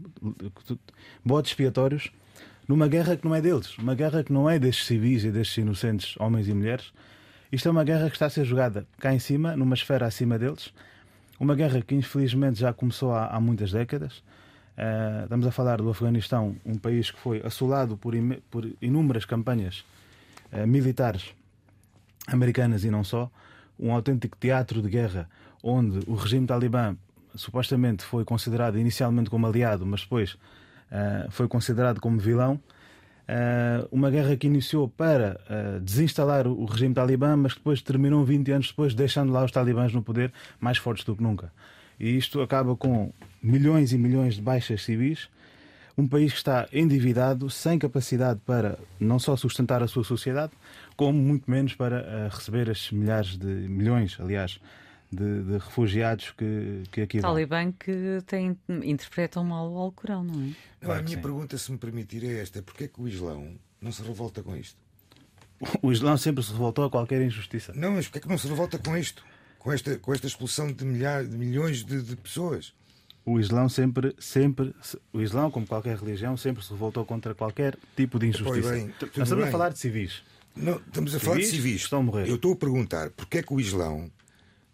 botes 1.25 1.53
expiatórios 1.53 2.11
numa 2.67 2.89
guerra 2.89 3.17
que 3.17 3.25
não 3.25 3.37
é 3.37 3.41
deles, 3.41 3.79
uma 3.79 3.95
guerra 3.95 4.25
que 4.25 4.33
não 4.33 4.51
é 4.51 4.59
destes 4.59 4.85
civis 4.85 5.23
e 5.23 5.31
destes 5.31 5.59
inocentes 5.59 6.17
homens 6.19 6.49
e 6.49 6.53
mulheres. 6.53 6.93
Isto 7.53 7.69
é 7.69 7.71
uma 7.71 7.85
guerra 7.85 8.09
que 8.09 8.17
está 8.17 8.27
a 8.27 8.31
ser 8.31 8.45
jogada 8.45 8.87
cá 8.99 9.13
em 9.13 9.19
cima, 9.19 9.57
numa 9.57 9.75
esfera 9.75 10.07
acima 10.07 10.39
deles. 10.39 10.73
Uma 11.39 11.55
guerra 11.55 11.81
que 11.83 11.95
infelizmente 11.95 12.61
já 12.61 12.73
começou 12.73 13.13
há, 13.13 13.27
há 13.27 13.41
muitas 13.41 13.73
décadas 13.73 14.23
Uh, 14.81 15.25
estamos 15.25 15.47
a 15.47 15.51
falar 15.51 15.77
do 15.77 15.91
Afeganistão, 15.91 16.57
um 16.65 16.79
país 16.79 17.11
que 17.11 17.21
foi 17.21 17.43
assolado 17.45 17.99
por, 17.99 18.15
por 18.51 18.67
inúmeras 18.81 19.27
campanhas 19.27 19.85
uh, 20.51 20.67
militares 20.67 21.35
americanas 22.27 22.83
e 22.83 22.91
não 22.91 23.05
só, 23.05 23.31
um 23.79 23.93
autêntico 23.93 24.39
teatro 24.39 24.81
de 24.81 24.89
guerra 24.89 25.29
onde 25.63 26.01
o 26.07 26.15
regime 26.15 26.47
talibã 26.47 26.97
supostamente 27.35 28.05
foi 28.05 28.25
considerado 28.25 28.79
inicialmente 28.79 29.29
como 29.29 29.47
aliado, 29.47 29.85
mas 29.85 30.01
depois 30.01 30.33
uh, 30.33 31.31
foi 31.31 31.47
considerado 31.47 32.01
como 32.01 32.19
vilão. 32.19 32.59
Uma 33.91 34.11
guerra 34.11 34.37
que 34.37 34.47
iniciou 34.47 34.89
para 34.89 35.41
desinstalar 35.83 36.47
o 36.47 36.65
regime 36.65 36.95
talibã, 36.95 37.37
mas 37.37 37.55
depois 37.55 37.81
terminou 37.83 38.25
20 38.25 38.51
anos 38.53 38.69
depois, 38.69 38.95
deixando 38.95 39.33
lá 39.33 39.45
os 39.45 39.51
talibãs 39.51 39.93
no 39.93 40.03
poder 40.03 40.33
mais 40.59 40.79
fortes 40.79 41.05
do 41.05 41.15
que 41.15 41.23
nunca. 41.23 41.53
E 41.99 42.17
isto 42.17 42.41
acaba 42.41 42.75
com 42.75 43.13
milhões 43.43 43.93
e 43.93 43.99
milhões 43.99 44.37
de 44.37 44.43
baixas 44.43 44.83
civis, 44.83 45.29
um 45.97 46.09
país 46.09 46.33
que 46.33 46.39
está 46.39 46.67
endividado, 46.73 47.51
sem 47.51 47.79
capacidade 47.79 48.41
para 48.47 48.79
não 48.99 49.19
só 49.19 49.37
sustentar 49.37 49.83
a 49.83 49.87
sua 49.87 50.03
sociedade, 50.03 50.53
como 50.97 51.19
muito 51.19 51.51
menos 51.51 51.75
para 51.75 52.01
uh, 52.01 52.35
receber 52.35 52.69
estes 52.69 52.91
milhares 52.91 53.37
de 53.37 53.47
milhões, 53.47 54.17
aliás, 54.19 54.59
de, 55.11 55.43
de 55.43 55.53
refugiados 55.53 56.31
que, 56.33 56.83
que 56.91 57.01
aqui 57.03 57.21
vão. 57.21 57.31
Talibã 57.33 57.73
que 57.73 58.23
tem, 58.27 58.57
interpretam 58.85 59.45
mal 59.45 59.71
o 59.71 59.79
Alcorão, 59.79 60.25
não 60.25 60.35
é? 60.35 60.37
Não, 60.37 60.55
claro 60.83 61.01
a 61.01 61.03
minha 61.03 61.17
sim. 61.17 61.23
pergunta, 61.23 61.59
se 61.59 61.73
me 61.73 61.79
permitir, 61.79 62.25
é 62.25 62.41
esta: 62.41 62.63
porquê 62.63 62.85
é 62.85 62.89
que 62.89 63.01
o 63.01 63.09
Islão 63.09 63.55
não 63.81 63.93
se 63.93 64.03
revolta 64.03 64.43
com 64.43 64.57
isto? 64.57 64.79
O 65.83 65.93
Islão 65.93 66.17
sempre 66.17 66.43
se 66.43 66.53
revoltou 66.53 66.85
a 66.87 66.91
qualquer 66.91 67.21
injustiça. 67.21 67.73
Não, 67.75 67.93
mas 67.93 68.07
porquê 68.07 68.19
é 68.19 68.23
que 68.23 68.29
não 68.29 68.39
se 68.39 68.49
revolta 68.49 68.79
com 68.79 68.97
isto? 68.97 69.23
com 69.61 69.71
esta, 69.71 69.97
com 69.99 70.13
esta 70.13 70.27
expulsão 70.27 70.73
de, 70.73 70.85
milhares, 70.85 71.31
de 71.31 71.37
milhões 71.37 71.85
de, 71.85 72.03
de 72.03 72.17
pessoas. 72.17 72.73
O 73.25 73.39
Islão 73.39 73.69
sempre, 73.69 74.17
sempre, 74.19 74.75
o 75.13 75.21
Islão, 75.21 75.51
como 75.51 75.67
qualquer 75.67 75.97
religião, 75.97 76.37
sempre 76.37 76.65
se 76.65 76.71
revoltou 76.71 77.05
contra 77.05 77.35
qualquer 77.35 77.77
tipo 77.95 78.19
de 78.19 78.27
injustiça. 78.27 78.73
Bem, 78.73 78.87
Nós 78.87 79.03
estamos 79.03 79.31
bem. 79.31 79.43
a 79.49 79.51
falar 79.53 79.69
de 79.69 79.79
civis. 79.79 80.23
Não, 80.57 80.79
estamos 80.79 81.15
a 81.15 81.19
civis 81.19 81.25
falar 81.25 81.37
de 81.39 81.47
civis. 81.47 81.83
Estão 81.83 82.01
a 82.01 82.03
morrer. 82.03 82.29
Eu 82.29 82.37
estou 82.37 82.55
a 82.55 82.57
perguntar 82.57 83.11
porque 83.11 83.39
é 83.39 83.43
que 83.43 83.53
o 83.53 83.61
Islão 83.61 84.11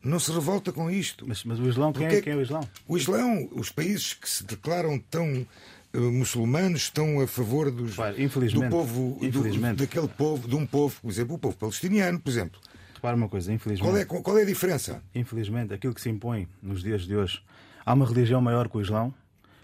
não 0.06 0.18
se 0.18 0.30
revolta 0.30 0.72
com 0.72 0.90
isto. 0.90 1.26
Mas, 1.26 1.44
mas 1.44 1.58
o 1.58 1.68
Islão, 1.68 1.92
quem 1.92 2.06
é, 2.06 2.20
quem 2.20 2.32
é 2.32 2.36
o 2.36 2.42
Islão? 2.42 2.66
O 2.86 2.96
Islão, 2.96 3.48
os 3.52 3.70
países 3.70 4.14
que 4.14 4.28
se 4.28 4.44
declaram 4.44 4.98
tão 4.98 5.46
uh, 5.94 6.00
muçulmanos 6.12 6.82
estão 6.82 7.20
a 7.20 7.26
favor 7.26 7.70
dos, 7.70 7.96
claro, 7.96 8.16
do 8.16 8.68
povo, 8.70 9.18
do, 9.20 9.74
daquele 9.74 10.08
povo, 10.08 10.48
de 10.48 10.54
um 10.54 10.64
povo, 10.64 11.00
por 11.00 11.10
exemplo, 11.10 11.34
o 11.34 11.38
povo 11.38 11.56
palestiniano, 11.56 12.20
por 12.20 12.30
exemplo. 12.30 12.60
Repara 12.94 13.16
uma 13.16 13.28
coisa, 13.28 13.52
infelizmente. 13.52 14.06
Qual 14.06 14.20
é, 14.20 14.22
qual 14.22 14.38
é 14.38 14.42
a 14.42 14.46
diferença? 14.46 15.02
Infelizmente, 15.14 15.74
aquilo 15.74 15.92
que 15.92 16.00
se 16.00 16.08
impõe 16.08 16.48
nos 16.62 16.82
dias 16.82 17.02
de 17.02 17.16
hoje. 17.16 17.42
Há 17.84 17.92
uma 17.92 18.06
religião 18.06 18.40
maior 18.40 18.68
que 18.68 18.78
o 18.78 18.80
Islão, 18.80 19.12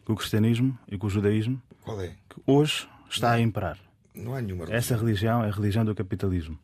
que 0.04 0.12
o 0.12 0.16
cristianismo 0.16 0.78
e 0.88 0.98
que 0.98 1.06
o 1.06 1.08
judaísmo. 1.08 1.60
Qual 1.82 2.00
é? 2.00 2.08
Que 2.28 2.40
hoje 2.46 2.86
está 3.08 3.30
não, 3.30 3.36
a 3.36 3.40
imperar. 3.40 3.78
Não 4.14 4.34
há 4.34 4.40
nenhuma 4.40 4.64
religião. 4.66 4.78
Essa 4.78 4.96
religião 4.96 5.44
é 5.44 5.48
a 5.48 5.50
religião 5.50 5.84
do 5.84 5.94
capitalismo. 5.94 6.58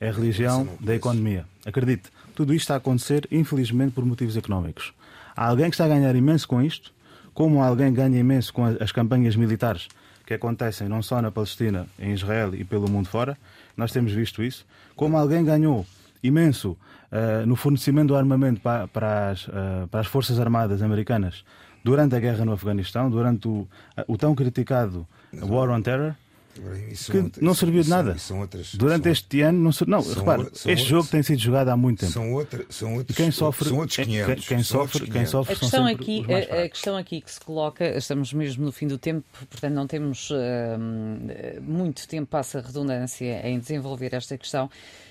É 0.00 0.08
a 0.08 0.12
religião 0.12 0.68
da 0.80 0.94
economia. 0.94 1.46
Acredite, 1.64 2.10
tudo 2.34 2.52
isto 2.52 2.64
está 2.64 2.74
a 2.74 2.76
acontecer, 2.76 3.26
infelizmente, 3.30 3.92
por 3.92 4.04
motivos 4.04 4.36
económicos. 4.36 4.92
Há 5.34 5.46
alguém 5.46 5.70
que 5.70 5.74
está 5.74 5.84
a 5.84 5.88
ganhar 5.88 6.14
imenso 6.14 6.46
com 6.46 6.62
isto, 6.62 6.92
como 7.32 7.62
alguém 7.62 7.92
ganha 7.92 8.18
imenso 8.18 8.52
com 8.52 8.64
as 8.64 8.92
campanhas 8.92 9.36
militares 9.36 9.88
que 10.26 10.34
acontecem 10.34 10.88
não 10.88 11.02
só 11.02 11.22
na 11.22 11.30
Palestina, 11.30 11.86
em 11.98 12.12
Israel 12.12 12.54
e 12.54 12.64
pelo 12.64 12.90
mundo 12.90 13.08
fora. 13.08 13.38
Nós 13.76 13.92
temos 13.92 14.12
visto 14.12 14.42
isso. 14.42 14.66
Como 14.96 15.16
alguém 15.16 15.44
ganhou 15.44 15.86
imenso 16.22 16.76
uh, 17.12 17.46
no 17.46 17.54
fornecimento 17.54 18.08
do 18.08 18.16
armamento 18.16 18.60
para, 18.60 18.88
para, 18.88 19.30
as, 19.30 19.46
uh, 19.46 19.86
para, 19.90 20.00
as, 20.00 20.06
Forças 20.06 20.40
Armadas 20.40 20.82
americanas 20.82 21.44
durante 21.84 22.16
a 22.16 22.18
guerra 22.20 22.44
no 22.44 22.52
Afeganistão, 22.52 23.08
durante 23.08 23.46
o, 23.46 23.68
o 24.08 24.18
tão 24.18 24.34
criticado 24.34 25.06
War 25.32 25.70
on 25.70 25.80
Terror. 25.80 26.14
Que 26.60 27.42
não 27.42 27.54
serviu 27.54 27.82
de 27.82 27.88
nada. 27.90 28.18
São, 28.18 28.40
outras, 28.40 28.74
Durante 28.74 29.04
são, 29.04 29.12
este 29.12 29.40
ano, 29.40 29.58
não, 29.58 29.70
não 29.86 30.14
repare, 30.14 30.42
este 30.42 30.68
outros, 30.68 30.86
jogo 30.86 31.08
tem 31.08 31.22
sido 31.22 31.38
jogado 31.38 31.68
há 31.68 31.76
muito 31.76 32.00
tempo. 32.00 32.12
São, 32.12 32.32
outra, 32.32 32.66
são 32.68 32.94
outros, 32.96 33.16
quem 33.16 33.30
sofre, 33.30 33.68
são 33.68 33.78
outros 33.78 33.96
500. 33.96 34.26
Quem, 34.26 34.56
quem 34.56 34.64
sofre, 34.64 35.10
quem 35.10 35.26
sofre 35.26 35.54
a 35.54 35.56
questão 35.56 35.86
aqui, 35.86 36.24
a, 36.32 36.64
a, 36.64 36.68
questão 36.68 36.96
aqui 36.96 37.20
que 37.20 37.30
se 37.30 37.40
coloca, 37.40 37.84
estamos 37.96 38.32
mesmo 38.32 38.64
no 38.64 38.72
fim 38.72 38.86
do 38.86 38.98
tempo, 38.98 39.24
portanto 39.48 39.74
não 39.74 39.86
temos 39.86 40.30
uh, 40.30 41.62
muito 41.62 42.06
tempo, 42.08 42.26
passa 42.26 42.60
redundância, 42.60 43.46
em 43.46 43.58
desenvolver 43.58 44.14
esta 44.14 44.36
questão, 44.36 44.70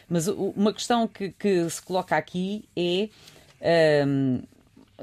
mas 0.09 0.27
uma 0.27 0.73
questão 0.73 1.07
que, 1.07 1.29
que 1.31 1.69
se 1.69 1.81
coloca 1.81 2.15
aqui 2.15 2.65
é. 2.75 3.09
Um, 4.05 4.41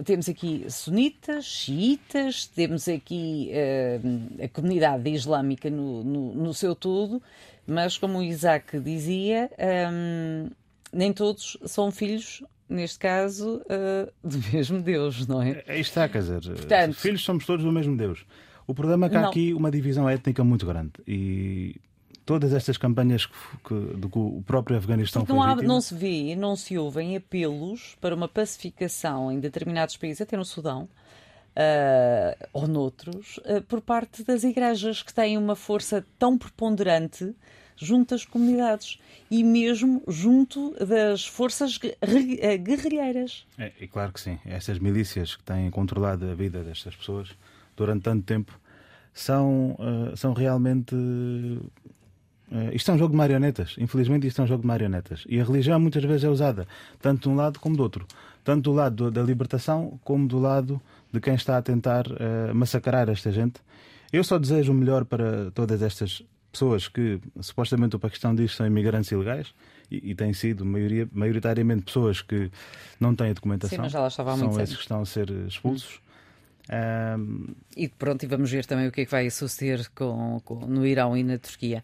temos 0.05 0.29
aqui 0.29 0.67
sunitas, 0.71 1.45
xiitas, 1.45 2.47
temos 2.47 2.89
aqui 2.89 3.51
uh, 3.53 4.45
a 4.45 4.49
comunidade 4.49 5.11
islâmica 5.11 5.69
no, 5.69 6.03
no, 6.03 6.35
no, 6.35 6.55
seu 6.55 6.75
todo, 6.75 7.23
mas 7.67 7.99
como 7.99 8.19
o 8.19 8.23
Isaac 8.23 8.79
dizia, 8.81 9.51
um, 9.93 10.51
nem 10.93 11.13
todos 11.13 11.59
são 11.67 11.91
filhos, 11.91 12.43
neste 12.69 12.99
caso, 12.99 13.63
uh, 13.67 14.11
do 14.27 14.39
mesmo 14.53 14.81
Deus, 14.81 15.27
não 15.27 15.43
é? 15.43 15.63
Aí 15.69 15.81
está, 15.81 16.09
quer 16.09 16.21
dizer, 16.21 16.41
Portanto, 16.43 16.95
filhos 16.95 17.23
somos 17.23 17.45
todos 17.45 17.65
do 17.65 17.73
mesmo 17.73 17.97
Deus. 17.97 18.25
O 18.67 18.75
problema 18.75 19.07
é 19.07 19.11
que 19.11 19.17
há 19.17 19.29
aqui 19.29 19.53
uma 19.53 19.71
divisão 19.71 20.09
étnica 20.09 20.43
muito 20.43 20.65
grande 20.65 20.93
e 21.07 21.77
todas 22.25 22.53
estas 22.53 22.77
campanhas 22.77 23.27
que, 23.27 23.35
que, 23.65 23.75
do 23.97 24.09
que 24.09 24.19
o 24.19 24.43
próprio 24.47 24.77
Afeganistão 24.77 25.23
Porque 25.23 25.33
não, 25.33 25.43
há, 25.43 25.57
não 25.57 25.81
se 25.81 25.95
vê 25.95 26.33
e 26.33 26.37
não 26.37 26.57
se 26.57 26.79
ouvem 26.79 27.17
apelos 27.17 27.97
para 28.01 28.15
uma 28.15 28.29
pacificação 28.29 29.31
em 29.31 29.41
determinados 29.41 29.97
países, 29.97 30.21
até 30.21 30.37
no 30.37 30.45
Sudão, 30.45 30.89
uh, 31.57 32.49
ou 32.53 32.67
noutros, 32.67 33.39
uh, 33.39 33.63
por 33.63 33.81
parte 33.81 34.23
das 34.25 34.45
igrejas 34.45 35.03
que 35.03 35.13
têm 35.13 35.37
uma 35.37 35.57
força 35.57 36.05
tão 36.19 36.39
preponderante 36.39 37.35
junto 37.77 38.15
às 38.15 38.25
comunidades 38.25 38.99
e 39.31 39.43
mesmo 39.43 40.03
junto 40.07 40.75
das 40.85 41.27
forças 41.27 41.81
eh, 42.01 42.57
guerrilheiras. 42.57 43.47
É, 43.59 43.73
é 43.81 43.87
claro 43.87 44.13
que 44.13 44.21
sim. 44.21 44.39
Essas 44.47 44.79
milícias 44.79 45.35
que 45.35 45.43
têm 45.43 45.71
controlado 45.71 46.31
a 46.31 46.35
vida 46.35 46.63
destas 46.63 46.95
pessoas 46.95 47.31
durante 47.77 48.03
tanto 48.03 48.25
tempo 48.25 48.61
são, 49.13 49.73
uh, 49.73 50.17
são 50.17 50.33
realmente 50.33 50.95
Uh, 52.53 52.75
isto 52.75 52.91
é 52.91 52.95
um 52.95 52.99
jogo 52.99 53.13
de 53.13 53.17
marionetas. 53.17 53.77
Infelizmente, 53.79 54.27
isto 54.27 54.43
é 54.43 54.45
um 54.45 54.47
jogo 54.47 54.61
de 54.61 54.67
marionetas. 54.67 55.25
E 55.27 55.41
a 55.41 55.45
religião 55.45 55.81
muitas 55.81 56.05
vezes 56.05 56.25
é 56.25 56.29
usada 56.29 56.69
tanto 57.01 57.23
de 57.23 57.29
um 57.31 57.35
lado 57.35 57.59
como 57.59 57.75
do 57.75 57.83
outro. 57.83 58.07
Tanto 58.45 58.65
do 58.65 58.73
lado 58.73 59.11
da 59.11 59.23
libertação 59.23 59.99
como 60.05 60.29
do 60.29 60.39
lado 60.39 60.81
de 61.11 61.19
quem 61.19 61.35
está 61.35 61.57
a 61.57 61.63
tentar 61.63 62.07
uh, 62.07 62.55
massacrar 62.55 63.09
esta 63.09 63.33
gente. 63.33 63.61
Eu 64.13 64.23
só 64.23 64.39
desejo 64.39 64.73
o 64.73 64.75
melhor 64.75 65.07
para 65.07 65.51
todas 65.53 65.81
estas 65.81 66.23
pessoas 66.53 66.87
que 66.87 67.19
supostamente 67.41 67.97
o 67.97 67.99
Paquistão 67.99 68.35
diz 68.35 68.51
que 68.51 68.59
são 68.59 68.67
imigrantes 68.67 69.11
ilegais 69.11 69.55
e, 69.91 70.11
e 70.11 70.15
têm 70.15 70.35
sido 70.35 70.67
maioria, 70.67 71.09
maioritariamente 71.11 71.85
pessoas 71.85 72.21
que 72.21 72.51
não 73.01 73.15
têm 73.15 73.33
documentação. 73.33 73.77
Sim, 73.77 73.83
mas 73.83 73.93
já 73.93 74.11
são 74.11 74.61
esses 74.61 74.77
que 74.77 74.83
estão 74.83 75.01
a 75.01 75.07
ser 75.07 75.31
expulsos. 75.49 76.03
Um... 77.19 77.55
E 77.77 77.89
pronto, 77.89 78.23
e 78.23 78.27
vamos 78.29 78.51
ver 78.51 78.67
também 78.67 78.87
o 78.87 78.93
que 78.93 79.01
é 79.01 79.05
que 79.07 79.11
vai 79.11 79.31
suceder 79.31 79.89
com, 79.95 80.41
com, 80.45 80.67
no 80.67 80.87
Irão 80.87 81.17
e 81.17 81.25
na 81.25 81.39
Turquia. 81.39 81.83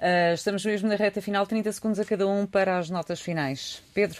Uh, 0.00 0.32
estamos 0.32 0.64
mesmo 0.64 0.88
na 0.88 0.96
reta 0.96 1.20
final, 1.20 1.46
30 1.46 1.70
segundos 1.72 2.00
a 2.00 2.04
cada 2.06 2.26
um 2.26 2.46
para 2.46 2.78
as 2.78 2.88
notas 2.88 3.20
finais. 3.20 3.82
Pedro. 3.92 4.18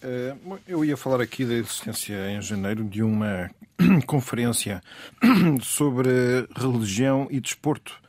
Uh, 0.00 0.60
eu 0.68 0.84
ia 0.84 0.96
falar 0.96 1.20
aqui 1.20 1.44
da 1.44 1.54
existência 1.54 2.30
em 2.30 2.40
janeiro 2.40 2.84
de 2.84 3.02
uma 3.02 3.50
conferência 4.06 4.80
sobre 5.60 6.10
religião 6.56 7.26
e 7.28 7.40
desporto, 7.40 8.00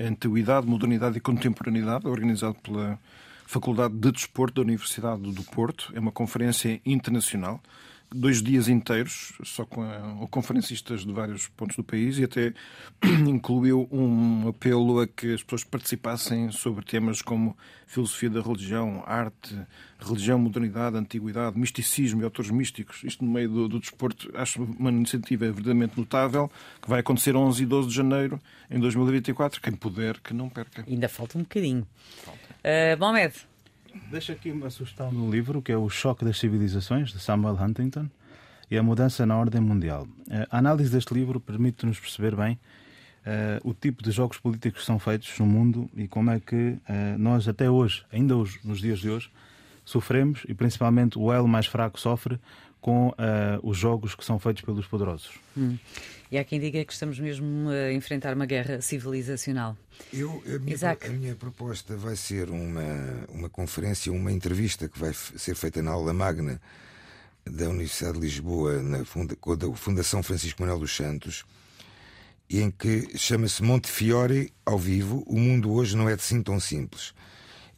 antiguidade, 0.00 0.66
modernidade 0.66 1.18
e 1.18 1.20
contemporaneidade, 1.20 2.06
organizada 2.08 2.54
pela 2.54 2.98
Faculdade 3.44 3.92
de 3.92 4.10
Desporto 4.10 4.54
da 4.54 4.62
Universidade 4.62 5.20
do 5.20 5.42
Porto. 5.42 5.92
É 5.94 6.00
uma 6.00 6.10
conferência 6.10 6.80
internacional 6.86 7.60
dois 8.14 8.40
dias 8.40 8.68
inteiros, 8.68 9.32
só 9.42 9.64
com, 9.64 9.82
a, 9.82 10.26
conferencistas 10.30 11.04
de 11.04 11.12
vários 11.12 11.48
pontos 11.48 11.76
do 11.76 11.82
país 11.82 12.16
e 12.18 12.24
até 12.24 12.54
incluiu 13.26 13.88
um 13.90 14.48
apelo 14.48 15.00
a 15.00 15.06
que 15.06 15.34
as 15.34 15.42
pessoas 15.42 15.64
participassem 15.64 16.50
sobre 16.52 16.84
temas 16.84 17.20
como 17.20 17.56
filosofia 17.86 18.30
da 18.30 18.40
religião, 18.40 19.02
arte, 19.06 19.58
religião, 19.98 20.38
modernidade, 20.38 20.96
antiguidade, 20.96 21.58
misticismo 21.58 22.22
e 22.22 22.24
autores 22.24 22.50
místicos. 22.50 23.02
Isto 23.04 23.24
no 23.24 23.32
meio 23.32 23.48
do, 23.48 23.68
do 23.68 23.80
desporto, 23.80 24.30
acho 24.34 24.62
uma 24.62 24.90
iniciativa 24.90 25.46
verdadeiramente 25.46 25.98
notável, 25.98 26.50
que 26.80 26.88
vai 26.88 27.00
acontecer 27.00 27.34
11 27.34 27.62
e 27.62 27.66
12 27.66 27.88
de 27.88 27.94
janeiro 27.94 28.40
em 28.70 28.78
2024. 28.78 29.60
Quem 29.60 29.72
puder, 29.72 30.20
que 30.20 30.32
não 30.32 30.48
perca. 30.48 30.84
Ainda 30.86 31.08
falta 31.08 31.36
um 31.36 31.42
bocadinho. 31.42 31.86
Falta. 32.22 32.40
Uh, 32.64 32.98
Mohamed, 32.98 33.34
Deixa 34.10 34.32
aqui 34.32 34.50
uma 34.50 34.70
sugestão 34.70 35.12
do 35.12 35.30
livro, 35.30 35.62
que 35.62 35.72
é 35.72 35.76
O 35.76 35.88
Choque 35.88 36.24
das 36.24 36.38
Civilizações, 36.38 37.10
de 37.10 37.20
Samuel 37.20 37.54
Huntington, 37.54 38.08
e 38.70 38.76
a 38.76 38.82
Mudança 38.82 39.24
na 39.24 39.36
Ordem 39.36 39.60
Mundial. 39.60 40.06
Eh, 40.30 40.46
a 40.50 40.58
análise 40.58 40.90
deste 40.90 41.14
livro 41.14 41.38
permite-nos 41.38 42.00
perceber 42.00 42.34
bem 42.34 42.58
uh, 43.24 43.68
o 43.68 43.74
tipo 43.74 44.02
de 44.02 44.10
jogos 44.10 44.38
políticos 44.38 44.80
que 44.80 44.86
são 44.86 44.98
feitos 44.98 45.38
no 45.38 45.46
mundo 45.46 45.88
e 45.96 46.08
como 46.08 46.30
é 46.30 46.40
que 46.40 46.54
uh, 46.54 47.18
nós, 47.18 47.46
até 47.46 47.70
hoje, 47.70 48.04
ainda 48.12 48.36
hoje, 48.36 48.58
nos 48.64 48.80
dias 48.80 48.98
de 48.98 49.10
hoje, 49.10 49.30
sofremos 49.84 50.44
e 50.48 50.54
principalmente 50.54 51.18
o 51.18 51.32
elo 51.32 51.46
mais 51.46 51.66
fraco 51.66 52.00
sofre 52.00 52.38
com 52.84 53.08
uh, 53.08 53.14
os 53.62 53.78
jogos 53.78 54.14
que 54.14 54.22
são 54.22 54.38
feitos 54.38 54.62
pelos 54.62 54.86
poderosos. 54.86 55.30
Hum. 55.56 55.78
E 56.30 56.36
há 56.36 56.44
quem 56.44 56.60
diga 56.60 56.84
que 56.84 56.92
estamos 56.92 57.18
mesmo 57.18 57.70
a 57.70 57.90
enfrentar 57.94 58.34
uma 58.34 58.44
guerra 58.44 58.82
civilizacional. 58.82 59.74
Eu, 60.12 60.42
a, 60.44 60.58
minha, 60.58 60.76
a 61.00 61.08
minha 61.08 61.34
proposta 61.34 61.96
vai 61.96 62.14
ser 62.14 62.50
uma, 62.50 63.24
uma 63.30 63.48
conferência, 63.48 64.12
uma 64.12 64.30
entrevista 64.30 64.86
que 64.86 64.98
vai 64.98 65.14
ser 65.14 65.54
feita 65.54 65.80
na 65.80 65.92
aula 65.92 66.12
magna 66.12 66.60
da 67.46 67.70
Universidade 67.70 68.18
de 68.18 68.20
Lisboa, 68.20 68.82
na 68.82 69.02
funda, 69.02 69.34
com 69.34 69.52
a 69.52 69.76
Fundação 69.76 70.22
Francisco 70.22 70.60
Manuel 70.60 70.80
dos 70.80 70.94
Santos, 70.94 71.42
em 72.50 72.70
que 72.70 73.16
chama-se 73.16 73.62
Montefiore 73.62 74.52
ao 74.66 74.78
vivo. 74.78 75.24
O 75.26 75.40
mundo 75.40 75.72
hoje 75.72 75.96
não 75.96 76.06
é 76.06 76.12
assim 76.12 76.42
tão 76.42 76.60
simples. 76.60 77.14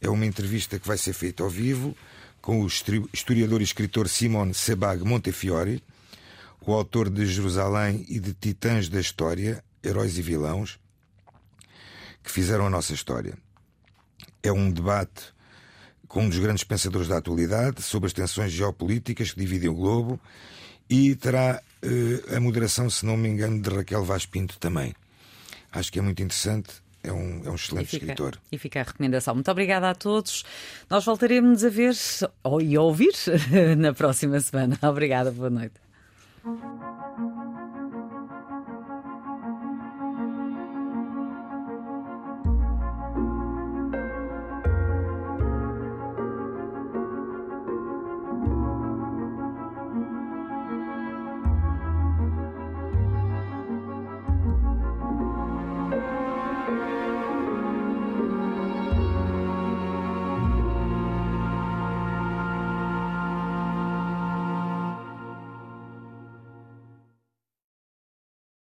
É 0.01 0.09
uma 0.09 0.25
entrevista 0.25 0.77
que 0.77 0.85
vai 0.85 0.97
ser 0.97 1.13
feita 1.13 1.43
ao 1.43 1.49
vivo 1.49 1.95
com 2.47 2.61
o 2.61 2.67
historiador 3.13 3.59
e 3.59 3.65
escritor 3.65 4.07
Simone 4.07 4.53
Sebag 4.53 5.03
Montefiore 5.03 5.83
o 6.65 6.71
autor 6.71 7.09
de 7.09 7.25
Jerusalém 7.25 8.05
e 8.07 8.21
de 8.21 8.33
Titãs 8.33 8.87
da 8.87 9.01
História, 9.01 9.61
Heróis 9.83 10.17
e 10.17 10.21
Vilãos, 10.21 10.79
que 12.23 12.31
fizeram 12.31 12.65
a 12.65 12.69
nossa 12.69 12.93
história. 12.93 13.37
É 14.41 14.49
um 14.49 14.71
debate 14.71 15.33
com 16.07 16.23
um 16.23 16.29
dos 16.29 16.39
grandes 16.39 16.63
pensadores 16.63 17.09
da 17.09 17.17
atualidade 17.17 17.81
sobre 17.81 18.07
as 18.07 18.13
tensões 18.13 18.53
geopolíticas 18.53 19.31
que 19.31 19.41
dividem 19.41 19.67
o 19.67 19.75
globo 19.75 20.17
e 20.89 21.17
terá 21.17 21.61
uh, 21.83 22.33
a 22.33 22.39
moderação, 22.39 22.89
se 22.89 23.05
não 23.05 23.17
me 23.17 23.27
engano, 23.27 23.61
de 23.61 23.69
Raquel 23.69 24.05
Vaz 24.05 24.25
Pinto 24.25 24.57
também. 24.57 24.95
Acho 25.69 25.91
que 25.91 25.99
é 25.99 26.01
muito 26.01 26.23
interessante. 26.23 26.81
É 27.07 27.13
um, 27.13 27.41
é 27.45 27.49
um 27.49 27.55
excelente 27.55 27.85
e 27.85 27.89
fica, 27.89 28.05
escritor. 28.05 28.39
E 28.51 28.57
fica 28.57 28.81
a 28.81 28.83
recomendação. 28.83 29.33
Muito 29.33 29.49
obrigada 29.49 29.89
a 29.89 29.95
todos. 29.95 30.43
Nós 30.89 31.05
voltaremos 31.05 31.63
a 31.63 31.69
ver 31.69 31.93
e 32.61 32.75
a 32.75 32.81
ouvir 32.81 33.13
na 33.77 33.93
próxima 33.93 34.39
semana. 34.39 34.77
Obrigada, 34.83 35.31
boa 35.31 35.49
noite. 35.49 35.75